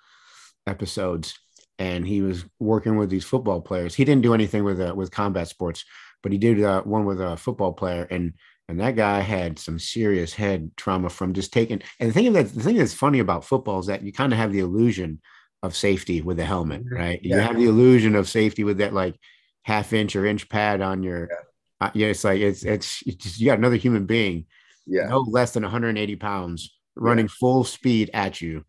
episodes, 0.65 1.37
and 1.77 2.07
he 2.07 2.21
was 2.21 2.45
working 2.59 2.97
with 2.97 3.09
these 3.09 3.25
football 3.25 3.61
players. 3.61 3.93
He 3.95 4.05
didn't 4.05 4.23
do 4.23 4.33
anything 4.33 4.63
with 4.63 4.81
uh, 4.81 4.93
with 4.95 5.11
combat 5.11 5.47
sports, 5.47 5.85
but 6.23 6.31
he 6.31 6.37
did 6.37 6.63
uh, 6.63 6.81
one 6.81 7.05
with 7.05 7.21
a 7.21 7.37
football 7.37 7.73
player, 7.73 8.07
and 8.09 8.33
and 8.67 8.79
that 8.79 8.95
guy 8.95 9.19
had 9.19 9.59
some 9.59 9.77
serious 9.77 10.33
head 10.33 10.71
trauma 10.75 11.09
from 11.09 11.33
just 11.33 11.53
taking. 11.53 11.81
And 11.99 12.09
the 12.09 12.13
thing 12.13 12.33
that 12.33 12.53
the 12.53 12.63
thing 12.63 12.77
that's 12.77 12.93
funny 12.93 13.19
about 13.19 13.45
football 13.45 13.79
is 13.79 13.85
that 13.85 14.03
you 14.03 14.11
kind 14.11 14.33
of 14.33 14.39
have 14.39 14.51
the 14.51 14.59
illusion 14.59 15.21
of 15.61 15.75
safety 15.75 16.21
with 16.21 16.37
the 16.37 16.45
helmet, 16.45 16.85
mm-hmm. 16.85 16.95
right? 16.95 17.19
Yeah. 17.21 17.35
You 17.35 17.41
have 17.41 17.57
the 17.57 17.65
illusion 17.65 18.15
of 18.15 18.27
safety 18.29 18.63
with 18.63 18.79
that 18.79 18.93
like 18.93 19.19
half 19.65 19.93
inch 19.93 20.15
or 20.15 20.25
inch 20.25 20.47
pad 20.47 20.81
on 20.81 21.03
your 21.03 21.27
yeah 21.29 21.37
uh, 21.81 21.91
yeah, 21.93 22.07
it's 22.07 22.23
like 22.23 22.39
it's, 22.39 22.63
it's, 22.63 23.03
it's 23.05 23.23
just, 23.23 23.39
you 23.39 23.47
got 23.47 23.57
another 23.57 23.75
human 23.75 24.05
being, 24.05 24.45
yeah, 24.85 25.07
no 25.07 25.19
less 25.19 25.53
than 25.53 25.63
180 25.63 26.15
pounds, 26.15 26.73
running 26.95 27.25
yeah. 27.25 27.33
full 27.39 27.63
speed 27.63 28.09
at 28.13 28.41
you, 28.41 28.63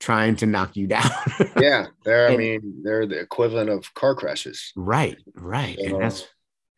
trying 0.00 0.34
to 0.36 0.46
knock 0.46 0.76
you 0.76 0.86
down. 0.88 1.10
yeah, 1.60 1.86
they're 2.04 2.26
and, 2.26 2.34
I 2.34 2.36
mean 2.36 2.82
they're 2.82 3.06
the 3.06 3.20
equivalent 3.20 3.70
of 3.70 3.92
car 3.94 4.14
crashes. 4.14 4.72
Right, 4.74 5.18
right, 5.34 5.78
so, 5.78 5.86
and 5.86 6.02
that's 6.02 6.26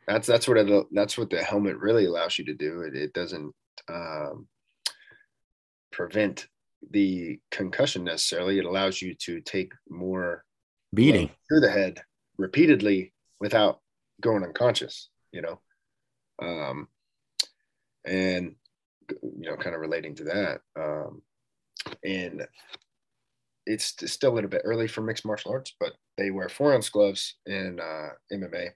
that's 0.06 0.26
that's 0.26 0.48
what 0.48 0.58
it, 0.58 0.86
that's 0.92 1.16
what 1.16 1.30
the 1.30 1.42
helmet 1.42 1.78
really 1.78 2.04
allows 2.04 2.38
you 2.38 2.44
to 2.46 2.54
do. 2.54 2.82
It, 2.82 2.94
it 2.94 3.12
doesn't 3.14 3.54
um, 3.88 4.48
prevent 5.90 6.46
the 6.90 7.40
concussion 7.50 8.04
necessarily. 8.04 8.58
It 8.58 8.66
allows 8.66 9.00
you 9.00 9.14
to 9.22 9.40
take 9.40 9.72
more 9.88 10.44
beating 10.92 11.30
through 11.48 11.60
the 11.60 11.70
head 11.70 12.02
repeatedly 12.36 13.12
without 13.40 13.80
going 14.20 14.44
unconscious. 14.44 15.08
You 15.32 15.42
know 15.42 15.60
um, 16.40 16.88
and 18.06 18.54
you 19.22 19.50
know, 19.50 19.56
kind 19.56 19.74
of 19.74 19.80
relating 19.80 20.14
to 20.16 20.24
that. 20.24 20.60
Um, 20.78 21.22
and 22.04 22.46
it's 23.66 23.94
still 24.06 24.32
a 24.32 24.34
little 24.34 24.50
bit 24.50 24.62
early 24.64 24.88
for 24.88 25.02
mixed 25.02 25.26
martial 25.26 25.52
arts, 25.52 25.74
but 25.78 25.92
they 26.16 26.30
wear 26.30 26.48
four 26.48 26.74
ounce 26.74 26.88
gloves 26.88 27.36
in 27.46 27.78
uh, 27.80 28.10
MMA 28.32 28.70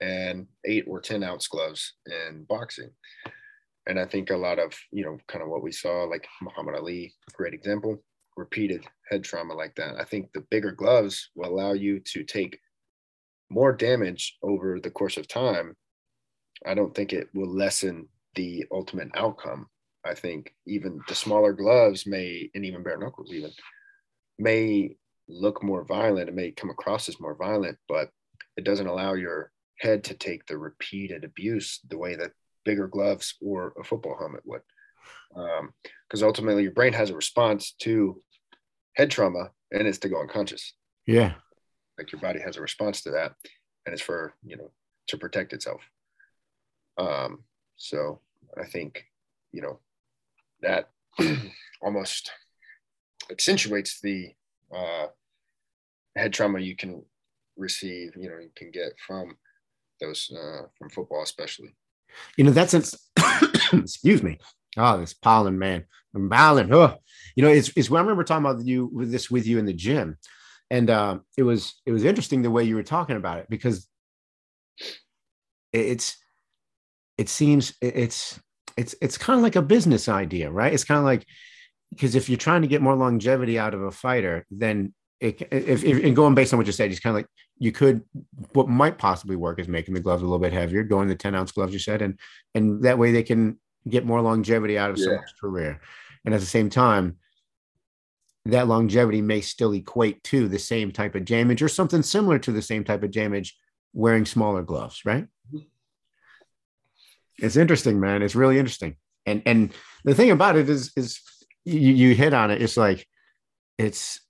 and 0.00 0.46
eight 0.64 0.84
or 0.86 1.00
10 1.00 1.22
ounce 1.22 1.46
gloves 1.46 1.94
in 2.06 2.44
boxing. 2.48 2.90
And 3.86 3.98
I 3.98 4.06
think 4.06 4.30
a 4.30 4.36
lot 4.36 4.58
of, 4.58 4.72
you 4.92 5.04
know, 5.04 5.18
kind 5.26 5.42
of 5.42 5.50
what 5.50 5.62
we 5.62 5.72
saw, 5.72 6.04
like 6.04 6.26
Muhammad 6.42 6.76
Ali, 6.76 7.14
great 7.34 7.54
example, 7.54 8.02
repeated 8.36 8.84
head 9.10 9.24
trauma 9.24 9.54
like 9.54 9.74
that. 9.76 9.96
I 9.98 10.04
think 10.04 10.32
the 10.32 10.44
bigger 10.50 10.72
gloves 10.72 11.30
will 11.34 11.50
allow 11.50 11.72
you 11.72 12.00
to 12.12 12.24
take 12.24 12.58
more 13.50 13.72
damage 13.72 14.38
over 14.42 14.78
the 14.80 14.90
course 14.90 15.16
of 15.16 15.28
time 15.28 15.76
I 16.64 16.74
don't 16.74 16.94
think 16.94 17.12
it 17.12 17.28
will 17.34 17.48
lessen 17.48 18.08
the 18.34 18.64
ultimate 18.70 19.10
outcome. 19.14 19.66
I 20.04 20.14
think 20.14 20.54
even 20.66 21.00
the 21.08 21.14
smaller 21.14 21.52
gloves 21.52 22.06
may, 22.06 22.50
and 22.54 22.64
even 22.64 22.82
bare 22.82 22.98
knuckles 22.98 23.32
even, 23.32 23.50
may 24.38 24.96
look 25.28 25.62
more 25.62 25.84
violent. 25.84 26.28
It 26.28 26.34
may 26.34 26.50
come 26.50 26.70
across 26.70 27.08
as 27.08 27.20
more 27.20 27.34
violent, 27.34 27.78
but 27.88 28.10
it 28.56 28.64
doesn't 28.64 28.86
allow 28.86 29.14
your 29.14 29.52
head 29.78 30.04
to 30.04 30.14
take 30.14 30.46
the 30.46 30.58
repeated 30.58 31.24
abuse 31.24 31.80
the 31.88 31.98
way 31.98 32.14
that 32.16 32.32
bigger 32.64 32.88
gloves 32.88 33.34
or 33.40 33.74
a 33.78 33.84
football 33.84 34.16
helmet 34.18 34.42
would. 34.44 34.62
Because 35.30 36.22
um, 36.22 36.26
ultimately, 36.26 36.62
your 36.62 36.72
brain 36.72 36.92
has 36.92 37.10
a 37.10 37.16
response 37.16 37.72
to 37.80 38.20
head 38.96 39.10
trauma, 39.10 39.50
and 39.70 39.86
it's 39.86 39.98
to 39.98 40.08
go 40.08 40.20
unconscious. 40.20 40.74
Yeah, 41.06 41.34
like 42.00 42.12
your 42.12 42.20
body 42.20 42.40
has 42.40 42.56
a 42.56 42.62
response 42.62 43.02
to 43.02 43.10
that, 43.10 43.34
and 43.84 43.92
it's 43.92 44.02
for 44.02 44.32
you 44.42 44.56
know 44.56 44.70
to 45.08 45.18
protect 45.18 45.52
itself. 45.52 45.82
Um, 46.98 47.40
so 47.76 48.20
I 48.58 48.64
think, 48.64 49.04
you 49.52 49.62
know, 49.62 49.78
that 50.62 50.90
almost 51.82 52.30
accentuates 53.30 54.00
the 54.00 54.30
uh, 54.74 55.06
head 56.16 56.32
trauma 56.32 56.60
you 56.60 56.76
can 56.76 57.02
receive, 57.56 58.12
you 58.16 58.28
know, 58.30 58.38
you 58.38 58.50
can 58.56 58.70
get 58.70 58.92
from 59.06 59.36
those, 60.00 60.30
uh, 60.34 60.62
from 60.78 60.90
football, 60.90 61.22
especially. 61.22 61.74
You 62.36 62.44
know, 62.44 62.50
that's, 62.50 62.74
excuse 63.72 64.22
me. 64.22 64.38
Oh, 64.76 64.98
this 64.98 65.14
pollen, 65.14 65.58
man. 65.58 65.84
I'm 66.14 66.30
pollen. 66.30 66.72
Oh, 66.72 66.96
you 67.34 67.42
know, 67.42 67.50
it's, 67.50 67.72
it's 67.76 67.90
when 67.90 67.98
I 67.98 68.02
remember 68.02 68.24
talking 68.24 68.44
about 68.44 68.64
you 68.64 68.86
with 68.92 69.10
this 69.10 69.30
with 69.30 69.46
you 69.46 69.58
in 69.58 69.66
the 69.66 69.72
gym. 69.72 70.16
And 70.70 70.88
uh, 70.88 71.18
it 71.36 71.42
was, 71.42 71.80
it 71.84 71.92
was 71.92 72.04
interesting 72.04 72.42
the 72.42 72.50
way 72.50 72.64
you 72.64 72.76
were 72.76 72.82
talking 72.82 73.16
about 73.16 73.38
it 73.38 73.46
because 73.50 73.88
it's, 75.72 76.16
it 77.18 77.28
seems 77.28 77.74
it's 77.82 78.40
it's 78.78 78.94
it's 79.02 79.18
kind 79.18 79.36
of 79.36 79.42
like 79.42 79.56
a 79.56 79.62
business 79.62 80.08
idea, 80.08 80.50
right? 80.50 80.72
It's 80.72 80.84
kind 80.84 80.98
of 80.98 81.04
like 81.04 81.26
because 81.90 82.14
if 82.14 82.30
you're 82.30 82.38
trying 82.38 82.62
to 82.62 82.68
get 82.68 82.80
more 82.80 82.96
longevity 82.96 83.58
out 83.58 83.74
of 83.74 83.82
a 83.82 83.90
fighter, 83.90 84.46
then 84.50 84.94
it, 85.20 85.42
if, 85.52 85.84
if 85.84 86.02
and 86.02 86.16
going 86.16 86.34
based 86.34 86.54
on 86.54 86.58
what 86.58 86.66
you 86.66 86.72
said, 86.72 86.90
it's 86.90 86.98
kind 86.98 87.14
of 87.14 87.18
like 87.18 87.28
you 87.58 87.72
could 87.72 88.02
what 88.54 88.68
might 88.68 88.96
possibly 88.96 89.36
work 89.36 89.58
is 89.58 89.68
making 89.68 89.92
the 89.92 90.00
gloves 90.00 90.22
a 90.22 90.24
little 90.24 90.38
bit 90.38 90.54
heavier, 90.54 90.82
going 90.82 91.08
the 91.08 91.14
10 91.14 91.34
ounce 91.34 91.52
gloves 91.52 91.74
you 91.74 91.78
said, 91.78 92.00
and 92.00 92.18
and 92.54 92.82
that 92.84 92.98
way 92.98 93.12
they 93.12 93.22
can 93.22 93.58
get 93.86 94.06
more 94.06 94.22
longevity 94.22 94.78
out 94.78 94.90
of 94.90 94.96
yeah. 94.96 95.04
someone's 95.04 95.34
career. 95.38 95.80
And 96.24 96.34
at 96.34 96.40
the 96.40 96.46
same 96.46 96.70
time, 96.70 97.16
that 98.46 98.68
longevity 98.68 99.20
may 99.20 99.40
still 99.40 99.72
equate 99.72 100.22
to 100.24 100.48
the 100.48 100.58
same 100.58 100.90
type 100.90 101.14
of 101.14 101.24
damage 101.24 101.62
or 101.62 101.68
something 101.68 102.02
similar 102.02 102.38
to 102.38 102.52
the 102.52 102.62
same 102.62 102.84
type 102.84 103.02
of 103.02 103.10
damage 103.10 103.56
wearing 103.92 104.24
smaller 104.24 104.62
gloves, 104.62 105.02
right? 105.04 105.26
Mm-hmm. 105.52 105.58
it's 107.38 107.56
interesting, 107.56 108.00
man. 108.00 108.22
It's 108.22 108.34
really 108.34 108.58
interesting. 108.58 108.96
And 109.26 109.42
and 109.44 109.72
the 110.04 110.14
thing 110.14 110.30
about 110.30 110.56
it 110.56 110.68
is 110.68 110.92
is 110.96 111.20
you, 111.64 111.92
you 111.92 112.14
hit 112.14 112.32
on 112.32 112.50
it. 112.50 112.62
It's 112.62 112.76
like 112.76 113.06
it's 113.78 114.20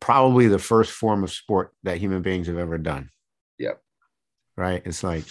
probably 0.00 0.48
the 0.48 0.58
first 0.58 0.92
form 0.92 1.24
of 1.24 1.30
sport 1.30 1.72
that 1.82 1.98
human 1.98 2.22
beings 2.22 2.46
have 2.46 2.58
ever 2.58 2.78
done. 2.78 3.08
Yep. 3.58 3.80
Right. 4.56 4.82
It's 4.84 5.02
like 5.02 5.24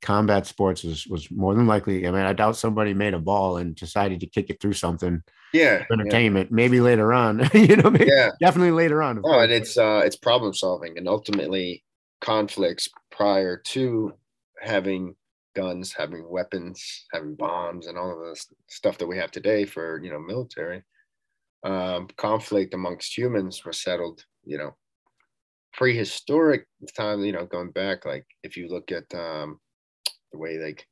combat 0.00 0.46
sports 0.46 0.82
was 0.82 1.06
was 1.06 1.30
more 1.30 1.54
than 1.54 1.66
likely. 1.66 2.06
I 2.06 2.10
mean, 2.10 2.22
I 2.22 2.32
doubt 2.32 2.56
somebody 2.56 2.94
made 2.94 3.14
a 3.14 3.18
ball 3.18 3.56
and 3.56 3.74
decided 3.74 4.20
to 4.20 4.26
kick 4.26 4.50
it 4.50 4.60
through 4.60 4.74
something. 4.74 5.22
Yeah. 5.52 5.84
entertainment. 5.90 6.50
Yeah. 6.50 6.54
Maybe 6.54 6.80
later 6.80 7.12
on. 7.12 7.48
you 7.54 7.76
know, 7.76 7.90
maybe, 7.90 8.10
yeah. 8.10 8.30
definitely 8.40 8.72
later 8.72 9.02
on. 9.02 9.20
Oh, 9.24 9.40
and 9.40 9.52
it's 9.52 9.76
uh 9.76 10.02
it's 10.04 10.16
problem 10.16 10.54
solving 10.54 10.96
and 10.98 11.08
ultimately 11.08 11.84
conflicts 12.20 12.88
prior 13.10 13.56
to 13.56 14.12
having 14.60 15.14
guns, 15.54 15.92
having 15.92 16.28
weapons, 16.28 17.04
having 17.12 17.34
bombs, 17.34 17.86
and 17.86 17.98
all 17.98 18.10
of 18.10 18.18
the 18.18 18.44
stuff 18.68 18.98
that 18.98 19.06
we 19.06 19.18
have 19.18 19.30
today 19.30 19.64
for 19.64 20.02
you 20.02 20.10
know 20.10 20.18
military. 20.20 20.82
Um, 21.64 22.08
conflict 22.16 22.74
amongst 22.74 23.16
humans 23.16 23.64
was 23.64 23.80
settled, 23.80 24.24
you 24.44 24.58
know, 24.58 24.74
prehistoric 25.72 26.66
time. 26.96 27.20
You 27.24 27.32
know, 27.32 27.46
going 27.46 27.70
back, 27.70 28.04
like 28.04 28.26
if 28.42 28.56
you 28.56 28.68
look 28.68 28.90
at 28.90 29.04
um, 29.14 29.60
the 30.32 30.38
way 30.38 30.58
like 30.58 30.86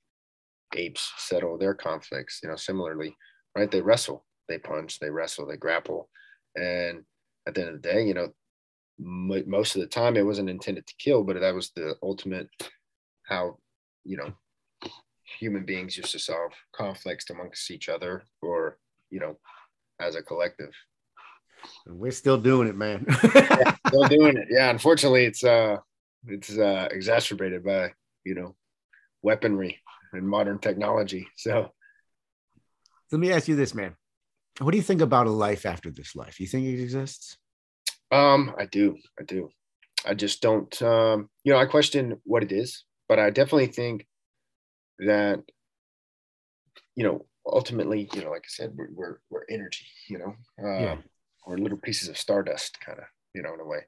apes 0.76 1.12
settle 1.16 1.58
their 1.58 1.74
conflicts, 1.74 2.40
you 2.42 2.48
know, 2.48 2.56
similarly, 2.56 3.16
right? 3.56 3.70
They 3.70 3.80
wrestle, 3.80 4.24
they 4.50 4.58
punch, 4.58 4.98
they 4.98 5.08
wrestle, 5.08 5.46
they 5.46 5.56
grapple, 5.56 6.10
and 6.56 7.04
at 7.46 7.54
the 7.54 7.62
end 7.62 7.70
of 7.70 7.80
the 7.82 7.88
day, 7.88 8.04
you 8.04 8.12
know, 8.12 8.28
m- 8.98 9.50
most 9.50 9.74
of 9.76 9.80
the 9.80 9.86
time 9.88 10.16
it 10.16 10.26
wasn't 10.26 10.50
intended 10.50 10.86
to 10.86 10.94
kill, 10.98 11.24
but 11.24 11.40
that 11.40 11.54
was 11.54 11.70
the 11.74 11.94
ultimate 12.02 12.48
how 13.24 13.56
you 14.04 14.16
know 14.16 14.32
human 15.38 15.64
beings 15.64 15.96
used 15.96 16.12
to 16.12 16.18
solve 16.18 16.52
conflicts 16.74 17.30
amongst 17.30 17.70
each 17.70 17.88
other 17.88 18.24
or 18.42 18.78
you 19.10 19.20
know 19.20 19.38
as 20.00 20.16
a 20.16 20.22
collective. 20.22 20.72
We're 21.86 22.10
still 22.10 22.38
doing 22.38 22.68
it 22.68 22.76
man. 22.76 23.06
Yeah, 23.34 23.74
still 23.86 24.08
doing 24.08 24.36
it. 24.36 24.48
Yeah 24.50 24.70
unfortunately 24.70 25.24
it's 25.24 25.44
uh 25.44 25.76
it's 26.26 26.58
uh 26.58 26.88
exacerbated 26.90 27.64
by 27.64 27.92
you 28.24 28.34
know 28.34 28.56
weaponry 29.22 29.80
and 30.12 30.28
modern 30.28 30.58
technology. 30.58 31.28
So 31.36 31.70
let 33.12 33.18
me 33.18 33.32
ask 33.32 33.48
you 33.48 33.56
this 33.56 33.74
man 33.74 33.94
what 34.60 34.72
do 34.72 34.76
you 34.76 34.82
think 34.82 35.00
about 35.00 35.26
a 35.26 35.30
life 35.30 35.66
after 35.66 35.90
this 35.90 36.14
life 36.14 36.40
you 36.40 36.46
think 36.46 36.66
it 36.66 36.82
exists 36.82 37.38
um 38.12 38.54
i 38.58 38.66
do 38.66 38.96
i 39.18 39.22
do 39.24 39.50
I 40.06 40.14
just 40.14 40.40
don't, 40.40 40.80
um, 40.82 41.28
you 41.44 41.52
know, 41.52 41.58
I 41.58 41.66
question 41.66 42.20
what 42.24 42.42
it 42.42 42.52
is, 42.52 42.84
but 43.08 43.18
I 43.18 43.30
definitely 43.30 43.66
think 43.66 44.06
that, 45.00 45.42
you 46.94 47.04
know, 47.04 47.26
ultimately, 47.46 48.08
you 48.14 48.24
know, 48.24 48.30
like 48.30 48.44
I 48.44 48.48
said, 48.48 48.72
we're, 48.74 48.88
we're, 48.92 49.18
we're 49.30 49.44
energy, 49.50 49.86
you 50.08 50.18
know, 50.18 50.34
uh, 50.62 50.80
yeah. 50.80 50.96
or 51.44 51.58
little 51.58 51.78
pieces 51.78 52.08
of 52.08 52.18
stardust 52.18 52.80
kind 52.80 52.98
of, 52.98 53.04
you 53.34 53.42
know, 53.42 53.54
in 53.54 53.60
a 53.60 53.64
way. 53.64 53.80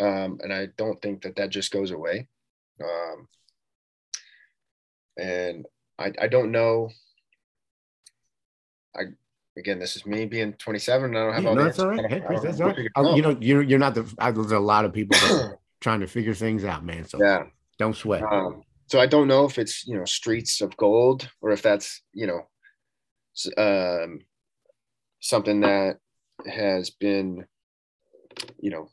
Um, 0.00 0.38
and 0.42 0.52
I 0.52 0.68
don't 0.76 1.00
think 1.00 1.22
that 1.22 1.36
that 1.36 1.50
just 1.50 1.72
goes 1.72 1.90
away. 1.90 2.28
Um, 2.82 3.28
and 5.16 5.66
I, 5.98 6.12
I 6.20 6.28
don't 6.28 6.52
know. 6.52 6.90
I 8.96 9.02
again, 9.58 9.78
this 9.78 9.96
is 9.96 10.06
me 10.06 10.24
being 10.24 10.52
27. 10.54 11.10
and 11.10 11.18
I 11.18 11.24
don't 11.24 11.34
have 11.34 11.42
yeah, 11.42 11.48
all 11.50 11.54
no, 11.56 11.64
that's 11.64 11.78
all 11.78 11.88
right. 11.88 12.10
Hey, 12.10 12.20
Chris, 12.20 12.42
that's 12.42 12.60
all 12.60 12.68
right. 12.68 13.16
you 13.16 13.22
know, 13.22 13.36
you're 13.40 13.62
you're 13.62 13.78
not 13.78 13.94
the. 13.94 14.12
I, 14.18 14.30
there's 14.30 14.52
a 14.52 14.58
lot 14.58 14.84
of 14.84 14.92
people 14.92 15.18
trying 15.80 16.00
to 16.00 16.06
figure 16.06 16.34
things 16.34 16.64
out, 16.64 16.84
man. 16.84 17.04
So 17.04 17.18
yeah, 17.20 17.44
don't 17.78 17.96
sweat. 17.96 18.22
Um, 18.22 18.62
so 18.86 19.00
I 19.00 19.06
don't 19.06 19.28
know 19.28 19.44
if 19.44 19.58
it's 19.58 19.86
you 19.86 19.96
know 19.96 20.04
streets 20.04 20.60
of 20.60 20.76
gold 20.76 21.28
or 21.40 21.50
if 21.50 21.62
that's 21.62 22.02
you 22.14 22.26
know 22.26 22.48
um, 23.56 24.20
something 25.20 25.60
that 25.60 25.98
has 26.46 26.90
been 26.90 27.44
you 28.58 28.70
know 28.70 28.88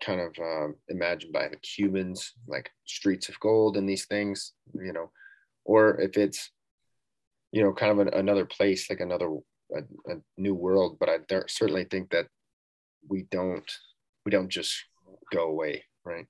kind 0.00 0.20
of 0.20 0.34
um, 0.40 0.74
imagined 0.88 1.32
by 1.32 1.48
the 1.48 1.56
Cubans, 1.56 2.34
like 2.46 2.70
streets 2.84 3.28
of 3.28 3.38
gold 3.40 3.76
and 3.76 3.88
these 3.88 4.06
things, 4.06 4.52
you 4.74 4.92
know, 4.92 5.10
or 5.64 6.00
if 6.00 6.16
it's 6.16 6.50
you 7.52 7.62
know 7.62 7.72
kind 7.72 7.92
of 7.92 7.98
an, 7.98 8.14
another 8.14 8.44
place 8.44 8.90
like 8.90 9.00
another 9.00 9.30
a, 9.74 10.12
a 10.12 10.16
new 10.36 10.54
world, 10.54 10.98
but 10.98 11.08
I 11.08 11.18
certainly 11.48 11.84
think 11.84 12.10
that 12.10 12.26
we 13.08 13.26
don't 13.30 13.70
we 14.24 14.30
don't 14.30 14.48
just 14.48 14.84
go 15.32 15.48
away, 15.48 15.84
right? 16.04 16.26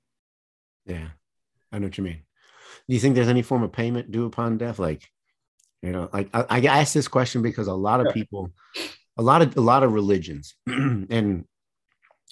Yeah, 0.86 1.08
I 1.70 1.78
know 1.78 1.86
what 1.86 1.98
you 1.98 2.04
mean. 2.04 2.22
Do 2.88 2.94
you 2.94 3.00
think 3.00 3.14
there's 3.14 3.28
any 3.28 3.42
form 3.42 3.62
of 3.62 3.72
payment 3.72 4.10
due 4.10 4.26
upon 4.26 4.58
death? 4.58 4.78
Like, 4.78 5.08
you 5.82 5.92
know, 5.92 6.08
like 6.12 6.30
I, 6.32 6.44
I 6.48 6.60
ask 6.80 6.94
this 6.94 7.08
question 7.08 7.42
because 7.42 7.68
a 7.68 7.74
lot 7.74 8.00
of 8.00 8.06
yeah. 8.06 8.12
people, 8.12 8.52
a 9.16 9.22
lot 9.22 9.42
of 9.42 9.56
a 9.56 9.60
lot 9.60 9.82
of 9.82 9.92
religions, 9.92 10.54
and 10.66 11.44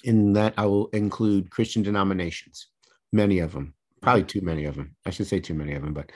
in 0.03 0.33
that 0.33 0.53
I 0.57 0.65
will 0.65 0.87
include 0.87 1.51
Christian 1.51 1.83
denominations, 1.83 2.67
many 3.11 3.39
of 3.39 3.53
them, 3.53 3.75
probably 4.01 4.23
too 4.23 4.41
many 4.41 4.65
of 4.65 4.75
them. 4.75 4.95
I 5.05 5.11
should 5.11 5.27
say 5.27 5.39
too 5.39 5.53
many 5.53 5.73
of 5.73 5.83
them, 5.83 5.93
but 5.93 6.11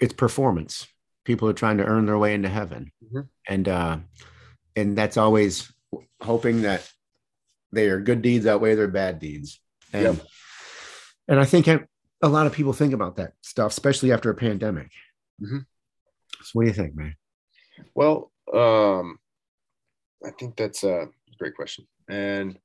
it's 0.00 0.12
performance 0.12 0.86
people 1.24 1.48
are 1.48 1.54
trying 1.54 1.78
to 1.78 1.84
earn 1.84 2.06
their 2.06 2.18
way 2.18 2.34
into 2.34 2.48
heaven 2.48 2.90
mm-hmm. 3.04 3.20
and 3.48 3.68
uh 3.68 3.98
and 4.76 4.96
that's 4.96 5.16
always 5.16 5.72
hoping 6.20 6.62
that 6.62 6.90
their 7.72 8.00
good 8.00 8.22
deeds 8.22 8.46
outweigh 8.46 8.74
their 8.74 8.88
bad 8.88 9.18
deeds 9.18 9.60
and 9.92 10.02
yep. 10.02 10.26
and 11.28 11.40
i 11.40 11.44
think 11.44 11.66
a 12.22 12.28
lot 12.28 12.46
of 12.46 12.52
people 12.52 12.72
think 12.72 12.92
about 12.92 13.16
that 13.16 13.32
stuff 13.42 13.72
especially 13.72 14.12
after 14.12 14.30
a 14.30 14.34
pandemic 14.34 14.90
mm-hmm. 15.42 15.58
so 16.42 16.50
what 16.52 16.62
do 16.62 16.68
you 16.68 16.74
think 16.74 16.94
man 16.94 17.14
well 17.94 18.32
um 18.54 19.18
i 20.24 20.30
think 20.38 20.56
that's 20.56 20.84
a 20.84 21.08
great 21.38 21.54
question 21.54 21.86
and 22.08 22.58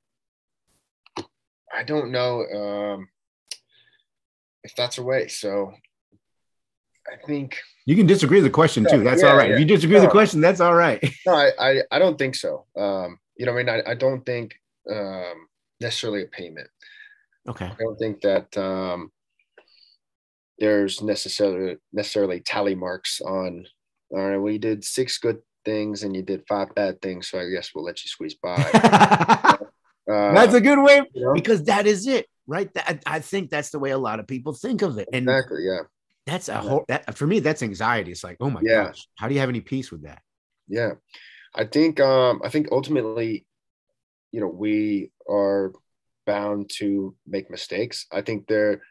i 1.72 1.82
don't 1.82 2.10
know 2.10 2.44
um 2.46 3.08
if 4.64 4.74
that's 4.74 4.98
a 4.98 5.02
way 5.02 5.28
so 5.28 5.72
i 7.12 7.26
think 7.26 7.58
you 7.86 7.94
can 7.94 8.06
disagree 8.06 8.38
with 8.38 8.44
the 8.44 8.50
question 8.50 8.84
too. 8.84 9.04
That's 9.04 9.22
yeah, 9.22 9.28
all 9.28 9.36
right. 9.36 9.48
Yeah. 9.48 9.54
If 9.54 9.60
you 9.60 9.66
disagree 9.66 9.94
no, 9.94 10.02
with 10.02 10.10
the 10.10 10.12
question, 10.12 10.40
that's 10.40 10.60
all 10.60 10.74
right. 10.74 11.02
no, 11.26 11.34
I, 11.34 11.50
I, 11.58 11.82
I 11.92 11.98
don't 12.00 12.18
think 12.18 12.34
so. 12.34 12.66
Um, 12.76 13.20
you 13.36 13.46
know, 13.46 13.52
I 13.52 13.54
mean, 13.54 13.68
I, 13.68 13.82
I 13.86 13.94
don't 13.94 14.26
think 14.26 14.56
um, 14.90 15.46
necessarily 15.80 16.24
a 16.24 16.26
payment. 16.26 16.68
Okay. 17.48 17.66
I 17.66 17.76
don't 17.78 17.96
think 17.96 18.22
that 18.22 18.56
um, 18.58 19.12
there's 20.58 21.00
necessarily 21.00 21.76
necessarily 21.92 22.40
tally 22.40 22.74
marks 22.74 23.20
on. 23.20 23.66
All 24.10 24.30
right, 24.30 24.38
we 24.38 24.58
did 24.58 24.84
six 24.84 25.18
good 25.18 25.38
things 25.64 26.02
and 26.02 26.14
you 26.14 26.22
did 26.22 26.42
five 26.48 26.74
bad 26.74 27.00
things, 27.00 27.28
so 27.28 27.38
I 27.38 27.48
guess 27.50 27.70
we'll 27.72 27.84
let 27.84 28.04
you 28.04 28.08
squeeze 28.08 28.34
by. 28.34 28.54
uh, 28.74 29.56
that's 30.06 30.54
a 30.54 30.60
good 30.60 30.82
way 30.82 31.02
you 31.14 31.24
know? 31.24 31.34
because 31.34 31.62
that 31.64 31.86
is 31.86 32.08
it, 32.08 32.26
right? 32.48 32.72
That, 32.74 33.02
I 33.06 33.20
think 33.20 33.50
that's 33.50 33.70
the 33.70 33.78
way 33.78 33.90
a 33.90 33.98
lot 33.98 34.18
of 34.18 34.26
people 34.26 34.54
think 34.54 34.82
of 34.82 34.98
it. 34.98 35.08
And 35.12 35.28
exactly, 35.28 35.64
yeah 35.64 35.82
that's 36.26 36.48
a 36.48 36.56
whole 36.56 36.84
that 36.88 37.16
for 37.16 37.26
me 37.26 37.38
that's 37.40 37.62
anxiety. 37.62 38.10
It's 38.10 38.24
like 38.24 38.36
oh 38.40 38.50
my 38.50 38.60
yeah. 38.62 38.86
gosh 38.86 39.06
how 39.16 39.28
do 39.28 39.34
you 39.34 39.40
have 39.40 39.48
any 39.48 39.60
peace 39.60 39.90
with 39.90 40.02
that? 40.02 40.22
Yeah. 40.68 40.92
I 41.54 41.64
think 41.64 42.00
um 42.00 42.42
i 42.44 42.48
think 42.48 42.68
ultimately 42.70 43.46
you 44.32 44.40
know 44.40 44.48
we 44.48 45.12
are 45.30 45.72
bound 46.26 46.68
to 46.78 47.14
make 47.26 47.50
mistakes. 47.50 48.06
I 48.12 48.20
think 48.20 48.46
there 48.46 48.82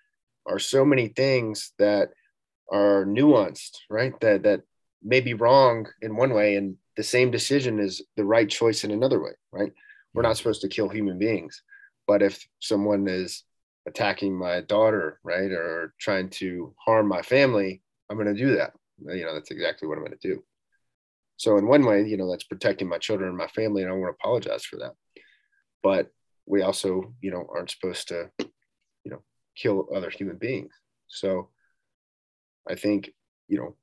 are 0.47 0.59
so 0.59 0.85
many 0.85 1.09
things 1.09 1.73
that 1.77 2.09
are 2.71 3.05
nuanced 3.05 3.77
right 3.89 4.17
that 4.21 4.43
that 4.43 4.61
may 5.03 5.19
be 5.19 5.33
wrong 5.33 5.85
in 6.01 6.15
one 6.15 6.33
way 6.33 6.55
and 6.55 6.77
the 6.97 7.03
same 7.03 7.29
decision 7.29 7.79
is 7.79 8.01
the 8.15 8.25
right 8.25 8.49
choice 8.49 8.83
in 8.83 8.91
another 8.91 9.21
way 9.21 9.33
right? 9.51 9.71
We're 10.13 10.23
not 10.23 10.37
supposed 10.37 10.61
to 10.61 10.69
kill 10.69 10.89
human 10.89 11.19
beings 11.19 11.61
but 12.07 12.23
if 12.23 12.47
someone 12.59 13.07
is 13.07 13.43
attacking 13.87 14.35
my 14.35 14.61
daughter, 14.61 15.19
right, 15.23 15.51
or 15.51 15.93
trying 15.99 16.29
to 16.29 16.73
harm 16.83 17.07
my 17.07 17.21
family, 17.21 17.81
I'm 18.09 18.17
going 18.17 18.33
to 18.33 18.39
do 18.39 18.55
that. 18.55 18.73
You 19.05 19.25
know, 19.25 19.33
that's 19.33 19.51
exactly 19.51 19.87
what 19.87 19.97
I'm 19.97 20.05
going 20.05 20.17
to 20.17 20.27
do. 20.27 20.43
So 21.37 21.57
in 21.57 21.67
one 21.67 21.85
way, 21.85 22.03
you 22.05 22.17
know, 22.17 22.29
that's 22.29 22.45
protecting 22.45 22.87
my 22.87 22.97
children 22.97 23.29
and 23.29 23.37
my 23.37 23.47
family, 23.47 23.81
and 23.81 23.91
I 23.91 23.95
want 23.95 24.15
to 24.15 24.17
apologize 24.19 24.63
for 24.63 24.77
that. 24.77 24.93
But 25.83 26.11
we 26.45 26.61
also, 26.61 27.13
you 27.21 27.31
know, 27.31 27.45
aren't 27.53 27.71
supposed 27.71 28.07
to, 28.09 28.29
you 28.39 29.11
know, 29.11 29.21
kill 29.55 29.87
other 29.93 30.09
human 30.09 30.37
beings. 30.37 30.71
So 31.07 31.49
I 32.69 32.75
think, 32.75 33.11
you 33.47 33.75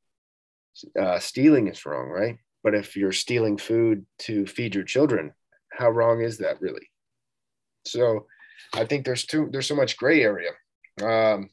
know, 0.96 1.02
uh, 1.02 1.18
stealing 1.18 1.68
is 1.68 1.84
wrong, 1.84 2.08
right? 2.08 2.38
But 2.64 2.74
if 2.74 2.96
you're 2.96 3.12
stealing 3.12 3.58
food 3.58 4.06
to 4.20 4.46
feed 4.46 4.74
your 4.74 4.84
children, 4.84 5.32
how 5.70 5.90
wrong 5.90 6.22
is 6.22 6.38
that 6.38 6.60
really? 6.60 6.88
So 7.84 8.26
I 8.74 8.84
think 8.84 9.04
there's 9.04 9.24
too 9.24 9.48
there's 9.52 9.66
so 9.66 9.76
much 9.76 9.96
gray 9.96 10.22
area, 10.22 10.50
um, 11.02 11.50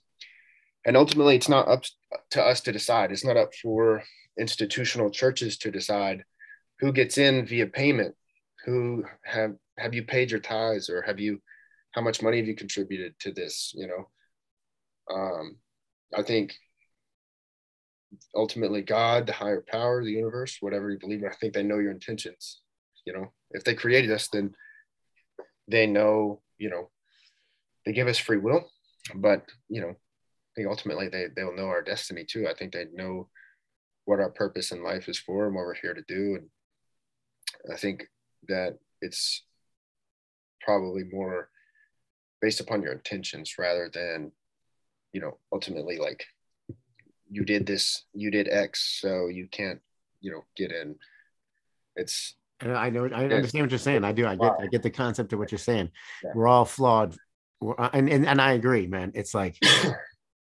and 0.86 0.96
ultimately 0.96 1.36
it's 1.36 1.50
not 1.50 1.68
up 1.68 1.84
to 2.32 2.44
us 2.44 2.62
to 2.62 2.72
decide. 2.72 3.12
It's 3.12 3.26
not 3.26 3.38
up 3.38 3.54
for 3.56 4.04
institutional 4.40 5.10
churches 5.10 5.58
to 5.58 5.72
decide 5.72 6.24
who 6.80 6.94
gets 6.94 7.18
in 7.18 7.46
via 7.46 7.68
payment, 7.68 8.16
who 8.66 9.04
have 9.24 9.56
have 9.78 9.94
you 9.94 10.04
paid 10.04 10.32
your 10.32 10.40
tithes 10.40 10.90
or 10.90 11.02
have 11.02 11.20
you 11.20 11.42
how 11.92 12.02
much 12.02 12.22
money 12.22 12.38
have 12.38 12.48
you 12.48 12.56
contributed 12.56 13.18
to 13.20 13.32
this 13.32 13.74
you 13.76 13.88
know? 13.88 14.08
Um, 15.12 15.58
i 16.16 16.22
think 16.22 16.54
ultimately 18.36 18.82
god 18.82 19.26
the 19.26 19.34
higher 19.34 19.64
power 19.68 20.04
the 20.04 20.12
universe 20.12 20.58
whatever 20.60 20.92
you 20.92 21.00
believe 21.00 21.24
in 21.24 21.30
i 21.30 21.34
think 21.34 21.54
they 21.54 21.64
know 21.64 21.80
your 21.80 21.92
intentions 21.92 22.62
you 23.06 23.14
know? 23.14 23.32
If 23.52 23.64
they 23.64 23.74
created 23.74 24.12
us 24.12 24.28
then 24.28 24.54
they 25.68 25.88
know 25.88 26.42
you 26.60 26.70
know 26.70 26.90
they 27.86 27.94
give 27.94 28.08
us 28.08 28.18
free 28.18 28.38
will, 28.38 28.70
but 29.16 29.44
you 29.68 29.82
know, 29.82 29.90
I 29.90 30.52
think 30.56 30.68
ultimately 30.68 31.10
they 31.10 31.26
they'll 31.36 31.56
know 31.56 31.68
our 31.68 31.82
destiny 31.82 32.26
too. 32.26 32.48
I 32.48 32.54
think 32.54 32.74
they 32.74 32.86
know 32.94 33.30
what 34.06 34.20
our 34.20 34.32
purpose 34.32 34.72
in 34.72 34.84
life 34.84 35.08
is 35.08 35.20
for 35.20 35.46
and 35.46 35.56
what 35.56 35.62
we're 35.62 35.76
here 35.76 35.94
to 35.94 36.04
do. 36.08 36.36
And 36.36 37.74
I 37.74 37.78
think 37.78 38.08
that 38.48 38.80
it's 39.02 39.44
probably 40.62 41.04
more 41.04 41.50
based 42.42 42.60
upon 42.60 42.82
your 42.82 42.94
intentions 42.94 43.56
rather 43.60 43.90
than, 43.94 44.32
you 45.14 45.22
know, 45.22 45.38
ultimately 45.52 45.98
like 45.98 46.26
you 47.30 47.46
did 47.46 47.68
this, 47.68 48.06
you 48.14 48.32
did 48.32 48.50
X, 48.50 49.00
so 49.02 49.28
you 49.28 49.48
can't, 49.52 49.80
you 50.22 50.32
know, 50.32 50.44
get 50.56 50.72
in. 50.72 50.96
It's 51.96 52.36
I 52.62 52.90
know 52.90 53.06
I 53.06 53.26
understand 53.26 53.64
what 53.64 53.72
you're 53.72 53.80
saying. 53.80 54.04
I 54.04 54.12
do. 54.12 54.28
I 54.28 54.36
get 54.36 54.54
I 54.60 54.68
get 54.68 54.84
the 54.84 54.90
concept 54.90 55.34
of 55.34 55.40
what 55.40 55.52
you're 55.52 55.60
saying. 55.60 55.90
Yeah. 56.24 56.32
We're 56.36 56.48
all 56.48 56.66
flawed 56.66 57.16
uh, 57.62 57.90
and, 57.94 58.10
and 58.10 58.26
and 58.26 58.42
I 58.42 58.54
agree, 58.54 58.88
man. 58.88 59.12
It's 59.16 59.34
like 59.34 59.58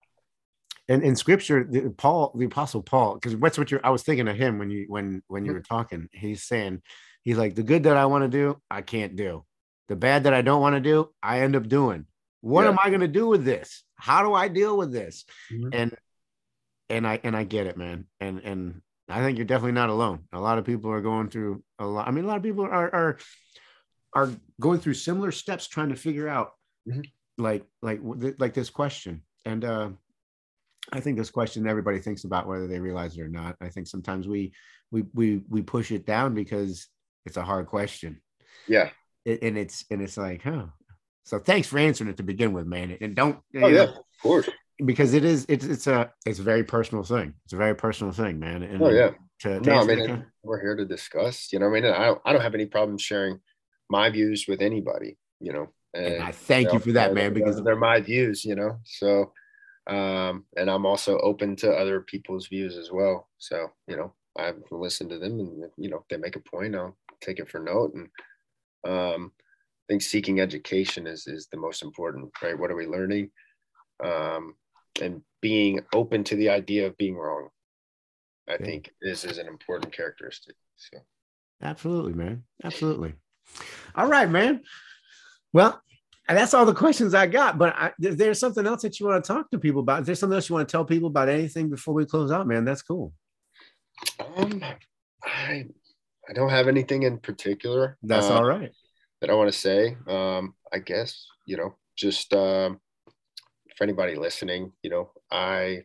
and 0.89 1.03
in 1.03 1.15
scripture, 1.15 1.65
the, 1.69 1.89
Paul, 1.89 2.31
the 2.35 2.45
apostle 2.45 2.83
Paul, 2.83 3.15
because 3.15 3.35
what's 3.35 3.57
what 3.57 3.71
you're 3.71 3.85
I 3.85 3.89
was 3.89 4.03
thinking 4.03 4.27
of 4.27 4.37
him 4.37 4.59
when 4.59 4.69
you 4.69 4.85
when 4.87 5.23
when 5.27 5.45
you 5.45 5.53
were 5.53 5.61
talking. 5.61 6.09
He's 6.11 6.43
saying, 6.43 6.81
he's 7.23 7.37
like, 7.37 7.55
the 7.55 7.63
good 7.63 7.83
that 7.83 7.97
I 7.97 8.05
want 8.05 8.23
to 8.23 8.29
do, 8.29 8.61
I 8.69 8.81
can't 8.81 9.15
do. 9.15 9.45
The 9.87 9.95
bad 9.95 10.25
that 10.25 10.33
I 10.33 10.41
don't 10.41 10.61
want 10.61 10.75
to 10.75 10.81
do, 10.81 11.09
I 11.23 11.41
end 11.41 11.55
up 11.55 11.67
doing. 11.67 12.05
What 12.41 12.63
yeah. 12.63 12.69
am 12.69 12.79
I 12.83 12.89
gonna 12.89 13.07
do 13.07 13.27
with 13.27 13.45
this? 13.45 13.83
How 13.95 14.21
do 14.21 14.33
I 14.33 14.47
deal 14.47 14.77
with 14.77 14.91
this? 14.91 15.25
Mm-hmm. 15.51 15.69
And 15.73 15.97
and 16.89 17.07
I 17.07 17.19
and 17.23 17.35
I 17.35 17.45
get 17.45 17.67
it, 17.67 17.77
man. 17.77 18.05
And 18.19 18.39
and 18.39 18.81
I 19.09 19.21
think 19.21 19.37
you're 19.37 19.45
definitely 19.45 19.71
not 19.73 19.89
alone. 19.89 20.23
A 20.33 20.39
lot 20.39 20.57
of 20.57 20.65
people 20.65 20.91
are 20.91 21.01
going 21.01 21.29
through 21.29 21.63
a 21.79 21.85
lot. 21.85 22.07
I 22.07 22.11
mean, 22.11 22.25
a 22.25 22.27
lot 22.27 22.37
of 22.37 22.43
people 22.43 22.65
are 22.65 22.93
are 22.93 23.17
are 24.13 24.31
going 24.59 24.79
through 24.79 24.95
similar 24.95 25.31
steps 25.31 25.67
trying 25.67 25.89
to 25.89 25.95
figure 25.95 26.27
out 26.27 26.51
mm-hmm. 26.87 27.01
like 27.37 27.65
like 27.81 27.99
like 28.39 28.53
this 28.53 28.69
question 28.69 29.21
and 29.45 29.65
uh 29.65 29.89
i 30.93 30.99
think 31.01 31.17
this 31.17 31.29
question 31.29 31.67
everybody 31.67 31.99
thinks 31.99 32.23
about 32.23 32.47
whether 32.47 32.67
they 32.67 32.79
realize 32.79 33.17
it 33.17 33.21
or 33.21 33.27
not 33.27 33.57
i 33.61 33.67
think 33.67 33.85
sometimes 33.85 34.27
we 34.27 34.53
we 34.91 35.03
we 35.13 35.41
we 35.49 35.61
push 35.61 35.91
it 35.91 36.05
down 36.05 36.33
because 36.33 36.87
it's 37.25 37.37
a 37.37 37.43
hard 37.43 37.67
question 37.67 38.21
yeah 38.67 38.89
it, 39.25 39.43
and 39.43 39.57
it's 39.57 39.83
and 39.91 40.01
it's 40.01 40.17
like 40.17 40.41
huh 40.41 40.67
So 41.27 41.39
thanks 41.39 41.67
for 41.67 41.77
answering 41.77 42.09
it 42.09 42.15
to 42.17 42.23
begin 42.23 42.53
with, 42.53 42.65
man. 42.65 42.97
And 43.01 43.13
don't 43.13 43.39
oh, 43.57 43.67
yeah, 43.67 43.69
know, 43.69 43.83
of 43.83 44.21
course. 44.23 44.49
Because 44.85 45.13
it 45.13 45.25
is 45.25 45.45
it's 45.49 45.65
it's 45.65 45.87
a 45.87 46.11
it's 46.25 46.39
a 46.39 46.43
very 46.43 46.63
personal 46.63 47.03
thing. 47.03 47.33
It's 47.45 47.53
a 47.53 47.57
very 47.57 47.75
personal 47.75 48.13
thing, 48.13 48.39
man. 48.39 48.63
And 48.63 48.81
oh 48.81 48.89
yeah. 48.89 49.11
To, 49.41 49.59
to 49.59 49.69
no, 49.69 49.79
I 49.79 49.85
mean 49.85 50.25
we're 50.43 50.61
here 50.61 50.75
to 50.75 50.85
discuss. 50.85 51.51
You 51.51 51.59
know, 51.59 51.67
I 51.67 51.69
mean, 51.69 51.85
I 51.85 52.05
don't 52.05 52.21
I 52.25 52.33
don't 52.33 52.41
have 52.41 52.55
any 52.55 52.67
problem 52.67 52.97
sharing 52.97 53.39
my 53.89 54.09
views 54.09 54.45
with 54.47 54.61
anybody, 54.61 55.17
you 55.39 55.53
know. 55.53 55.69
And, 55.93 56.05
and 56.05 56.23
I 56.23 56.31
thank 56.31 56.65
you, 56.65 56.67
know, 56.67 56.73
you 56.73 56.79
for 56.79 56.91
that, 56.93 57.13
man, 57.13 57.33
because 57.33 57.63
they're 57.63 57.75
my 57.75 58.01
views, 58.01 58.45
you 58.45 58.55
know. 58.55 58.77
So 58.83 59.31
um, 59.87 60.43
and 60.57 60.69
I'm 60.69 60.85
also 60.85 61.17
open 61.19 61.55
to 61.57 61.71
other 61.71 62.01
people's 62.01 62.47
views 62.47 62.75
as 62.75 62.91
well. 62.91 63.29
So, 63.37 63.71
you 63.87 63.95
know, 63.95 64.13
I 64.37 64.53
listen 64.69 65.07
to 65.09 65.17
them 65.17 65.39
and, 65.39 65.65
you 65.77 65.89
know, 65.89 65.97
if 65.97 66.07
they 66.09 66.17
make 66.17 66.35
a 66.35 66.41
point, 66.41 66.75
I'll 66.75 66.97
take 67.21 67.39
it 67.39 67.49
for 67.49 67.59
note. 67.59 67.93
And 67.93 68.09
um, 68.85 69.31
I 69.37 69.83
think 69.87 70.01
seeking 70.01 70.41
education 70.41 71.07
is, 71.07 71.25
is 71.25 71.47
the 71.47 71.57
most 71.57 71.83
important, 71.83 72.31
right? 72.43 72.59
What 72.59 72.69
are 72.69 72.75
we 72.75 72.85
learning? 72.85 73.31
Um, 74.03 74.55
and 75.01 75.21
being 75.41 75.81
open 75.93 76.23
to 76.25 76.35
the 76.35 76.49
idea 76.49 76.87
of 76.87 76.97
being 76.97 77.15
wrong, 77.15 77.49
I 78.47 78.53
yeah. 78.53 78.65
think 78.65 78.93
this 79.01 79.23
is 79.23 79.37
an 79.37 79.47
important 79.47 79.91
characteristic. 79.93 80.55
So, 80.75 80.99
absolutely, 81.61 82.13
man. 82.13 82.43
Absolutely. 82.63 83.13
All 83.95 84.07
right, 84.07 84.29
man. 84.29 84.61
Well, 85.53 85.81
that's 86.27 86.53
all 86.53 86.65
the 86.65 86.73
questions 86.73 87.13
I 87.13 87.27
got. 87.27 87.57
But 87.57 87.75
I, 87.75 87.93
is 88.01 88.17
there 88.17 88.33
something 88.33 88.65
else 88.65 88.81
that 88.81 88.99
you 88.99 89.07
want 89.07 89.23
to 89.23 89.27
talk 89.27 89.49
to 89.51 89.59
people 89.59 89.81
about? 89.81 90.01
Is 90.01 90.07
there 90.07 90.15
something 90.15 90.35
else 90.35 90.49
you 90.49 90.55
want 90.55 90.67
to 90.67 90.71
tell 90.71 90.85
people 90.85 91.07
about 91.07 91.29
anything 91.29 91.69
before 91.69 91.93
we 91.93 92.05
close 92.05 92.31
out, 92.31 92.47
man? 92.47 92.65
That's 92.65 92.81
cool. 92.81 93.13
Um, 94.35 94.63
I 95.23 95.65
I 96.29 96.33
don't 96.33 96.49
have 96.49 96.67
anything 96.67 97.03
in 97.03 97.19
particular. 97.19 97.97
That's 98.03 98.27
uh, 98.27 98.35
all 98.35 98.45
right. 98.45 98.71
That 99.21 99.29
I 99.29 99.33
want 99.33 99.51
to 99.51 99.57
say. 99.57 99.97
Um, 100.07 100.53
I 100.71 100.79
guess 100.79 101.25
you 101.45 101.57
know, 101.57 101.75
just 101.95 102.33
um, 102.33 102.79
for 103.77 103.83
anybody 103.83 104.15
listening, 104.15 104.71
you 104.81 104.89
know, 104.89 105.11
I 105.31 105.83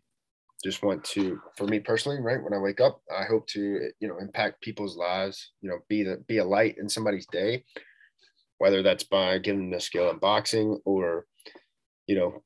just 0.64 0.82
want 0.82 1.04
to, 1.04 1.40
for 1.56 1.66
me 1.66 1.80
personally, 1.80 2.20
right 2.20 2.42
when 2.42 2.54
I 2.54 2.58
wake 2.58 2.80
up, 2.80 3.02
I 3.14 3.24
hope 3.24 3.46
to 3.48 3.90
you 4.00 4.08
know 4.08 4.18
impact 4.18 4.62
people's 4.62 4.96
lives. 4.96 5.52
You 5.60 5.70
know, 5.70 5.78
be 5.88 6.02
the 6.02 6.22
be 6.26 6.38
a 6.38 6.44
light 6.44 6.76
in 6.78 6.88
somebody's 6.88 7.26
day 7.26 7.64
whether 8.62 8.80
that's 8.80 9.02
by 9.02 9.38
giving 9.38 9.70
them 9.70 9.76
a 9.76 9.80
skill 9.80 10.08
in 10.08 10.18
boxing 10.18 10.78
or, 10.84 11.26
you 12.06 12.14
know, 12.14 12.44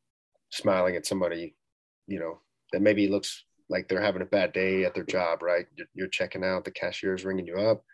smiling 0.49 0.97
at 0.97 1.05
somebody, 1.05 1.55
you 2.07 2.19
know, 2.19 2.41
that 2.73 2.81
maybe 2.81 3.07
looks 3.07 3.45
like 3.69 3.87
they're 3.87 4.01
having 4.01 4.23
a 4.23 4.25
bad 4.25 4.51
day 4.55 4.87
at 4.87 4.95
their 4.95 5.05
job, 5.05 5.43
right? 5.43 5.67
You're, 5.93 6.09
checking 6.09 6.43
out, 6.43 6.65
the 6.65 6.71
cashier's 6.71 7.27
ringing 7.27 7.47
you 7.47 7.57
up. 7.57 7.85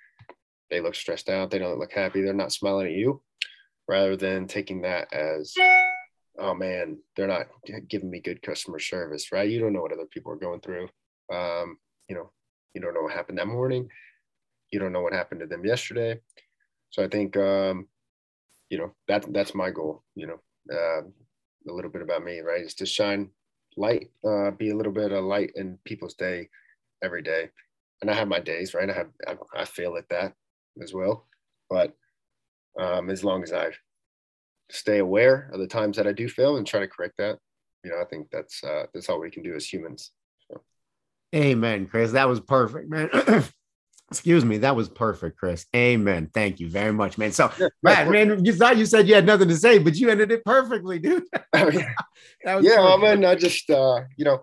They 0.70 0.80
look 0.80 0.94
stressed 0.94 1.28
out. 1.28 1.50
They 1.50 1.58
don't 1.58 1.80
look 1.80 1.90
happy. 1.90 2.22
They're 2.22 2.32
not 2.32 2.52
smiling 2.52 2.86
at 2.86 2.92
you 2.92 3.20
rather 3.88 4.16
than 4.16 4.46
taking 4.46 4.82
that 4.82 5.12
as, 5.12 5.52
oh 6.38 6.54
man, 6.54 6.98
they're 7.16 7.28
not 7.28 7.48
giving 7.88 8.10
me 8.10 8.20
good 8.20 8.42
customer 8.42 8.78
service, 8.78 9.32
right? 9.32 9.48
You 9.48 9.60
don't 9.60 9.72
know 9.72 9.82
what 9.82 9.92
other 9.92 10.06
people 10.06 10.32
are 10.32 10.36
going 10.36 10.60
through. 10.60 10.88
Um, 11.32 11.78
you 12.08 12.16
know, 12.16 12.30
you 12.74 12.80
don't 12.80 12.94
know 12.94 13.02
what 13.02 13.12
happened 13.12 13.38
that 13.38 13.46
morning. 13.46 13.88
You 14.70 14.80
don't 14.80 14.92
know 14.92 15.02
what 15.02 15.12
happened 15.12 15.40
to 15.40 15.46
them 15.46 15.64
yesterday. 15.64 16.20
So 16.90 17.02
I 17.02 17.08
think 17.08 17.36
um, 17.36 17.88
you 18.72 18.78
know 18.78 18.90
that 19.06 19.30
that's 19.34 19.54
my 19.54 19.70
goal 19.70 20.02
you 20.14 20.26
know 20.26 20.40
uh, 20.72 21.02
a 21.02 21.72
little 21.72 21.90
bit 21.90 22.00
about 22.00 22.24
me 22.24 22.40
right 22.40 22.62
is 22.62 22.74
to 22.74 22.86
shine 22.86 23.28
light 23.76 24.10
uh, 24.24 24.50
be 24.50 24.70
a 24.70 24.76
little 24.76 24.92
bit 24.92 25.12
of 25.12 25.24
light 25.24 25.52
in 25.56 25.78
people's 25.84 26.14
day 26.14 26.48
every 27.04 27.22
day 27.22 27.50
and 28.00 28.10
i 28.10 28.14
have 28.14 28.28
my 28.28 28.40
days 28.40 28.72
right 28.72 28.88
i 28.88 28.94
have 28.94 29.10
i, 29.28 29.36
I 29.54 29.64
fail 29.66 29.96
at 29.96 30.08
that 30.08 30.32
as 30.82 30.94
well 30.94 31.26
but 31.68 31.94
um, 32.80 33.10
as 33.10 33.22
long 33.22 33.42
as 33.42 33.52
i 33.52 33.68
stay 34.72 34.98
aware 34.98 35.50
of 35.52 35.60
the 35.60 35.66
times 35.66 35.96
that 35.96 36.06
i 36.06 36.12
do 36.12 36.28
fail 36.28 36.56
and 36.56 36.66
try 36.66 36.80
to 36.80 36.88
correct 36.88 37.14
that 37.18 37.38
you 37.84 37.90
know 37.90 38.00
i 38.00 38.04
think 38.04 38.28
that's 38.30 38.62
uh, 38.64 38.84
that's 38.92 39.08
all 39.08 39.20
we 39.20 39.30
can 39.30 39.42
do 39.42 39.54
as 39.54 39.66
humans 39.66 40.12
so. 40.50 40.60
amen 41.34 41.86
chris 41.86 42.12
that 42.12 42.28
was 42.28 42.40
perfect 42.40 42.88
man 42.90 43.08
Excuse 44.10 44.44
me, 44.44 44.58
that 44.58 44.76
was 44.76 44.90
perfect, 44.90 45.38
Chris. 45.38 45.64
Amen. 45.74 46.28
Thank 46.34 46.60
you 46.60 46.68
very 46.68 46.92
much, 46.92 47.16
man. 47.16 47.32
So, 47.32 47.50
man, 47.82 48.10
man, 48.10 48.44
you 48.44 48.52
thought 48.52 48.76
you 48.76 48.84
said 48.84 49.08
you 49.08 49.14
had 49.14 49.24
nothing 49.24 49.48
to 49.48 49.56
say, 49.56 49.78
but 49.78 49.96
you 49.96 50.10
ended 50.10 50.30
it 50.30 50.44
perfectly, 50.44 50.98
dude. 50.98 51.24
Oh, 51.54 51.70
yeah, 51.70 51.94
yeah 52.60 52.80
well, 52.80 52.98
man, 52.98 53.24
I 53.24 53.34
just, 53.34 53.70
uh, 53.70 54.02
you 54.18 54.26
know, 54.26 54.42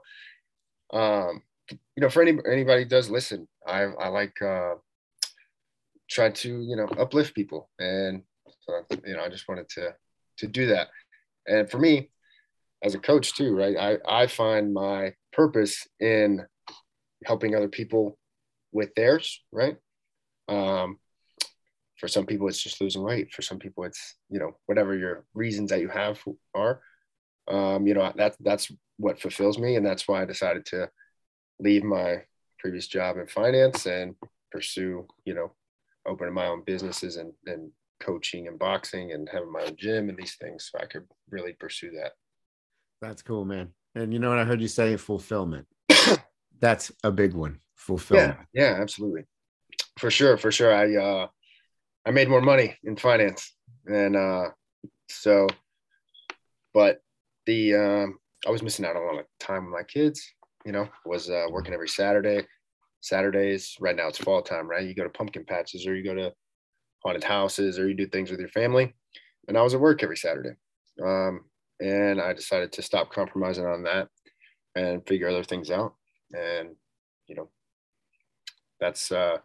um, 0.91 1.43
you 1.69 2.01
know, 2.01 2.09
for 2.09 2.23
any 2.23 2.37
anybody 2.51 2.85
does 2.85 3.09
listen, 3.09 3.47
I 3.65 3.83
I 3.83 4.07
like 4.07 4.41
uh, 4.41 4.75
try 6.09 6.31
to 6.31 6.61
you 6.61 6.75
know 6.75 6.87
uplift 6.97 7.35
people, 7.35 7.69
and 7.77 8.23
so 8.61 8.85
you 9.05 9.13
know, 9.13 9.21
I 9.21 9.29
just 9.29 9.47
wanted 9.47 9.69
to 9.69 9.93
to 10.39 10.47
do 10.47 10.67
that. 10.67 10.89
And 11.47 11.69
for 11.69 11.79
me, 11.79 12.09
as 12.83 12.95
a 12.95 12.99
coach 12.99 13.35
too, 13.35 13.55
right? 13.55 13.75
I 13.77 13.97
I 14.07 14.27
find 14.27 14.73
my 14.73 15.13
purpose 15.33 15.87
in 15.99 16.45
helping 17.25 17.55
other 17.55 17.67
people 17.67 18.17
with 18.71 18.93
theirs, 18.95 19.41
right? 19.51 19.77
Um, 20.47 20.99
for 21.97 22.07
some 22.07 22.25
people, 22.25 22.47
it's 22.47 22.61
just 22.61 22.79
losing 22.79 23.03
weight. 23.03 23.33
For 23.33 23.41
some 23.41 23.59
people, 23.59 23.83
it's 23.83 24.15
you 24.29 24.39
know 24.39 24.51
whatever 24.65 24.95
your 24.95 25.25
reasons 25.33 25.69
that 25.69 25.81
you 25.81 25.89
have 25.89 26.19
are. 26.55 26.81
Um, 27.47 27.87
you 27.87 27.93
know 27.93 28.11
that 28.15 28.35
that's 28.39 28.71
what 28.97 29.19
fulfills 29.19 29.57
me, 29.57 29.75
and 29.75 29.85
that's 29.85 30.07
why 30.07 30.21
I 30.21 30.25
decided 30.25 30.65
to 30.67 30.89
leave 31.59 31.83
my 31.83 32.23
previous 32.59 32.87
job 32.87 33.17
in 33.17 33.27
finance 33.27 33.85
and 33.85 34.15
pursue 34.51 35.05
you 35.25 35.33
know 35.33 35.51
opening 36.07 36.33
my 36.33 36.47
own 36.47 36.63
businesses 36.65 37.17
and 37.17 37.33
and 37.45 37.71
coaching 37.99 38.47
and 38.47 38.57
boxing 38.57 39.11
and 39.11 39.27
having 39.31 39.51
my 39.51 39.61
own 39.61 39.75
gym 39.77 40.09
and 40.09 40.17
these 40.17 40.35
things 40.35 40.69
so 40.71 40.79
I 40.79 40.85
could 40.85 41.05
really 41.29 41.53
pursue 41.53 41.91
that. 41.91 42.13
That's 43.01 43.21
cool, 43.21 43.45
man. 43.45 43.69
And 43.95 44.13
you 44.13 44.19
know 44.19 44.29
what 44.29 44.39
I 44.39 44.43
heard 44.43 44.61
you 44.61 44.67
say 44.67 44.95
fulfillment. 44.97 45.67
That's 46.59 46.91
a 47.03 47.11
big 47.11 47.33
one 47.33 47.59
fulfillment. 47.75 48.37
Yeah, 48.53 48.63
yeah, 48.63 48.81
absolutely. 48.81 49.23
For 49.97 50.11
sure, 50.11 50.37
for 50.37 50.51
sure. 50.51 50.73
I 50.73 50.95
uh 50.95 51.27
I 52.05 52.11
made 52.11 52.29
more 52.29 52.41
money 52.41 52.77
in 52.83 52.95
finance. 52.95 53.53
And 53.85 54.15
uh 54.15 54.49
so 55.09 55.47
but 56.73 57.01
the 57.45 57.75
um 57.75 58.19
I 58.45 58.51
was 58.51 58.63
missing 58.63 58.85
out 58.85 58.95
on 58.95 59.03
a 59.03 59.05
lot 59.05 59.19
of 59.19 59.25
time 59.39 59.65
with 59.65 59.73
my 59.73 59.83
kids, 59.83 60.21
you 60.65 60.71
know, 60.71 60.87
was 61.05 61.29
uh 61.29 61.45
working 61.49 61.73
every 61.73 61.89
Saturday. 61.89 62.45
Saturdays, 63.01 63.75
right 63.79 63.95
now 63.95 64.09
it's 64.09 64.17
fall 64.17 64.41
time, 64.41 64.67
right? 64.69 64.85
You 64.85 64.93
go 64.93 65.03
to 65.03 65.09
pumpkin 65.09 65.45
patches 65.45 65.87
or 65.87 65.95
you 65.95 66.03
go 66.03 66.13
to 66.15 66.33
haunted 67.03 67.23
houses 67.23 67.79
or 67.79 67.87
you 67.87 67.95
do 67.95 68.07
things 68.07 68.31
with 68.31 68.39
your 68.39 68.49
family. 68.49 68.93
And 69.47 69.57
I 69.57 69.61
was 69.61 69.73
at 69.73 69.79
work 69.79 70.03
every 70.03 70.17
Saturday. 70.17 70.55
Um, 71.03 71.45
and 71.79 72.21
I 72.21 72.33
decided 72.33 72.71
to 72.73 72.81
stop 72.81 73.11
compromising 73.11 73.65
on 73.65 73.83
that 73.83 74.09
and 74.75 75.05
figure 75.07 75.29
other 75.29 75.43
things 75.43 75.71
out. 75.71 75.95
And, 76.33 76.75
you 77.27 77.35
know, 77.35 77.49
that's 78.79 79.11
uh, 79.11 79.37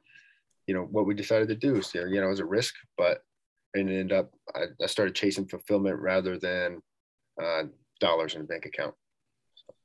you 0.67 0.75
know 0.75 0.83
what 0.83 1.07
we 1.07 1.15
decided 1.15 1.49
to 1.49 1.57
do. 1.57 1.83
So 1.83 2.05
you 2.05 2.21
know, 2.21 2.27
it 2.27 2.31
was 2.31 2.41
a 2.41 2.45
risk, 2.45 2.75
but 2.97 3.23
it 3.75 3.81
ended 3.81 4.13
up 4.13 4.31
I, 4.55 4.65
I 4.83 4.87
started 4.87 5.15
chasing 5.15 5.47
fulfillment 5.47 5.99
rather 5.99 6.39
than 6.39 6.81
uh, 7.43 7.65
dollars 8.01 8.35
in 8.35 8.43
a 8.43 8.45
bank 8.45 8.67
account. 8.67 8.95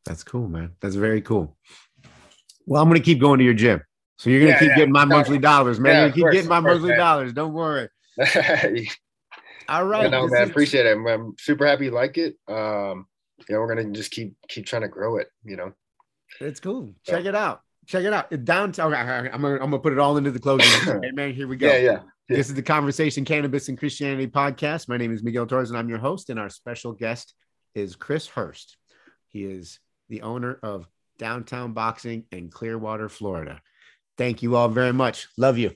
That's 0.05 0.23
cool, 0.23 0.47
man. 0.47 0.71
That's 0.81 0.95
very 0.95 1.21
cool. 1.21 1.57
Well, 2.65 2.81
I'm 2.81 2.89
gonna 2.89 2.99
keep 2.99 3.19
going 3.19 3.39
to 3.39 3.45
your 3.45 3.53
gym. 3.53 3.81
So 4.19 4.29
you're 4.29 4.41
gonna 4.41 4.51
yeah, 4.51 4.59
keep 4.59 4.67
yeah. 4.69 4.75
getting 4.75 4.91
my 4.91 5.05
monthly 5.05 5.37
dollars, 5.37 5.79
man. 5.79 5.93
Yeah, 5.93 6.01
you're 6.01 6.11
keep 6.11 6.23
course, 6.23 6.33
getting 6.33 6.49
my 6.49 6.59
course, 6.59 6.73
monthly 6.73 6.89
man. 6.89 6.97
dollars. 6.97 7.31
Don't 7.31 7.53
worry. 7.53 7.87
All 9.69 9.85
right. 9.85 10.03
You 10.03 10.09
know, 10.11 10.27
man, 10.27 10.43
is... 10.43 10.49
appreciate 10.49 10.85
it. 10.85 10.97
I'm, 10.97 11.35
super 11.39 11.65
happy 11.65 11.85
you 11.85 11.91
like 11.91 12.17
it. 12.17 12.35
Um, 12.49 13.07
you 13.47 13.55
know, 13.55 13.61
we're 13.61 13.73
gonna 13.73 13.93
just 13.93 14.11
keep 14.11 14.35
keep 14.49 14.65
trying 14.65 14.81
to 14.81 14.89
grow 14.89 15.17
it. 15.19 15.29
You 15.45 15.55
know, 15.55 15.73
it's 16.41 16.59
cool. 16.59 16.93
Check 17.05 17.23
it 17.23 17.33
out. 17.33 17.61
Check 17.87 18.03
it 18.03 18.11
out. 18.11 18.29
Downtown. 18.43 18.93
Okay, 18.93 19.29
I'm 19.31 19.41
gonna, 19.41 19.53
I'm 19.53 19.71
gonna 19.71 19.79
put 19.79 19.93
it 19.93 19.99
all 19.99 20.17
into 20.17 20.31
the 20.31 20.39
closing. 20.39 20.67
hey, 21.01 21.11
man, 21.11 21.33
here 21.33 21.47
we 21.47 21.55
go. 21.55 21.67
Yeah, 21.67 21.77
yeah. 21.77 21.99
This 22.27 22.49
is 22.49 22.55
the 22.55 22.61
Conversation 22.61 23.23
Cannabis 23.23 23.69
and 23.69 23.77
Christianity 23.77 24.27
podcast. 24.27 24.89
My 24.89 24.97
name 24.97 25.13
is 25.13 25.23
Miguel 25.23 25.45
Torres, 25.45 25.69
and 25.69 25.79
I'm 25.79 25.87
your 25.87 25.97
host. 25.97 26.29
And 26.29 26.37
our 26.37 26.49
special 26.49 26.91
guest 26.91 27.35
is 27.73 27.95
Chris 27.95 28.27
Hurst. 28.27 28.75
He 29.29 29.45
is 29.45 29.79
the 30.09 30.23
owner 30.23 30.59
of 30.61 30.89
Downtown 31.19 31.71
Boxing 31.71 32.25
in 32.33 32.49
Clearwater, 32.49 33.07
Florida. 33.07 33.61
Thank 34.19 34.43
you 34.43 34.55
all 34.55 34.69
very 34.69 34.93
much. 34.93 35.29
Love 35.35 35.57
you. 35.57 35.75